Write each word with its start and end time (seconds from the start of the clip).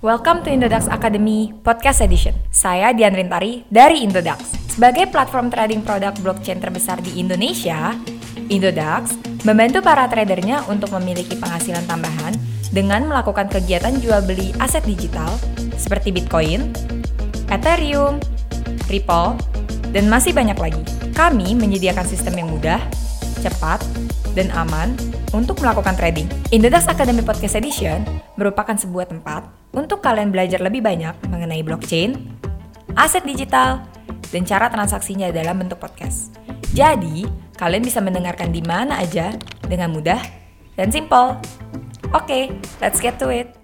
Welcome 0.00 0.40
to 0.44 0.48
Indodax 0.48 0.88
Academy 0.88 1.52
Podcast 1.60 2.00
Edition. 2.00 2.32
Saya 2.48 2.96
Dian 2.96 3.12
Rintari 3.12 3.68
dari 3.68 4.00
Indodax. 4.00 4.56
Sebagai 4.72 5.12
platform 5.12 5.52
trading 5.52 5.84
produk 5.84 6.16
blockchain 6.24 6.56
terbesar 6.56 7.04
di 7.04 7.20
Indonesia, 7.20 7.92
Indodax 8.48 9.20
membantu 9.44 9.84
para 9.84 10.08
tradernya 10.08 10.64
untuk 10.72 10.96
memiliki 10.96 11.36
penghasilan 11.36 11.84
tambahan 11.84 12.32
dengan 12.72 13.12
melakukan 13.12 13.52
kegiatan 13.52 13.92
jual 14.00 14.24
beli 14.24 14.56
aset 14.56 14.80
digital 14.88 15.28
seperti 15.76 16.16
Bitcoin, 16.16 16.72
Ethereum, 17.52 18.24
Ripple, 18.88 19.36
dan 19.92 20.08
masih 20.08 20.32
banyak 20.32 20.56
lagi. 20.56 20.80
Kami 21.12 21.52
menyediakan 21.52 22.08
sistem 22.08 22.40
yang 22.40 22.48
mudah, 22.48 22.80
cepat, 23.44 23.84
dan 24.34 24.50
aman 24.54 24.94
untuk 25.34 25.58
melakukan 25.58 25.94
trading. 25.98 26.26
Indodax 26.54 26.86
Academy 26.86 27.22
Podcast 27.22 27.58
Edition 27.58 28.02
merupakan 28.38 28.74
sebuah 28.74 29.10
tempat 29.10 29.46
untuk 29.74 30.02
kalian 30.02 30.30
belajar 30.30 30.62
lebih 30.62 30.82
banyak 30.82 31.14
mengenai 31.30 31.62
blockchain, 31.62 32.16
aset 32.94 33.22
digital, 33.26 33.82
dan 34.30 34.42
cara 34.46 34.70
transaksinya 34.70 35.30
dalam 35.34 35.58
bentuk 35.58 35.82
podcast. 35.82 36.34
Jadi, 36.70 37.26
kalian 37.58 37.82
bisa 37.82 37.98
mendengarkan 37.98 38.54
di 38.54 38.62
mana 38.62 39.02
aja 39.02 39.34
dengan 39.66 39.90
mudah 39.90 40.22
dan 40.78 40.90
simple. 40.94 41.38
Oke, 42.14 42.54
let's 42.78 43.02
get 43.02 43.18
to 43.18 43.30
it. 43.30 43.54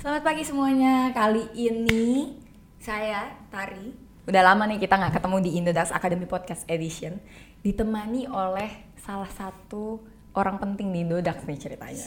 Selamat 0.00 0.24
pagi 0.24 0.44
semuanya. 0.44 1.12
Kali 1.12 1.44
ini 1.52 2.32
saya 2.80 3.28
Tari. 3.52 3.92
Udah 4.28 4.42
lama 4.44 4.68
nih 4.68 4.80
kita 4.80 4.96
nggak 4.96 5.20
ketemu 5.20 5.36
di 5.40 5.50
Indodax 5.56 5.88
Academy 5.92 6.28
Podcast 6.28 6.64
Edition. 6.68 7.16
Ditemani 7.64 8.28
oleh 8.28 8.87
salah 9.08 9.32
satu 9.32 10.04
orang 10.36 10.60
penting 10.60 10.92
di 10.92 11.00
Indodax 11.00 11.40
nih 11.48 11.56
ceritanya. 11.56 12.04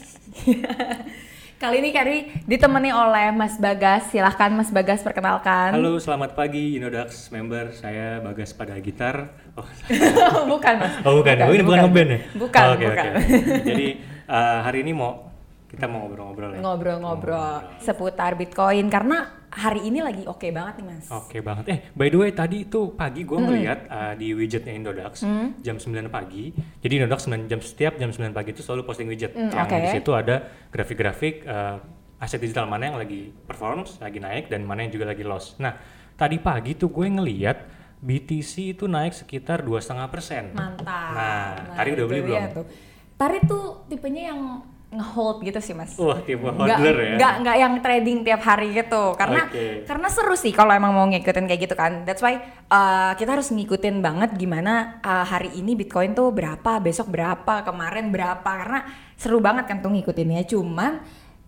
Kali 1.62 1.82
ini 1.82 1.90
Kari 1.90 2.46
ditemani 2.46 2.94
oleh 2.94 3.34
Mas 3.34 3.58
Bagas. 3.58 4.14
Silahkan 4.14 4.54
Mas 4.54 4.70
Bagas 4.70 5.02
perkenalkan. 5.02 5.74
Halo, 5.74 5.98
selamat 5.98 6.38
pagi 6.38 6.78
Inodax 6.78 7.34
member. 7.34 7.74
Saya 7.74 8.22
Bagas 8.22 8.54
pada 8.54 8.78
gitar. 8.78 9.34
Oh, 9.58 9.66
bukan 10.54 10.74
Mas. 10.78 10.94
oh 11.02 11.18
bukan. 11.18 11.34
oh, 11.42 11.54
ini 11.58 11.66
bukan 11.66 11.80
ngeband 11.90 12.10
ya? 12.14 12.20
Bukan, 12.38 12.62
Oh, 12.62 12.74
oke, 12.78 12.86
bukan. 12.86 13.12
oke. 13.18 13.38
Jadi 13.74 13.88
uh, 14.30 14.60
hari 14.62 14.78
ini 14.86 14.94
mau 14.94 15.26
kita 15.74 15.90
mau 15.90 16.06
ngobrol-ngobrol 16.06 16.50
ya. 16.54 16.60
Ngobrol-ngobrol 16.62 17.82
seputar 17.82 18.38
Bitcoin 18.38 18.94
karena 18.94 19.41
hari 19.52 19.84
ini 19.84 20.00
lagi 20.00 20.24
oke 20.24 20.48
banget 20.50 20.80
nih 20.80 20.86
Mas. 20.88 21.06
Oke 21.08 21.40
banget. 21.40 21.64
Eh, 21.68 21.80
by 21.92 22.08
the 22.08 22.18
way 22.18 22.32
tadi 22.32 22.64
itu 22.64 22.92
pagi 22.92 23.22
gue 23.22 23.36
ngeliat 23.36 23.80
uh, 23.86 24.14
di 24.16 24.32
widgetnya 24.32 24.72
Indodax 24.72 25.28
jam 25.60 25.76
9 25.76 25.84
pagi. 26.08 26.56
Jadi 26.80 26.94
Indodax 26.98 27.28
9 27.28 27.46
jam 27.46 27.60
setiap 27.60 27.94
jam 27.96 28.10
9 28.10 28.32
pagi 28.32 28.50
itu 28.52 28.62
selalu 28.62 28.82
posting 28.84 29.06
widget 29.06 29.32
Mm, 29.32 29.52
yang 29.52 29.68
oke. 29.68 29.76
di 29.78 29.90
situ 29.92 30.12
ada 30.12 30.36
grafik-grafik 30.68 31.44
uh, 31.44 31.78
aset 32.18 32.40
digital 32.40 32.66
mana 32.66 32.88
yang 32.88 32.98
lagi 32.98 33.30
performs, 33.44 33.98
lagi 33.98 34.18
naik 34.18 34.48
dan 34.48 34.64
mana 34.64 34.82
yang 34.82 34.92
juga 34.92 35.10
lagi 35.10 35.22
loss. 35.22 35.58
Nah, 35.58 35.76
tadi 36.14 36.38
pagi 36.38 36.74
tuh 36.74 36.88
gue 36.88 37.08
ngeliat 37.08 37.58
BTC 38.00 38.74
itu 38.74 38.86
naik 38.86 39.14
sekitar 39.14 39.62
dua 39.62 39.78
setengah 39.78 40.08
persen. 40.08 40.44
Mantap. 40.54 40.88
Nah, 40.88 41.76
Tari 41.76 41.94
udah 41.94 42.06
beli 42.08 42.22
belum? 42.24 42.42
Tuh. 42.52 42.66
Tari 43.14 43.38
tuh 43.46 43.86
tipenya 43.86 44.34
yang 44.34 44.42
nge-hold 44.92 45.40
gitu 45.42 45.56
sih 45.58 45.72
Mas. 45.72 45.96
Wah, 45.96 46.20
tipe 46.20 46.44
Nggak- 46.44 46.76
hodler 46.76 46.96
ya. 47.00 47.12
nggak 47.16 47.34
nggak 47.42 47.58
yang 47.58 47.74
trading 47.80 48.18
tiap 48.22 48.42
hari 48.44 48.76
gitu 48.76 49.16
karena 49.16 49.48
Oke. 49.48 49.88
karena 49.88 50.08
seru 50.12 50.36
sih 50.36 50.52
kalau 50.52 50.76
emang 50.76 50.92
mau 50.92 51.08
ngikutin 51.08 51.48
kayak 51.48 51.62
gitu 51.64 51.76
kan 51.80 52.04
that's 52.04 52.20
why 52.20 52.36
uh, 52.68 53.16
kita 53.16 53.32
harus 53.32 53.50
ngikutin 53.50 54.04
banget 54.04 54.36
gimana 54.36 55.00
uh, 55.00 55.24
hari 55.24 55.56
ini 55.56 55.80
bitcoin 55.80 56.12
tuh 56.12 56.36
berapa 56.36 56.84
besok 56.84 57.08
berapa 57.08 57.64
kemarin 57.64 58.12
berapa 58.12 58.44
karena 58.44 58.84
seru 59.16 59.40
banget 59.40 59.64
kan 59.64 59.80
tuh 59.80 59.96
ngikutinnya 59.96 60.44
cuman 60.44 61.00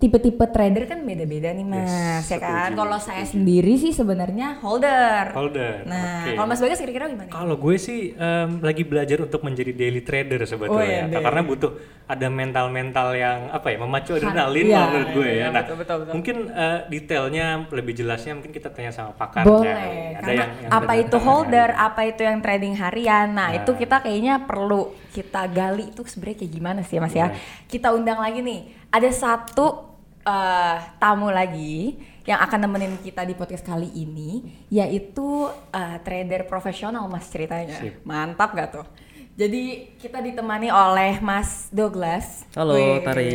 tipe-tipe 0.04 0.44
trader 0.52 0.84
kan 0.84 1.00
beda-beda 1.00 1.48
nih 1.50 1.64
mas 1.64 2.28
ya 2.28 2.36
kan 2.36 2.76
kalau 2.76 3.00
saya 3.00 3.24
sendiri 3.24 3.80
sih 3.80 3.96
sebenarnya 3.96 4.60
holder 4.60 5.32
Holder. 5.32 5.88
nah 5.88 6.28
oke. 6.28 6.36
kalau 6.36 6.48
mas 6.52 6.60
bagas 6.60 6.76
kira-kira 6.78 7.08
gimana 7.08 7.32
Kalau 7.32 7.56
gue 7.56 7.76
sih 7.80 8.12
em, 8.12 8.60
lagi 8.60 8.84
belajar 8.84 9.24
untuk 9.24 9.40
menjadi 9.42 9.72
daily 9.72 10.04
trader 10.04 10.44
sebetulnya, 10.44 11.08
Oh, 11.08 11.08
iya, 11.08 11.24
karena 11.24 11.42
butuh 11.42 11.72
ada 12.04 12.28
mental-mental 12.28 13.08
yang 13.16 13.48
apa 13.48 13.72
ya 13.72 13.78
memacu 13.80 14.12
adrenalin 14.14 14.66
iya, 14.68 14.76
lah 14.76 14.86
menurut 14.92 15.10
gue 15.16 15.24
iya, 15.24 15.40
ya. 15.40 15.48
Nah, 15.48 15.62
betul, 15.64 15.76
betul, 15.80 15.96
betul. 16.04 16.14
mungkin 16.20 16.36
eh, 16.52 16.80
detailnya 16.92 17.46
lebih 17.72 17.94
jelasnya 17.96 18.34
mungkin 18.36 18.52
kita 18.52 18.68
tanya 18.70 18.92
sama 18.92 19.16
pakarnya. 19.16 19.48
Boleh, 19.48 19.72
kali. 19.72 19.88
Ada 19.88 20.20
karena 20.20 20.34
yang- 20.36 20.54
yang 20.60 20.72
apa 20.74 20.94
itu 21.00 21.18
holder, 21.18 21.70
hari. 21.72 21.86
apa 21.88 22.02
itu 22.04 22.22
yang 22.22 22.38
trading 22.44 22.76
harian. 22.76 23.28
Nah, 23.32 23.48
Nah. 23.48 23.58
itu 23.64 23.72
kita 23.72 24.04
kayaknya 24.04 24.44
perlu 24.44 24.82
kita 25.16 25.48
gali 25.48 25.96
itu 25.96 26.04
sebenarnya 26.04 26.38
kayak 26.44 26.52
gimana 26.52 26.80
sih, 26.84 27.00
Mas 27.00 27.14
ya. 27.14 27.32
Kita 27.66 27.96
undang 27.96 28.20
lagi 28.20 28.44
nih. 28.44 28.60
Ada 28.92 29.10
satu 29.10 29.93
eh, 30.24 30.78
tamu 30.98 31.28
lagi 31.30 32.00
yang 32.24 32.40
akan 32.40 32.60
nemenin 32.68 32.96
kita 33.04 33.28
di 33.28 33.36
podcast 33.36 33.68
kali 33.68 33.92
ini, 33.92 34.64
yaitu 34.72 35.52
eh, 35.76 35.98
trader 36.02 36.48
profesional, 36.48 37.06
Mas 37.12 37.28
ceritanya. 37.28 37.80
Sip. 37.80 38.02
Mantap 38.08 38.56
gak 38.56 38.70
tuh? 38.72 38.88
Jadi 39.34 39.98
kita 39.98 40.22
ditemani 40.22 40.70
oleh 40.70 41.18
Mas 41.18 41.66
Douglas. 41.74 42.46
Halo 42.54 42.78
Wih. 42.78 43.02
Tari. 43.02 43.34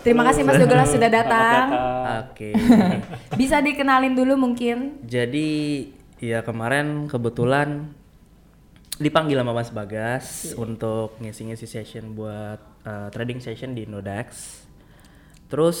Terima 0.00 0.24
kasih 0.24 0.48
Mas 0.48 0.56
Douglas 0.56 0.88
sudah 0.96 1.10
datang. 1.12 1.64
Oke. 2.24 2.56
Bisa 3.40 3.60
dikenalin 3.60 4.16
dulu 4.16 4.32
mungkin? 4.40 5.04
Jadi 5.04 5.92
ya 6.16 6.40
kemarin 6.40 7.04
kebetulan 7.04 7.92
dipanggil 8.96 9.44
sama 9.44 9.52
Mas 9.52 9.68
Bagas 9.68 10.56
untuk 10.56 11.20
ngisi-ngisi 11.20 11.68
session 11.68 12.16
buat 12.16 12.64
uh, 12.88 13.12
trading 13.12 13.44
session 13.44 13.76
di 13.76 13.84
Indodax. 13.84 14.63
Terus 15.54 15.78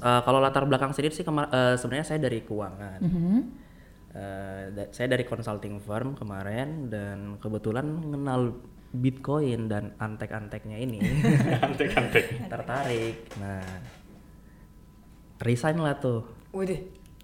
uh, 0.00 0.20
kalau 0.20 0.42
latar 0.42 0.66
belakang 0.66 0.90
sendiri 0.90 1.14
sih 1.14 1.22
kemar- 1.22 1.46
uh, 1.48 1.78
sebenarnya 1.78 2.02
saya 2.04 2.18
dari 2.18 2.42
keuangan. 2.42 2.98
Uh, 2.98 3.54
da- 4.72 4.90
saya 4.90 5.06
dari 5.08 5.22
consulting 5.22 5.78
firm 5.78 6.14
kemarin 6.14 6.86
dan 6.88 7.38
kebetulan 7.38 7.86
mengenal 7.86 8.58
Bitcoin 8.90 9.66
dan 9.66 9.94
antek-anteknya 9.96 10.78
ini. 10.78 10.98
Antek-antek. 11.66 12.26
tertarik. 12.52 13.14
Nah, 13.36 13.62
resign 15.40 15.78
lah 15.78 15.94
tuh. 15.94 16.26
Waduh. 16.50 16.78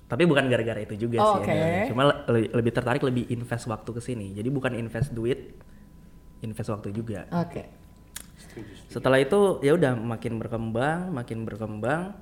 Tapi 0.06 0.26
bukan 0.26 0.46
gara-gara 0.46 0.78
itu 0.80 0.94
juga 1.00 1.18
Oh, 1.18 1.38
sih. 1.38 1.46
oke. 1.46 1.54
ya. 1.54 1.86
Cuma 1.86 2.02
le- 2.04 2.22
lebih, 2.28 2.48
lebih 2.54 2.72
tertarik 2.72 3.02
lebih 3.04 3.24
invest 3.28 3.66
waktu 3.66 3.90
ke 3.90 4.00
sini. 4.00 4.30
Jadi 4.30 4.46
bukan 4.46 4.74
invest 4.74 5.10
duit, 5.10 5.54
invest 6.40 6.66
waktu 6.68 6.90
juga. 6.90 7.30
Oke. 7.32 7.66
Setelah 8.86 9.18
itu 9.18 9.58
ya 9.60 9.72
udah 9.72 9.94
makin 9.94 10.36
berkembang, 10.36 11.10
makin 11.10 11.44
berkembang. 11.44 12.14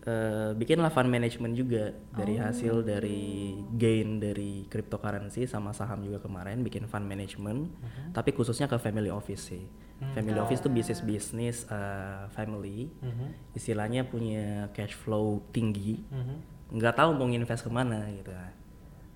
eh, 0.00 0.56
bikinlah 0.56 0.88
fund 0.88 1.12
management 1.12 1.52
juga 1.52 1.92
dari 2.16 2.40
Oh. 2.40 2.48
hasil 2.48 2.74
dari 2.80 3.52
gain 3.76 4.16
dari 4.16 4.64
cryptocurrency 4.64 5.44
sama 5.44 5.76
saham 5.76 6.00
juga 6.00 6.24
kemarin 6.24 6.64
bikin 6.64 6.88
fund 6.88 7.04
management 7.04 7.68
Mhm. 7.68 8.16
tapi 8.16 8.32
khususnya 8.32 8.64
ke 8.64 8.80
family 8.80 9.12
office 9.12 9.52
sih 9.52 9.60
Hmm. 10.00 10.16
family 10.16 10.40
office 10.40 10.64
tuh 10.64 10.72
bisnis 10.72 11.04
bisnis 11.04 11.68
eh, 11.68 12.24
family 12.32 12.88
Mhm. 12.96 13.52
istilahnya 13.52 14.08
punya 14.08 14.72
cash 14.72 14.96
flow 14.96 15.44
tinggi 15.52 16.00
Mhm. 16.08 16.36
nggak 16.80 16.96
tahu 16.96 17.12
mau 17.12 17.28
invest 17.28 17.60
ke 17.60 17.68
mana 17.68 18.08
gitu 18.08 18.32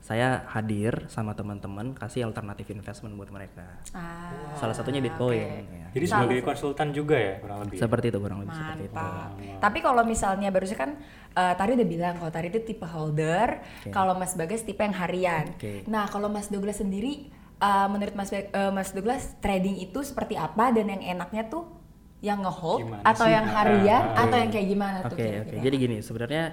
saya 0.05 0.45
hadir 0.53 1.09
sama 1.09 1.33
teman-teman 1.33 1.97
kasih 1.97 2.29
alternatif 2.29 2.69
investment 2.69 3.17
buat 3.17 3.33
mereka 3.33 3.65
Ah, 3.97 4.53
salah 4.61 4.77
satunya 4.77 5.01
bitcoin 5.01 5.65
ya. 5.65 5.89
Jadi 5.97 6.05
sebagai 6.05 6.45
konsultan 6.45 6.93
juga 6.93 7.17
ya 7.17 7.41
kurang 7.41 7.65
lebih. 7.65 7.79
seperti 7.81 8.07
itu 8.13 8.19
kurang 8.21 8.39
lebih 8.45 8.53
seperti 8.53 8.83
itu 8.85 8.95
mantap. 8.95 9.31
Tapi 9.65 9.79
kalau 9.81 10.03
misalnya 10.05 10.49
barusan 10.53 10.77
kan 10.77 10.91
eh, 11.33 11.55
Tari 11.57 11.73
udah 11.73 11.89
bilang 11.89 12.15
kalau 12.21 12.29
Tari 12.29 12.53
itu 12.53 12.61
tipe 12.61 12.85
holder, 12.85 13.65
kalau 13.89 14.13
Mas 14.13 14.37
Bagas 14.37 14.61
tipe 14.61 14.85
yang 14.85 14.93
harian. 14.93 15.57
Oke. 15.57 15.89
Nah, 15.89 16.05
kalau 16.13 16.29
Mas 16.29 16.53
Douglas 16.53 16.85
sendiri 16.85 17.33
eh, 17.65 17.87
menurut 17.89 18.13
Mas 18.13 18.29
eh, 18.29 18.45
Mas 18.77 18.93
Douglas 18.93 19.41
trading 19.41 19.81
itu 19.81 20.05
seperti 20.05 20.37
apa 20.37 20.69
dan 20.69 20.85
yang 20.93 21.01
enaknya 21.01 21.49
tuh 21.49 21.65
yang 22.21 22.45
ngehold 22.45 22.89
atau 23.05 23.25
sih? 23.25 23.33
yang 23.37 23.47
harian 23.49 24.03
ah, 24.13 24.25
atau 24.29 24.37
ah. 24.37 24.41
yang 24.45 24.51
kayak 24.53 24.69
gimana 24.69 24.97
Oke 25.01 25.09
tuh? 25.09 25.17
oke. 25.17 25.25
kira-kira? 25.25 25.61
Jadi 25.65 25.77
gini 25.81 25.97
sebenarnya 26.01 26.45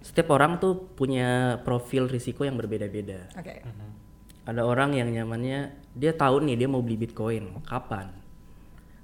setiap 0.00 0.32
orang 0.32 0.56
tuh 0.56 0.90
punya 0.96 1.60
profil 1.60 2.08
risiko 2.08 2.44
yang 2.44 2.56
berbeda-beda. 2.56 3.28
Oke. 3.36 3.60
Ada 4.48 4.64
orang 4.64 4.96
yang 4.96 5.12
nyamannya 5.12 5.76
dia 5.92 6.16
tahu 6.16 6.40
nih 6.42 6.56
dia 6.56 6.68
mau 6.68 6.80
beli 6.80 6.96
bitcoin 6.96 7.60
kapan. 7.68 8.08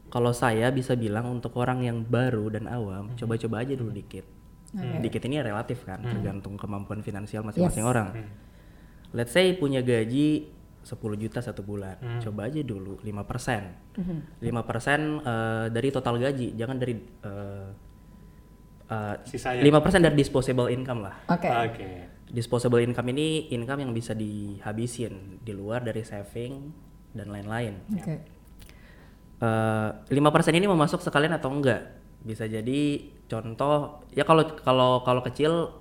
Kalau 0.08 0.32
saya 0.32 0.72
bisa 0.72 0.96
bilang 0.96 1.28
untuk 1.28 1.52
orang 1.60 1.84
yang 1.84 2.00
baru 2.00 2.48
dan 2.48 2.70
awam 2.70 3.12
coba-coba 3.14 3.60
aja 3.66 3.76
dulu 3.76 3.93
dikit. 3.93 4.25
Dikit 4.76 5.22
ini 5.28 5.40
relatif 5.40 5.84
kan 5.84 6.00
tergantung 6.02 6.56
kemampuan 6.56 7.00
finansial 7.00 7.44
masing-masing 7.44 7.84
Yes. 7.84 7.93
orang. 7.93 8.08
Let's 9.14 9.32
say 9.32 9.52
punya 9.56 9.81
gaji 9.81 10.52
10 10.87 11.19
juta 11.19 11.43
satu 11.43 11.66
bulan, 11.66 11.98
coba 12.22 12.46
aja 12.46 12.62
dulu 12.62 13.02
5%. 13.02 13.98
5% 14.38 14.46
eh, 14.46 15.66
dari 15.75 15.88
total 15.90 16.14
gaji, 16.22 16.54
jangan 16.54 16.76
dari 16.78 16.94
eh, 17.00 17.66
eh, 18.86 19.14
Sisanya. 19.24 19.60
5% 19.60 20.00
dari 20.00 20.14
disposable 20.14 20.68
income 20.68 21.00
lah. 21.04 21.16
Oke. 21.28 21.48
Oke. 21.48 21.88
Disposable 22.26 22.82
income 22.82 23.10
ini 23.10 23.50
income 23.50 23.86
yang 23.86 23.92
bisa 23.92 24.12
dihabisin 24.12 25.38
di 25.40 25.52
luar 25.52 25.80
dari 25.80 26.02
saving 26.02 26.54
dan 27.12 27.30
lain-lain. 27.30 27.74
Oke. 27.92 28.14
Eh, 29.36 29.88
lima 30.10 30.32
persen 30.32 30.56
ini 30.56 30.64
mau 30.64 30.76
masuk 30.76 31.00
sekalian 31.00 31.36
atau 31.36 31.50
enggak? 31.50 31.96
bisa 32.16 32.42
jadi 32.42 33.06
contoh 33.30 34.02
ya 34.10 34.26
kalau 34.26 34.42
kalau 34.58 34.90
kalau 35.06 35.22
kecil 35.22 35.78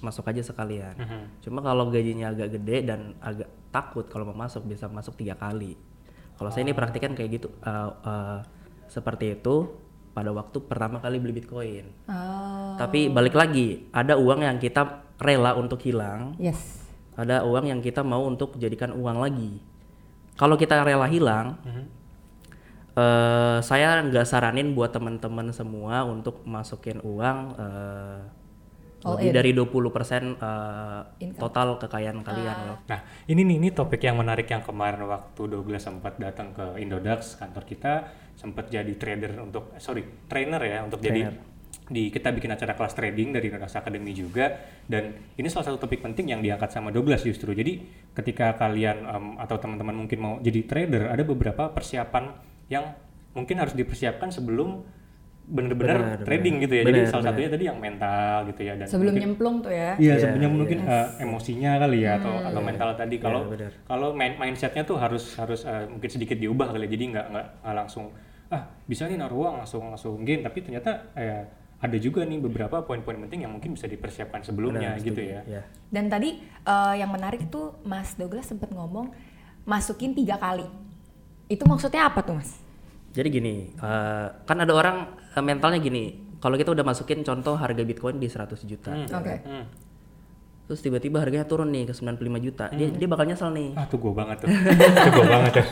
masuk 0.00 0.24
aja 0.24 0.40
sekalian 0.40 0.96
Mhm. 0.96 1.44
cuma 1.44 1.60
kalau 1.60 1.92
gajinya 1.92 2.32
agak 2.32 2.56
gede 2.56 2.88
dan 2.88 3.12
agak 3.20 3.52
takut 3.68 4.08
kalau 4.08 4.24
mau 4.24 4.48
masuk 4.48 4.64
bisa 4.64 4.88
masuk 4.88 5.12
tiga 5.12 5.36
kali 5.36 5.76
kalau 6.40 6.48
saya 6.48 6.64
ini 6.64 6.72
praktikan 6.72 7.12
kayak 7.12 7.36
gitu 7.36 7.52
eh, 7.60 7.90
eh, 8.00 8.38
seperti 8.88 9.36
itu 9.36 9.76
pada 10.14 10.30
waktu 10.30 10.62
pertama 10.62 10.98
kali 10.98 11.18
beli 11.18 11.34
bitcoin 11.34 11.90
Oh. 12.06 12.78
tapi 12.78 13.10
balik 13.10 13.34
lagi 13.34 13.90
ada 13.90 14.14
uang 14.14 14.40
yang 14.40 14.56
kita 14.56 14.86
rela 15.18 15.52
untuk 15.54 15.82
hilang 15.82 16.38
Yes. 16.38 16.86
ada 17.14 17.42
uang 17.42 17.66
yang 17.66 17.78
kita 17.78 18.00
mau 18.00 18.22
untuk 18.22 18.54
jadikan 18.56 18.90
uang 18.90 19.18
lagi. 19.18 19.62
Kalau 20.34 20.58
kita 20.58 20.82
rela 20.82 21.06
hilang, 21.06 21.54
Mhm. 21.62 21.84
eh, 22.94 23.58
saya 23.62 24.02
nggak 24.02 24.26
saranin 24.26 24.74
buat 24.74 24.90
teman-teman 24.90 25.50
semua 25.50 26.02
untuk 26.02 26.42
masukin 26.42 26.98
uang 27.02 27.38
eh, 27.54 28.18
All 29.04 29.20
lebih 29.20 29.30
in. 29.30 29.36
dari 29.36 29.50
20% 29.52 29.60
eh, 29.60 31.28
Income. 31.28 31.36
total 31.36 31.68
kekayaan 31.76 32.24
kalian 32.24 32.56
loh. 32.72 32.78
Nah, 32.88 33.00
ini 33.28 33.44
nih 33.44 33.56
ini 33.60 33.68
topik 33.68 34.00
yang 34.00 34.16
menarik 34.16 34.48
yang 34.48 34.64
kemarin 34.64 35.04
waktu 35.04 35.42
Douglas 35.44 35.84
sempat 35.84 36.16
datang 36.16 36.56
ke 36.56 36.80
Indodax 36.80 37.36
kantor 37.36 37.64
kita 37.68 37.92
sempat 38.32 38.72
jadi 38.72 38.90
trader 38.96 39.36
untuk 39.44 39.76
eh, 39.76 39.80
sorry 39.84 40.02
trainer 40.26 40.58
ya 40.64 40.88
untuk 40.88 41.04
jadi 41.04 41.28
Trainer. 41.28 41.52
di 41.84 42.08
kita 42.08 42.32
bikin 42.32 42.48
acara 42.48 42.72
kelas 42.72 42.96
trading 42.96 43.36
dari 43.36 43.52
Indodax 43.52 43.76
Academy 43.76 44.16
juga 44.16 44.56
dan 44.88 45.12
ini 45.36 45.52
salah 45.52 45.68
satu 45.68 45.84
topik 45.84 46.00
penting 46.00 46.32
yang 46.32 46.40
diangkat 46.40 46.72
sama 46.72 46.88
Douglas 46.88 47.28
justru. 47.28 47.52
Jadi 47.52 47.84
ketika 48.16 48.56
kalian 48.56 49.04
em, 49.04 49.26
atau 49.36 49.60
teman-teman 49.60 49.92
mungkin 49.92 50.18
mau 50.18 50.34
jadi 50.40 50.64
trader 50.64 51.12
ada 51.12 51.22
beberapa 51.28 51.68
persiapan 51.68 52.32
yang 52.72 52.96
mungkin 53.36 53.60
harus 53.60 53.76
dipersiapkan 53.76 54.32
sebelum 54.32 54.86
benar-benar 55.44 55.98
Benar, 56.00 56.24
trading 56.24 56.56
benar. 56.56 56.64
gitu 56.64 56.74
ya. 56.74 56.82
Jadi 56.82 56.98
Benar, 56.98 57.12
salah 57.12 57.24
satunya 57.26 57.48
tadi 57.48 57.64
yang 57.64 57.78
mental 57.78 58.36
gitu 58.48 58.60
ya 58.60 58.72
dan 58.74 58.86
Sebelum 58.88 59.12
mungkin- 59.12 59.22
nyemplung 59.28 59.56
tuh 59.60 59.70
ya. 59.70 59.92
Iya, 59.94 60.00
Iya, 60.00 60.14
sebenarnya 60.18 60.50
mungkin 60.50 60.78
yes. 60.80 60.88
eh, 60.88 61.22
emosinya 61.22 61.72
kali 61.78 61.98
ya 62.00 62.12
atau 62.16 62.34
atau 62.40 62.60
mental 62.60 62.88
tadi 62.94 63.16
kalau 63.18 63.40
Iya, 63.46 63.68
kalau 63.84 64.08
main 64.10 64.32
mindsetnya 64.34 64.82
tuh 64.82 64.96
harus 64.96 65.24
harus 65.34 65.60
eh, 65.62 65.84
mungkin 65.86 66.08
sedikit 66.08 66.34
diubah 66.34 66.72
kali 66.72 66.84
ya. 66.84 66.90
jadi 66.90 67.04
nggak 67.10 67.26
nggak 67.28 67.46
langsung 67.76 68.08
ah 68.46 68.60
bisa 68.84 69.04
nih 69.04 69.16
naruh 69.16 69.36
uang 69.42 69.56
langsung 69.60 69.84
langsung 69.86 70.16
gain 70.22 70.40
tapi 70.40 70.60
ternyata 70.60 71.12
eh, 71.12 71.44
ada 71.76 71.96
juga 71.98 72.24
nih 72.24 72.40
beberapa 72.40 72.80
poin-poin 72.80 73.20
penting 73.20 73.44
yang 73.44 73.52
mungkin 73.52 73.72
bisa 73.72 73.84
dipersiapkan 73.84 74.40
sebelumnya 74.40 74.96
Benar, 74.96 75.04
gitu 75.04 75.20
ya. 75.20 75.40
Ya. 75.44 75.62
Dan 75.86 76.08
tadi 76.08 76.40
eh, 76.40 76.94
yang 76.96 77.12
menarik 77.12 77.44
itu 77.44 77.60
Mas 77.82 78.16
Douglas 78.16 78.46
sempat 78.46 78.70
ngomong 78.70 79.12
masukin 79.62 80.12
tiga 80.12 80.36
kali. 80.36 80.64
Itu 81.44 81.68
maksudnya 81.68 82.08
apa 82.08 82.24
tuh 82.24 82.40
Mas? 82.40 82.63
Jadi 83.14 83.28
gini, 83.30 83.54
eh, 83.70 84.26
kan 84.42 84.56
ada 84.58 84.74
orang 84.74 84.96
eh, 85.30 85.38
mentalnya 85.38 85.78
gini, 85.78 86.18
kalau 86.42 86.58
kita 86.58 86.74
udah 86.74 86.82
masukin 86.82 87.22
contoh 87.22 87.54
harga 87.54 87.80
Bitcoin 87.80 88.18
di 88.18 88.26
100 88.26 88.66
juta, 88.66 88.90
Oke. 88.90 89.34
Hmm. 89.46 89.64
terus 90.64 90.80
tiba-tiba 90.80 91.20
harganya 91.20 91.44
turun 91.44 91.68
nih 91.70 91.84
ke 91.86 91.92
95 91.92 92.40
juta, 92.40 92.72
dia 92.72 92.88
dia 92.88 93.04
bakal 93.06 93.28
nyesel 93.28 93.52
nih. 93.52 93.76
Ah 93.76 93.84
tuh 93.86 94.00
gue 94.00 94.12
banget 94.16 94.42
tuh. 94.42 94.48
tuh 95.04 95.12
gue 95.14 95.26
banget 95.28 95.52
tuh. 95.60 95.66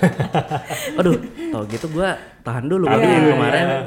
Aduh, 1.03 1.17
tau 1.51 1.63
gitu 1.67 1.87
gua 1.91 2.15
tahan 2.45 2.69
dulu 2.69 2.87
Tahan 2.87 3.01
yang 3.01 3.25
dulu, 3.25 3.33
kemarin, 3.41 3.65
ya. 3.67 3.79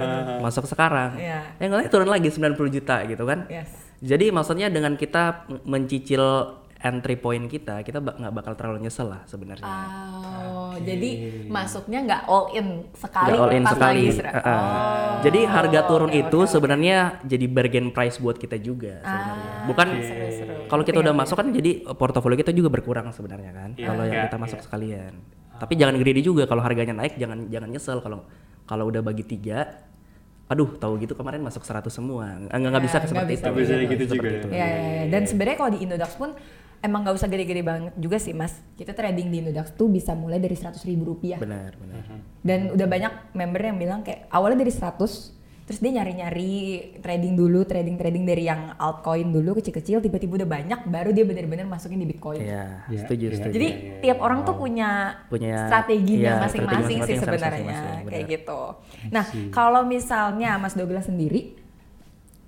masuk 0.42 0.66
sekarang. 0.66 1.16
Iya. 1.16 1.40
Yang 1.62 1.72
lain 1.78 1.88
turun 1.94 2.10
lagi 2.10 2.30
90 2.34 2.76
juta 2.76 2.96
gitu 3.06 3.24
kan. 3.24 3.40
Yes. 3.48 3.70
Jadi 4.04 4.34
maksudnya 4.34 4.68
dengan 4.68 4.98
kita 5.00 5.48
mencicil 5.64 6.22
entry 6.86 7.18
point 7.18 7.46
kita, 7.46 7.82
kita 7.82 7.98
ba- 7.98 8.14
nggak 8.14 8.30
bakal 8.32 8.54
terlalu 8.54 8.86
nyesel 8.86 9.10
lah 9.10 9.26
sebenarnya. 9.26 9.66
Oh, 9.66 10.78
jadi 10.78 11.10
masuknya 11.48 12.00
nggak 12.04 12.22
all 12.24 12.54
in 12.54 12.86
sekali 12.94 13.34
Nggak 13.34 13.42
all 13.42 13.52
in 13.52 13.64
pas 13.64 13.74
sekali. 13.74 14.04
lagi 14.06 14.22
Uh-uh. 14.22 14.46
Oh, 14.46 15.14
Jadi 15.20 15.40
harga 15.44 15.80
turun 15.84 16.10
oke, 16.10 16.22
itu 16.22 16.40
oke. 16.40 16.48
sebenarnya 16.48 16.98
jadi 17.26 17.46
bargain 17.48 17.90
price 17.90 18.18
buat 18.18 18.38
kita 18.38 18.56
juga 18.58 19.02
sebenarnya. 19.02 19.50
Ah, 19.50 19.66
Bukan 19.66 19.88
seru-seru. 19.98 20.54
kalau 20.68 20.84
kita 20.84 20.98
udah 21.02 21.14
masuk 21.16 21.36
kan 21.36 21.48
jadi 21.50 21.72
portofolio 21.90 22.38
kita 22.38 22.54
juga 22.54 22.70
berkurang 22.70 23.10
sebenarnya 23.10 23.52
kan. 23.52 23.70
Iya, 23.74 23.88
kalau 23.88 24.04
yang 24.04 24.16
iya, 24.16 24.26
kita 24.30 24.38
masuk 24.38 24.58
iya. 24.58 24.64
sekalian. 24.64 25.14
Tapi 25.56 25.74
jangan 25.74 25.96
greedy 25.96 26.22
juga 26.22 26.44
kalau 26.44 26.62
harganya 26.62 26.94
naik 26.94 27.18
jangan 27.18 27.50
jangan 27.50 27.70
nyesel 27.72 27.98
kalau 28.00 28.30
kalau 28.64 28.86
udah 28.86 29.02
bagi 29.02 29.26
tiga 29.26 29.90
Aduh, 30.46 30.78
tahu 30.78 31.02
gitu 31.02 31.18
kemarin 31.18 31.42
masuk 31.42 31.66
100 31.66 31.90
semua. 31.90 32.38
Enggak 32.54 32.70
nggak 32.70 32.78
Ya, 32.78 32.86
bisa 32.86 32.98
nggak 33.00 33.10
seperti 33.10 33.32
bisa 33.32 33.42
itu. 33.42 33.50
Nggak 33.50 33.58
bisa 33.58 33.74
gitu 33.90 34.04
juga 34.14 34.28
itu. 34.30 34.48
ya. 34.48 34.54
Iya, 34.54 34.68
iya, 34.68 34.78
iya. 34.86 35.04
Dan 35.10 35.22
sebenarnya 35.26 35.58
kalau 35.58 35.72
di 35.74 35.80
Indodax 35.82 36.12
pun 36.14 36.30
emang 36.86 37.02
nggak 37.02 37.16
usah 37.16 37.26
gede-gede 37.26 37.62
banget 37.62 37.94
juga 37.96 38.16
sih 38.16 38.32
mas. 38.32 38.54
Kita 38.74 38.94
trading 38.94 39.28
di 39.28 39.42
Indodax 39.42 39.74
tuh 39.74 39.90
bisa 39.90 40.14
mulai 40.14 40.38
dari 40.38 40.54
100 40.54 40.78
ribu 40.84 41.04
rupiah. 41.08 41.36
Benar, 41.36 41.74
benar. 41.76 42.02
Dan 42.40 42.70
udah 42.72 42.88
banyak 42.88 43.14
member 43.34 43.62
yang 43.64 43.78
bilang 43.78 44.00
kayak 44.02 44.30
awalnya 44.30 44.62
dari 44.62 44.70
100, 44.70 45.34
terus 45.66 45.82
dia 45.82 45.92
nyari-nyari 45.92 46.54
trading 47.02 47.34
dulu, 47.34 47.66
trading-trading 47.66 48.22
dari 48.22 48.46
yang 48.46 48.78
altcoin 48.78 49.34
dulu 49.34 49.58
kecil-kecil, 49.58 49.98
tiba-tiba 49.98 50.46
udah 50.46 50.50
banyak, 50.52 50.80
baru 50.86 51.10
dia 51.10 51.26
bener-bener 51.26 51.66
masukin 51.66 51.98
di 51.98 52.06
Bitcoin. 52.06 52.38
Iya, 52.38 52.86
Iya, 52.86 53.00
setuju, 53.02 53.26
iya. 53.26 53.36
setuju. 53.36 53.54
Jadi 53.58 53.68
Iya, 53.68 53.82
iya, 53.82 54.00
tiap 54.00 54.20
orang 54.22 54.46
tuh 54.46 54.56
punya, 54.56 54.90
Punya- 55.26 55.66
strateginya 55.66 56.32
iya, 56.32 56.44
masing-masing 56.46 57.00
sih 57.02 57.16
sebenarnya 57.18 57.82
kayak 58.06 58.26
gitu. 58.30 58.62
Nah, 59.10 59.26
kalau 59.50 59.82
misalnya 59.82 60.62
Mas 60.62 60.78
Douglas 60.78 61.10
sendiri 61.10 61.58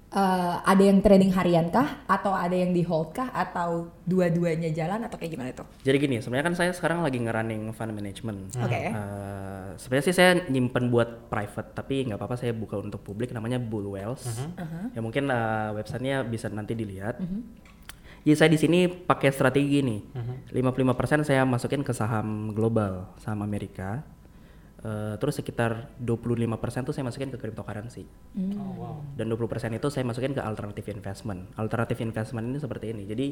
eh, 0.08 0.56
ada 0.64 0.84
yang 0.84 1.04
trading 1.04 1.32
harian 1.36 1.68
kah 1.68 2.04
atau 2.08 2.32
ada 2.32 2.56
yang 2.56 2.72
di 2.72 2.84
hold 2.84 3.12
kah 3.12 3.28
atau 3.34 3.92
dua-duanya 4.08 4.72
jalan 4.72 5.04
atau 5.04 5.20
kayak 5.20 5.32
gimana 5.36 5.50
tuh? 5.52 5.68
Jadi 5.84 5.98
gini, 6.00 6.18
sebenarnya 6.24 6.46
kan 6.52 6.56
saya 6.56 6.72
sekarang 6.72 7.04
lagi 7.04 7.20
ngerunning 7.20 7.72
fund 7.76 7.92
management. 7.92 8.56
Oke. 8.60 8.92
Eh, 8.92 9.68
sebenarnya 9.76 10.06
sih 10.08 10.16
saya 10.16 10.32
nyimpen 10.48 10.88
buat 10.88 11.28
private, 11.28 11.76
tapi 11.76 12.08
nggak 12.08 12.18
apa-apa 12.20 12.36
saya 12.40 12.56
buka 12.56 12.80
untuk 12.80 13.04
publik. 13.04 13.36
Namanya 13.36 13.60
Bull 13.60 13.94
Wells. 13.94 14.24
Ya 14.96 15.00
mungkin 15.04 15.28
eh, 15.28 15.70
websitenya 15.76 16.24
bisa 16.24 16.48
nanti 16.48 16.74
dilihat. 16.76 17.20
Jadi 18.28 18.36
saya 18.36 18.52
di 18.52 18.60
sini 18.60 18.80
pakai 18.92 19.32
strategi 19.32 19.80
nih. 19.80 20.02
55% 20.52 21.24
saya 21.24 21.48
masukin 21.48 21.80
ke 21.80 21.96
saham 21.96 22.52
global, 22.52 23.16
saham 23.24 23.40
Amerika. 23.40 24.04
Eh, 24.88 25.16
terus 25.20 25.36
sekitar 25.36 25.92
25% 26.00 26.88
tuh 26.88 26.96
saya 26.96 27.04
masukin 27.04 27.28
ke 27.28 27.36
cryptocurrency. 27.36 28.08
Oh 28.56 28.72
wow. 28.80 28.96
Dan 29.20 29.28
20% 29.28 29.76
itu 29.76 29.88
saya 29.92 30.08
masukin 30.08 30.32
ke 30.32 30.40
alternative 30.40 30.88
investment. 30.96 31.52
Alternative 31.60 32.00
investment 32.00 32.56
ini 32.56 32.60
seperti 32.64 32.96
ini. 32.96 33.04
Jadi 33.04 33.28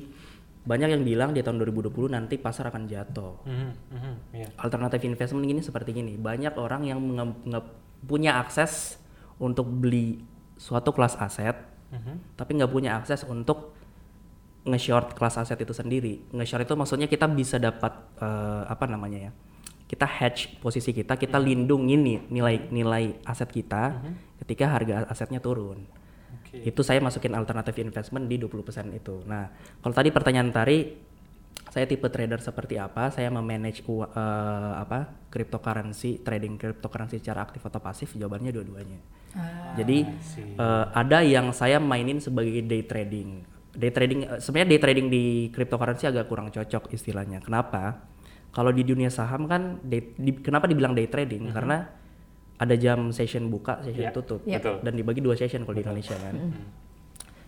banyak 0.67 0.89
yang 0.91 1.03
bilang 1.07 1.31
di 1.31 1.39
tahun 1.39 1.63
2020 1.63 2.11
nanti 2.11 2.35
pasar 2.35 2.67
akan 2.67 2.91
jatuh. 2.91 3.47
Mhm, 3.47 3.69
mhm, 3.87 4.13
iya. 4.35 4.47
Alternative 4.59 4.99
investment 5.07 5.47
ini 5.47 5.63
seperti 5.63 5.95
gini. 5.95 6.19
Banyak 6.19 6.59
orang 6.59 6.91
yang 6.91 6.99
punya 8.03 8.35
akses 8.35 8.99
untuk 9.39 9.71
beli 9.71 10.27
suatu 10.59 10.91
kelas 10.91 11.15
aset, 11.15 11.55
Mhm. 11.95 12.35
tapi 12.35 12.59
nggak 12.59 12.71
punya 12.73 12.99
akses 12.99 13.23
untuk 13.23 13.71
nge-short 14.67 15.15
kelas 15.15 15.39
aset 15.39 15.62
itu 15.62 15.71
sendiri. 15.71 16.19
Nge-short 16.35 16.67
itu 16.67 16.75
maksudnya 16.75 17.07
kita 17.07 17.31
bisa 17.31 17.55
dapat 17.63 17.95
eh, 18.19 18.63
apa 18.67 18.83
namanya 18.91 19.29
ya? 19.29 19.31
Kita 19.86 20.10
hedge 20.10 20.58
posisi 20.58 20.89
kita, 20.89 21.13
kita 21.13 21.38
lindungin 21.38 22.01
nih 22.01 22.18
nilai-nilai 22.27 23.22
aset 23.22 23.48
kita 23.48 24.01
ketika 24.42 24.65
harga 24.65 25.06
asetnya 25.06 25.38
turun. 25.38 25.86
Oke. 26.42 26.65
Itu 26.65 26.82
saya 26.82 26.98
masukin 27.00 27.38
alternative 27.38 27.77
investment 27.77 28.25
di 28.25 28.42
20% 28.42 28.89
itu. 28.92 29.22
Nah, 29.30 29.50
kalau 29.80 29.94
tadi 29.94 30.10
pertanyaan 30.10 30.50
Tari, 30.50 30.89
saya 31.70 31.86
tipe 31.86 32.08
trader 32.10 32.42
seperti 32.42 32.80
apa? 32.82 33.12
Saya 33.12 33.30
memanage 33.30 33.86
u- 33.86 34.01
eh, 34.01 34.74
apa? 34.75 35.27
cryptocurrency, 35.30 36.24
trading 36.24 36.56
cryptocurrency 36.56 37.20
secara 37.20 37.44
aktif 37.44 37.60
atau 37.62 37.84
pasif? 37.84 38.15
Jawabannya 38.15 38.56
dua-duanya. 38.56 39.00
Jadi 39.75 39.98
see. 40.24 40.56
eh, 40.56 40.86
ada 40.96 41.20
yang 41.22 41.51
saya 41.51 41.77
mainin 41.77 42.24
sebagai 42.24 42.63
day 42.63 42.88
trading. 42.88 43.44
Day 43.75 43.92
trading 43.92 44.20
eh, 44.24 44.39
sebenarnya 44.39 44.70
day 44.72 44.80
trading 44.80 45.08
di 45.12 45.24
cryptocurrency 45.51 46.08
agak 46.08 46.25
kurang 46.25 46.48
cocok 46.50 46.89
istilahnya. 46.89 47.44
Kenapa? 47.44 48.14
Kalau 48.55 48.71
di 48.71 48.81
dunia 48.81 49.12
saham 49.12 49.45
kan 49.45 49.83
day- 49.83 50.15
di- 50.15 50.39
kenapa 50.39 50.63
dibilang 50.63 50.95
day 50.95 51.05
trading? 51.05 51.51
Karena 51.51 51.83
ada 52.55 52.75
jam 52.75 53.12
session 53.12 53.51
buka, 53.51 53.83
session 53.83 54.00
Iya, 54.01 54.15
tutup 54.15 54.39
Iya. 54.41 54.57
betul. 54.57 54.75
dan 54.79 54.93
dibagi 54.95 55.19
dua 55.19 55.35
session 55.35 55.62
kalau 55.62 55.75
di 55.75 55.83
Indonesia 55.83 56.15
kan. 56.15 56.35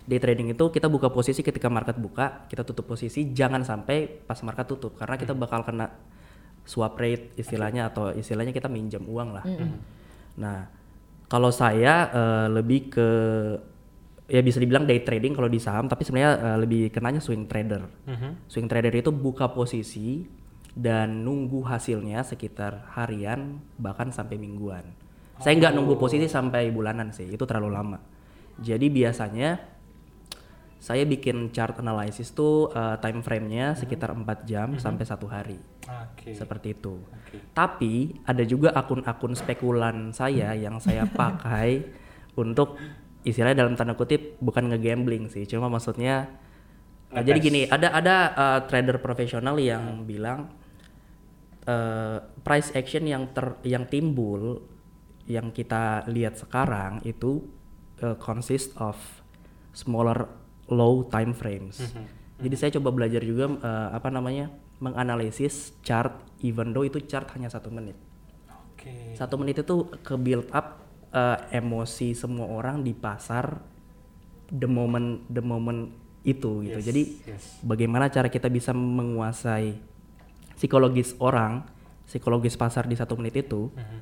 Day 0.03 0.19
trading 0.19 0.47
itu 0.49 0.65
kita 0.67 0.87
buka 0.87 1.07
posisi 1.07 1.39
ketika 1.39 1.67
market 1.67 1.95
buka, 1.95 2.43
kita 2.45 2.63
tutup 2.63 2.87
posisi 2.87 3.31
jangan 3.31 3.63
sampai 3.63 4.03
pas 4.21 4.39
market 4.41 4.67
tutup 4.67 4.95
karena 4.95 5.15
kita 5.15 5.31
bakal 5.31 5.63
kena 5.63 5.95
swap 6.63 6.95
rate 6.97 7.31
istilahnya 7.35 7.87
atau 7.87 8.11
istilahnya 8.11 8.51
kita 8.51 8.67
minjam 8.67 8.99
uang 9.01 9.31
lah. 9.31 9.43
Nah, 10.37 10.67
kalau 11.25 11.51
saya 11.51 12.07
eh, 12.09 12.47
lebih 12.49 12.87
ke 12.89 13.07
ya 14.27 14.39
bisa 14.39 14.59
dibilang 14.59 14.83
day 14.83 14.99
trading 15.01 15.31
kalau 15.31 15.47
di 15.47 15.55
saham 15.57 15.87
tapi 15.87 16.03
sebenarnya 16.03 16.31
eh, 16.35 16.57
lebih 16.57 16.81
kenanya 16.87 17.19
swing 17.19 17.47
trader. 17.47 17.87
Mhm. 18.03 18.47
Swing 18.47 18.67
trader 18.67 18.91
itu 18.93 19.07
buka 19.09 19.47
posisi 19.49 20.27
dan 20.77 21.25
nunggu 21.25 21.65
hasilnya 21.65 22.21
sekitar 22.21 22.85
harian 22.93 23.57
bahkan 23.81 24.13
sampai 24.13 24.37
mingguan. 24.37 24.85
Saya 25.41 25.57
nggak 25.57 25.73
nunggu 25.73 25.97
posisi 25.97 26.29
sampai 26.29 26.69
bulanan 26.69 27.09
sih, 27.09 27.25
itu 27.33 27.41
terlalu 27.49 27.73
lama. 27.73 27.97
Jadi 28.61 28.85
biasanya 28.93 29.57
saya 30.77 31.09
bikin 31.09 31.49
chart 31.49 31.81
analysis 31.81 32.29
tuh 32.37 32.69
eh, 32.69 33.01
time 33.01 33.25
frame-nya 33.25 33.73
sekitar 33.73 34.13
4 34.13 34.45
jam 34.45 34.77
sampai 34.77 35.05
satu 35.09 35.25
hari. 35.25 35.57
Oke. 35.89 36.37
Seperti 36.37 36.77
itu. 36.77 37.01
Oke. 37.01 37.41
Tapi 37.57 38.21
ada 38.21 38.45
juga 38.45 38.69
akun-akun 38.77 39.33
spekulan 39.33 40.13
saya 40.13 40.53
yang 40.53 40.77
saya 40.77 41.09
pakai 41.09 41.89
untuk 42.43 42.77
istilahnya 43.25 43.65
dalam 43.65 43.73
tanda 43.73 43.97
kutip 43.97 44.37
bukan 44.37 44.69
ngegambling 44.69 45.27
sih, 45.27 45.49
cuma 45.49 45.67
maksudnya 45.67 46.29
uh, 47.11 47.19
jadi 47.25 47.39
gini, 47.41 47.61
ada 47.65 47.91
ada 47.91 48.15
uh, 48.31 48.59
trader 48.69 49.01
profesional 49.01 49.57
yang 49.57 50.05
bilang 50.05 50.53
uh, 51.67 52.23
price 52.41 52.71
action 52.73 53.05
yang 53.05 53.29
ter 53.35 53.59
yang 53.67 53.85
timbul 53.85 54.63
yang 55.27 55.51
kita 55.51 56.07
lihat 56.07 56.39
sekarang 56.39 57.03
itu 57.03 57.43
uh, 58.01 58.15
consist 58.17 58.71
of 58.79 58.95
smaller 59.75 60.31
low 60.71 61.05
time 61.11 61.35
frames. 61.35 61.83
Jadi 62.37 62.55
saya 62.55 62.71
coba 62.79 62.95
belajar 62.95 63.21
juga 63.21 63.51
uh, 63.51 63.89
apa 63.91 64.07
namanya 64.07 64.49
menganalisis 64.79 65.73
chart 65.81 66.13
even 66.41 66.71
though 66.71 66.85
itu 66.85 67.01
chart 67.03 67.27
hanya 67.35 67.49
satu 67.49 67.73
menit. 67.73 67.97
Oke. 68.47 69.17
Satu 69.17 69.35
menit 69.41 69.59
itu 69.61 69.89
ke 70.05 70.15
build 70.15 70.47
up 70.53 70.85
uh, 71.11 71.37
emosi 71.49 72.13
semua 72.13 72.47
orang 72.47 72.85
di 72.85 72.93
pasar 72.93 73.57
the 74.53 74.69
moment 74.69 75.25
the 75.27 75.41
moment 75.41 75.91
itu 76.21 76.61
gitu. 76.67 76.79
Yes, 76.79 76.85
Jadi 76.85 77.03
yes. 77.25 77.43
bagaimana 77.65 78.11
cara 78.11 78.29
kita 78.29 78.51
bisa 78.51 78.69
menguasai 78.75 79.96
psikologis 80.57 81.13
orang, 81.21 81.61
psikologis 82.09 82.57
pasar 82.57 82.89
di 82.89 82.97
satu 82.97 83.13
menit 83.15 83.37
itu, 83.37 83.69
Mhm. 83.69 83.99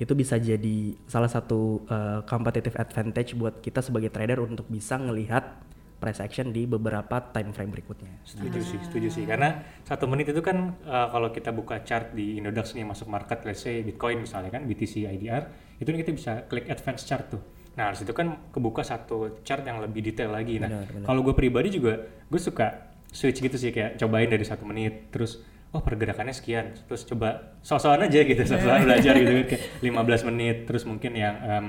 itu 0.00 0.12
bisa 0.16 0.36
jadi 0.36 0.96
salah 1.08 1.28
satu 1.28 1.84
uh, 1.88 2.20
competitive 2.24 2.76
advantage 2.76 3.36
buat 3.36 3.60
kita 3.60 3.80
sebagai 3.80 4.08
trader 4.08 4.40
untuk 4.40 4.64
bisa 4.68 4.96
ngelihat 4.96 5.60
price 6.00 6.24
action 6.24 6.48
di 6.48 6.64
beberapa 6.64 7.20
time 7.32 7.52
frame 7.52 7.76
berikutnya. 7.76 8.08
Setuju 8.24 8.60
sih, 8.64 8.80
setuju 8.80 9.08
sih. 9.12 9.24
Karena 9.28 9.60
satu 9.84 10.08
menit 10.08 10.32
itu 10.32 10.40
kan 10.40 10.72
uh, 10.88 11.12
kalau 11.12 11.28
kita 11.28 11.52
buka 11.52 11.84
chart 11.84 12.16
di 12.16 12.40
Indodax 12.40 12.72
nih 12.72 12.88
masuk 12.88 13.12
market, 13.12 13.44
let's 13.44 13.60
say 13.60 13.84
Bitcoin 13.84 14.24
misalnya 14.24 14.48
kan, 14.48 14.64
BTC 14.64 15.04
IDR, 15.04 15.44
itu 15.76 15.88
kita 15.92 16.12
bisa 16.16 16.32
klik 16.48 16.72
advance 16.72 17.04
chart 17.04 17.28
tuh. 17.28 17.44
Nah, 17.76 17.92
di 17.92 18.00
situ 18.00 18.16
kan 18.16 18.48
kebuka 18.48 18.80
satu 18.80 19.44
chart 19.44 19.60
yang 19.68 19.84
lebih 19.84 20.00
detail 20.00 20.32
lagi. 20.32 20.56
Nah, 20.56 20.88
kalau 21.04 21.20
gue 21.20 21.36
pribadi 21.36 21.76
juga, 21.76 22.00
gue 22.00 22.40
suka 22.40 22.96
switch 23.12 23.44
gitu 23.44 23.60
sih, 23.60 23.68
kayak 23.68 24.00
cobain 24.00 24.32
dari 24.32 24.42
satu 24.48 24.64
menit, 24.64 25.12
terus 25.12 25.44
oh 25.70 25.82
pergerakannya 25.82 26.34
sekian, 26.34 26.74
terus 26.86 27.06
coba 27.06 27.58
sosokan 27.62 28.10
aja 28.10 28.26
gitu, 28.26 28.42
sosokan 28.42 28.86
belajar 28.86 29.14
gitu. 29.14 29.32
Kayak 29.50 29.62
15 29.82 30.28
menit, 30.34 30.56
terus 30.66 30.82
mungkin 30.82 31.14
yang 31.14 31.36
em, 31.38 31.66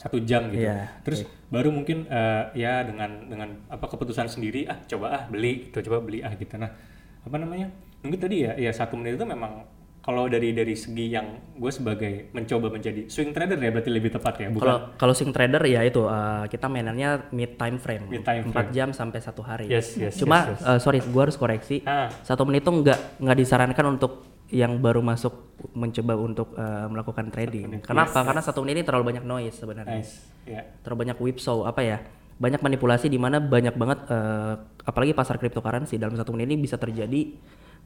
satu 0.00 0.16
jam 0.24 0.48
gitu. 0.48 0.64
Iya, 0.64 1.04
Terus 1.04 1.28
baru 1.52 1.68
mungkin 1.68 2.08
eh, 2.08 2.44
ya 2.56 2.84
dengan 2.84 3.28
dengan 3.28 3.52
apa 3.68 3.84
keputusan 3.84 4.32
sendiri 4.32 4.64
ah 4.64 4.80
coba 4.88 5.06
ah 5.12 5.22
beli 5.28 5.68
gitu 5.68 5.84
coba 5.92 6.00
beli 6.00 6.24
ah 6.24 6.32
gitu. 6.36 6.56
Nah 6.56 6.72
apa 7.20 7.36
namanya? 7.36 7.68
Mungkin 8.00 8.16
tadi 8.16 8.48
ya 8.48 8.56
ya 8.56 8.72
satu 8.72 8.96
menit 8.96 9.20
itu 9.20 9.28
memang 9.28 9.68
kalau 10.00 10.24
dari 10.26 10.56
dari 10.56 10.72
segi 10.72 11.12
yang 11.12 11.26
gue 11.52 11.68
sebagai 11.68 12.32
mencoba 12.32 12.72
menjadi 12.72 13.04
swing 13.06 13.36
trader 13.36 13.60
ya 13.60 13.68
berarti 13.68 13.90
lebih 13.92 14.10
tepat 14.10 14.34
ya 14.40 14.48
Kalau 14.48 14.56
bukan 14.56 14.96
kalau 14.96 15.12
swing 15.12 15.28
trader 15.30 15.60
ya 15.62 15.84
itu 15.84 16.02
uh, 16.02 16.48
kita 16.48 16.66
mainannya 16.66 17.28
mid 17.30 17.60
time 17.60 17.76
frame, 17.76 18.08
Mid 18.08 18.24
time 18.24 18.48
4 18.48 18.52
frame. 18.52 18.70
jam 18.72 18.88
sampai 18.90 19.20
satu 19.20 19.44
hari. 19.44 19.68
Yes, 19.68 20.00
yes, 20.00 20.16
Cuma 20.16 20.48
yes, 20.48 20.56
yes. 20.56 20.64
uh, 20.64 20.78
sorry, 20.80 21.04
gua 21.04 21.28
harus 21.28 21.36
koreksi. 21.36 21.84
ah 21.84 22.08
Satu 22.24 22.48
menit 22.48 22.64
itu 22.64 22.72
nggak 22.72 23.20
nggak 23.20 23.36
disarankan 23.36 23.86
untuk 23.92 24.12
yang 24.50 24.82
baru 24.82 24.98
masuk 24.98 25.30
mencoba 25.76 26.16
untuk 26.16 26.48
uh, 26.56 26.88
melakukan 26.88 27.28
trading. 27.28 27.68
menit, 27.70 27.86
Kenapa? 27.86 28.18
yes, 28.18 28.26
Karena 28.26 28.42
satu 28.42 28.58
menit 28.64 28.80
ini 28.80 28.84
terlalu 28.88 29.04
banyak 29.14 29.24
noise 29.28 29.54
sebenarnya. 29.54 30.00
nice 30.00 30.26
ya 30.48 30.64
Terlalu 30.80 30.98
banyak 31.06 31.16
whipsaw 31.20 31.68
apa 31.68 31.84
ya? 31.84 32.00
Banyak 32.40 32.64
manipulasi 32.64 33.06
di 33.06 33.20
mana 33.20 33.36
banyak 33.36 33.76
banget 33.76 34.08
uh, 34.08 34.56
apalagi 34.80 35.12
pasar 35.12 35.36
cryptocurrency 35.36 36.00
dalam 36.00 36.16
satu 36.16 36.32
menit 36.32 36.48
ini 36.50 36.64
bisa 36.64 36.80
terjadi 36.80 37.36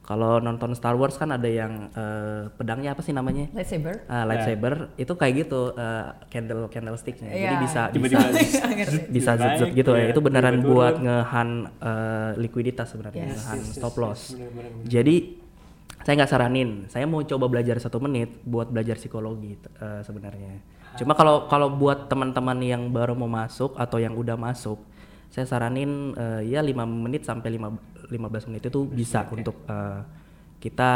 kalau 0.01 0.37
nonton 0.37 0.75
Star 0.77 0.93
Wars 0.93 1.17
kan 1.17 1.33
ada 1.33 1.49
yang 1.49 1.89
uh, 1.93 2.51
pedangnya 2.53 2.93
apa 2.93 3.01
sih 3.01 3.09
namanya? 3.09 3.49
Lightsaber. 3.53 4.05
Ah, 4.05 4.21
lightsaber 4.27 4.93
itu 4.97 5.13
kayak 5.15 5.33
gitu 5.47 5.73
uh, 5.73 6.13
candle 6.29 6.69
candlesticknya 6.69 7.29
jadi 7.33 7.55
Iya. 7.57 7.63
bisa 7.63 7.81
tiba-tiba 7.89 8.25
bisa 9.09 9.31
naik, 9.39 9.41
zut 9.41 9.53
zut 9.65 9.69
gitu 9.73 9.91
ya 9.97 10.05
ya, 10.05 10.07
itu 10.13 10.21
beneran 10.21 10.61
tiba-tiba 10.61 10.73
buat 10.73 10.95
ngehan 11.01 11.49
uh, 11.81 12.31
likuiditas 12.37 12.87
sebenarnya 12.93 13.23
Yes. 13.25 13.33
ngehan 13.33 13.57
Yes, 13.57 13.67
yes, 13.69 13.77
stop 13.77 13.93
yes, 13.97 14.01
loss 14.01 14.21
bener, 14.33 14.49
bener, 14.53 14.71
bener. 14.77 14.85
jadi 14.85 15.15
saya 16.05 16.13
nggak 16.21 16.31
saranin 16.31 16.69
saya 16.85 17.05
mau 17.09 17.21
coba 17.25 17.45
belajar 17.49 17.75
satu 17.81 17.97
menit 17.97 18.29
buat 18.45 18.69
belajar 18.69 19.01
psikologi 19.01 19.57
uh, 19.81 20.05
sebenarnya 20.05 20.61
cuma 20.95 21.17
kalau 21.17 21.49
kalau 21.49 21.73
buat 21.73 22.05
teman-teman 22.05 22.61
yang 22.61 22.93
baru 22.93 23.17
mau 23.17 23.25
masuk 23.27 23.73
atau 23.73 23.97
yang 23.97 24.13
udah 24.13 24.37
masuk 24.37 24.77
saya 25.33 25.49
saranin 25.49 26.13
uh, 26.15 26.39
ya 26.39 26.61
5 26.61 26.71
menit 26.87 27.25
sampai 27.25 27.57
5 27.57 27.94
15 28.07 28.47
menit 28.51 28.63
itu 28.65 28.81
bisa 28.85 29.25
untuk 29.29 29.65
uh, 29.65 30.01
kita 30.59 30.91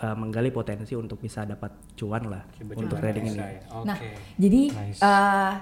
uh, 0.00 0.16
menggali 0.16 0.48
potensi 0.48 0.96
untuk 0.96 1.20
bisa 1.20 1.44
dapat 1.44 1.72
cuan 1.94 2.24
lah 2.28 2.42
Coba 2.56 2.72
untuk 2.80 2.96
trading 2.98 3.24
ini 3.28 3.38
ya. 3.38 3.48
oke 3.74 3.86
Nah, 3.86 3.96
jadi 4.40 4.62
Nice. 4.72 5.00
eh, 5.04 5.52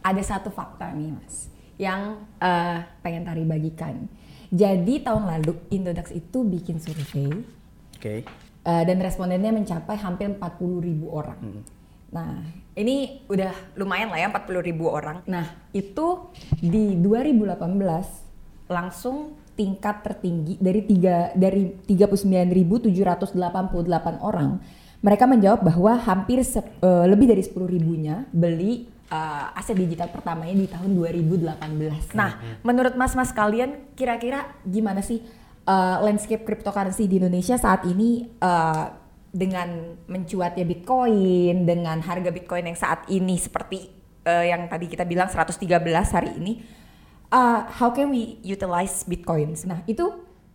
ada 0.00 0.22
satu 0.24 0.48
fakta 0.48 0.96
nih 0.96 1.12
mas 1.12 1.52
yang 1.76 2.24
eh, 2.40 2.78
pengen 3.00 3.24
Tari 3.24 3.44
bagikan. 3.44 4.08
Jadi 4.50 5.04
tahun 5.04 5.30
lalu 5.30 5.52
Indodax 5.70 6.10
itu 6.10 6.42
bikin 6.42 6.80
survei 6.80 7.28
oke 7.96 8.14
eh, 8.24 8.82
dan 8.84 8.96
respondennya 9.00 9.52
mencapai 9.52 9.96
hampir 10.00 10.28
40 10.32 10.40
ribu 10.80 11.12
orang. 11.12 11.40
Nah, 12.10 12.42
ini 12.74 13.22
udah 13.30 13.54
lumayan 13.78 14.10
lah 14.10 14.18
ya 14.18 14.26
40 14.32 14.66
ribu 14.66 14.90
orang. 14.90 15.22
Nah, 15.30 15.46
itu 15.70 16.32
di 16.58 16.98
2018 16.98 17.70
langsung 18.66 19.38
tingkat 19.60 20.00
tertinggi 20.00 20.56
dari 20.56 20.80
tiga 20.80 21.28
dari 21.36 21.68
39.788 21.84 22.88
orang. 24.20 24.56
Mereka 25.00 25.24
menjawab 25.24 25.60
bahwa 25.60 25.96
hampir 25.96 26.40
se- 26.40 26.60
eh, 26.60 27.04
lebih 27.04 27.28
dari 27.28 27.40
10 27.40 27.68
ribunya 27.68 28.24
beli 28.32 28.88
eh, 29.10 29.58
aset 29.58 29.74
digital 29.74 30.08
pertamanya 30.08 30.54
di 30.54 30.64
tahun 30.64 30.90
2018. 30.92 32.12
Nah, 32.14 32.30
menurut 32.62 32.94
mas-mas 32.94 33.32
kalian 33.32 33.92
kira-kira 33.92 34.48
gimana 34.62 35.00
sih 35.00 35.20
eh, 35.64 35.96
landscape 36.00 36.44
cryptocurrency 36.44 37.04
di 37.04 37.16
Indonesia 37.16 37.56
saat 37.56 37.84
ini 37.84 38.28
eh, 38.28 38.84
dengan 39.30 39.68
mencuatnya 40.04 40.64
Bitcoin, 40.64 41.62
dengan 41.62 42.00
harga 42.00 42.28
Bitcoin 42.28 42.66
yang 42.66 42.74
saat 42.74 43.06
ini 43.08 43.36
seperti 43.36 43.88
eh, 44.22 44.44
yang 44.48 44.68
tadi 44.68 44.84
kita 44.84 45.02
bilang 45.02 45.28
113 45.28 45.64
hari 46.10 46.30
ini, 46.36 46.52
uh, 47.32 47.66
how 47.80 47.90
can 47.94 48.10
we 48.10 48.38
utilize 48.44 49.02
Bitcoins? 49.06 49.64
Nah 49.64 49.82
itu 49.86 50.06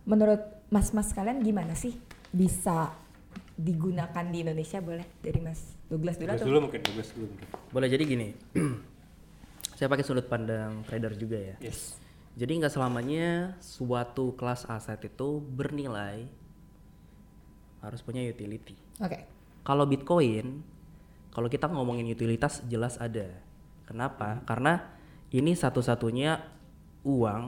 menurut 0.06 0.40
mas-mas 0.70 1.10
kalian 1.10 1.42
gimana 1.42 1.74
sih 1.74 1.96
bisa 2.30 2.94
digunakan 3.56 4.24
di 4.28 4.44
Indonesia 4.44 4.78
boleh 4.84 5.06
dari 5.24 5.40
Mas 5.40 5.76
Douglas 5.88 6.20
dulu 6.20 6.28
Douglas 6.28 6.40
atau? 6.44 6.48
dulu 6.52 6.58
mungkin 6.68 6.80
Douglas 6.84 7.08
dulu 7.16 7.26
mungkin 7.32 7.48
boleh 7.72 7.88
jadi 7.88 8.02
gini 8.04 8.28
saya 9.80 9.88
pakai 9.88 10.04
sudut 10.04 10.28
pandang 10.28 10.84
trader 10.84 11.16
juga 11.16 11.40
ya 11.40 11.56
yes 11.64 11.96
Jadi 12.36 12.52
nggak 12.60 12.68
selamanya 12.76 13.56
suatu 13.64 14.36
kelas 14.36 14.68
aset 14.68 15.00
itu 15.08 15.40
bernilai 15.40 16.28
harus 17.80 18.04
punya 18.04 18.20
utility. 18.28 18.76
Oke. 19.00 19.24
Kalau 19.64 19.88
Bitcoin, 19.88 20.60
kalau 21.32 21.48
kita 21.48 21.64
ngomongin 21.72 22.04
utilitas 22.12 22.60
jelas 22.68 23.00
ada. 23.00 23.40
Kenapa? 23.88 24.44
Karena 24.44 24.84
ini 25.32 25.56
satu-satunya 25.56 26.55
uang, 27.06 27.44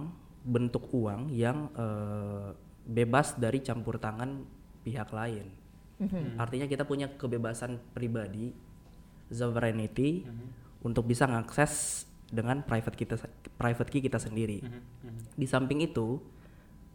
bentuk 0.47 0.87
uang 0.95 1.35
yang 1.35 1.67
eh, 1.75 2.55
bebas 2.87 3.35
dari 3.37 3.59
campur 3.61 3.99
tangan 3.99 4.47
pihak 4.87 5.11
lain. 5.11 5.47
Artinya 6.39 6.71
kita 6.71 6.87
punya 6.87 7.11
kebebasan 7.11 7.83
pribadi, 7.91 8.55
sovereignty 9.35 10.23
untuk 10.81 11.11
bisa 11.11 11.27
mengakses 11.27 12.07
dengan 12.31 12.63
private 12.63 12.97
kita 12.97 13.17
private 13.59 13.91
key 13.91 14.01
kita 14.07 14.23
sendiri. 14.23 14.63
Di 15.35 15.47
samping 15.51 15.83
itu, 15.83 16.23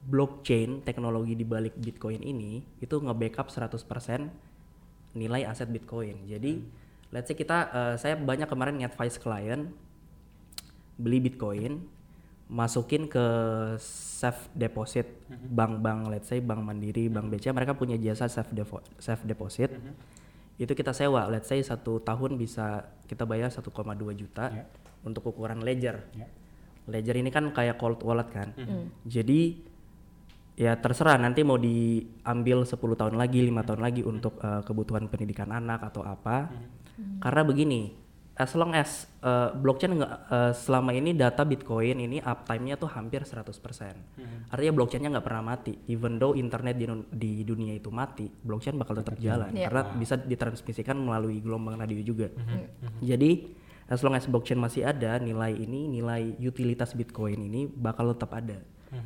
blockchain 0.07 0.87
teknologi 0.87 1.35
di 1.35 1.43
balik 1.43 1.75
Bitcoin 1.75 2.23
ini 2.23 2.63
itu 2.79 2.95
nge-backup 2.95 3.51
100% 3.51 5.19
nilai 5.19 5.41
aset 5.45 5.67
Bitcoin. 5.67 6.23
Jadi, 6.25 6.63
let's 7.11 7.27
say 7.27 7.35
kita 7.35 7.57
eh, 7.69 7.95
saya 7.99 8.15
banyak 8.15 8.47
kemarin 8.47 8.79
nge-advise 8.81 9.19
klien 9.19 9.67
beli 10.95 11.19
Bitcoin, 11.19 11.83
masukin 12.53 13.09
ke 13.09 13.25
safe 13.81 14.45
deposit 14.53 15.09
bank-bank 15.27 16.05
let's 16.07 16.29
say 16.29 16.37
bank 16.37 16.61
Mandiri, 16.61 17.09
bank 17.09 17.27
BCA 17.27 17.49
mereka 17.49 17.73
punya 17.73 17.97
jasa 17.97 18.29
safe 18.29 18.53
depo- 18.53 18.85
safe 19.01 19.25
deposit. 19.25 19.73
Itu 20.53 20.71
kita 20.71 20.93
sewa, 20.93 21.25
let's 21.27 21.49
say 21.49 21.57
satu 21.59 21.97
tahun 21.99 22.37
bisa 22.37 22.85
kita 23.09 23.25
bayar 23.25 23.49
1,2 23.49 23.73
juta 24.13 24.53
Ya. 24.53 24.69
untuk 25.01 25.25
ukuran 25.25 25.65
ledger. 25.65 26.05
Ya. 26.13 26.29
Ledger 26.85 27.17
ini 27.17 27.33
kan 27.33 27.49
kayak 27.49 27.81
cold 27.81 28.05
wallet 28.05 28.29
kan. 28.29 28.53
Jadi 29.03 29.65
ya 30.53 30.77
terserah 30.77 31.17
nanti 31.17 31.41
mau 31.41 31.57
diambil 31.57 32.61
10 32.61 32.77
tahun 32.93 33.17
lagi, 33.17 33.41
lima 33.41 33.65
tahun 33.65 33.81
lagi 33.81 34.05
untuk 34.05 34.37
eh, 34.37 34.61
kebutuhan 34.61 35.09
pendidikan 35.09 35.49
anak 35.49 35.89
atau 35.89 36.05
apa. 36.05 36.53
Karena 37.17 37.41
begini, 37.41 37.89
as 38.33 38.51
long 38.57 38.73
as 38.73 39.05
eh, 39.21 39.49
blockchain 39.53 39.93
nggak 39.93 40.13
eh, 40.29 40.51
selama 40.57 40.91
ini 40.93 41.13
data 41.13 41.45
Bitcoin 41.45 42.01
ini 42.01 42.17
uptime-nya 42.17 42.81
tuh 42.81 42.89
hampir 42.89 43.21
100%. 43.21 43.53
Artinya 44.49 44.73
blockchainnya 44.73 45.09
nggak 45.13 45.25
pernah 45.25 45.43
mati. 45.53 45.77
Even 45.89 46.17
though 46.17 46.33
internet 46.33 46.73
di, 46.77 46.85
di 47.13 47.31
dunia 47.45 47.77
itu 47.77 47.93
mati, 47.93 48.25
blockchain 48.29 48.77
bakal 48.77 48.97
tetap 48.97 49.17
jalan 49.21 49.53
Iya. 49.53 49.69
karena 49.69 49.81
bisa 49.97 50.15
ditransmisikan 50.17 50.97
melalui 50.97 51.41
gelombang 51.45 51.77
radio 51.77 52.01
juga. 52.01 52.33
Jadi 53.01 53.53
as 53.85 53.99
long 54.01 54.15
as 54.17 54.25
blockchain 54.25 54.57
masih 54.57 54.87
ada 54.87 55.19
nilai 55.19 55.53
ini 55.53 55.91
nilai 55.91 56.33
utilitas 56.41 56.95
bitcoin 56.95 57.37
ini 57.37 57.67
bakal 57.67 58.15
tetap 58.15 58.31
ada 58.33 58.57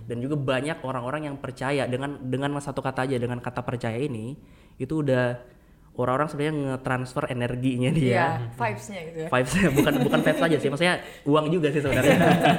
dan 0.04 0.18
juga 0.20 0.36
banyak 0.36 0.84
orang-orang 0.84 1.32
yang 1.32 1.36
percaya 1.40 1.88
dengan 1.88 2.20
dengan 2.20 2.60
satu 2.60 2.84
kata 2.84 3.08
aja 3.08 3.16
dengan 3.16 3.40
kata 3.40 3.64
percaya 3.64 3.96
ini 3.96 4.36
itu 4.78 5.00
udah 5.02 5.40
orang-orang 5.98 6.30
sebenarnya 6.30 6.56
nge-transfer 6.78 7.24
energinya 7.28 7.90
dia. 7.90 8.06
Iya, 8.06 8.28
vibes-nya 8.54 9.00
gitu 9.10 9.20
ya. 9.26 9.30
vibes 9.34 9.54
bukan 9.74 9.94
bukan 10.06 10.20
vibes 10.22 10.42
aja 10.46 10.58
sih 10.62 10.70
maksudnya 10.70 10.96
uang 11.26 11.46
juga 11.50 11.68
sih 11.74 11.82
sebenarnya. 11.82 12.18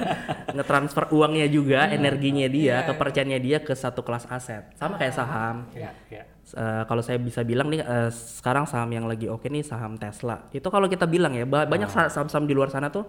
Nge-transfer 0.59 1.04
uangnya 1.14 1.47
juga 1.47 1.87
energinya 1.87 2.50
dia 2.50 2.83
kepercayaannya 2.83 3.38
dia 3.38 3.59
ke 3.62 3.73
satu 3.73 4.02
kelas 4.02 4.26
aset. 4.26 4.75
Sama 4.75 4.99
kayak 4.99 5.14
saham. 5.14 5.71
Ya, 5.71 5.95
ya. 6.11 6.26
Eh, 6.49 6.83
kalau 6.85 6.99
saya 6.99 7.21
bisa 7.21 7.45
bilang 7.45 7.71
nih 7.71 7.78
eh, 7.78 8.11
sekarang 8.11 8.66
saham 8.66 8.90
yang 8.90 9.07
lagi 9.07 9.30
oke 9.30 9.47
nih 9.47 9.62
saham 9.62 9.95
Tesla. 9.95 10.50
Itu 10.50 10.66
kalau 10.68 10.90
kita 10.90 11.07
bilang 11.07 11.37
ya 11.37 11.47
ba- 11.47 11.68
banyak 11.68 11.87
sa- 11.88 12.11
saham-saham 12.11 12.45
di 12.45 12.59
luar 12.59 12.68
sana 12.68 12.90
tuh 12.90 13.07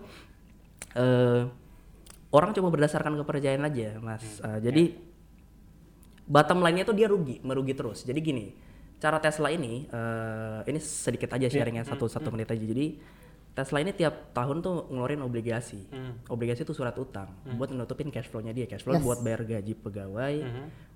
eh 0.94 1.42
orang 2.30 2.54
cuma 2.54 2.70
berdasarkan 2.70 3.18
kepercayaan 3.18 3.66
aja 3.66 3.98
mas. 3.98 4.22
Eh, 4.46 4.60
jadi 4.62 4.84
bottom 6.30 6.62
line-nya 6.62 6.86
tuh 6.86 6.94
dia 6.94 7.10
rugi 7.10 7.42
merugi 7.42 7.74
terus. 7.74 8.06
Jadi 8.06 8.20
gini 8.22 8.46
cara 9.00 9.18
Tesla 9.18 9.48
ini 9.50 9.88
eh, 9.88 10.60
ini 10.68 10.80
sedikit 10.80 11.32
aja 11.32 11.48
sharingnya 11.48 11.88
satu 11.88 12.06
satu 12.06 12.30
menit 12.30 12.52
aja. 12.52 12.60
Jadi 12.60 13.00
Tesla 13.50 13.82
ini 13.82 13.92
tiap 13.92 14.32
tahun 14.32 14.62
tuh 14.62 14.88
ngeluarin 14.92 15.24
obligasi. 15.24 15.88
Obligasi 16.30 16.64
itu 16.64 16.72
surat 16.72 16.94
utang 16.96 17.32
buat 17.56 17.72
nutupin 17.72 18.12
cash 18.12 18.28
flow-nya 18.28 18.52
dia. 18.52 18.68
Cash 18.68 18.84
flow 18.84 19.00
Yes. 19.00 19.04
buat 19.04 19.20
bayar 19.24 19.42
gaji 19.44 19.74
pegawai 19.74 20.36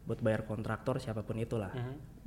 buat 0.03 0.19
bayar 0.19 0.43
kontraktor 0.43 0.99
siapa 0.99 1.23
pun 1.23 1.39
itulah. 1.39 1.71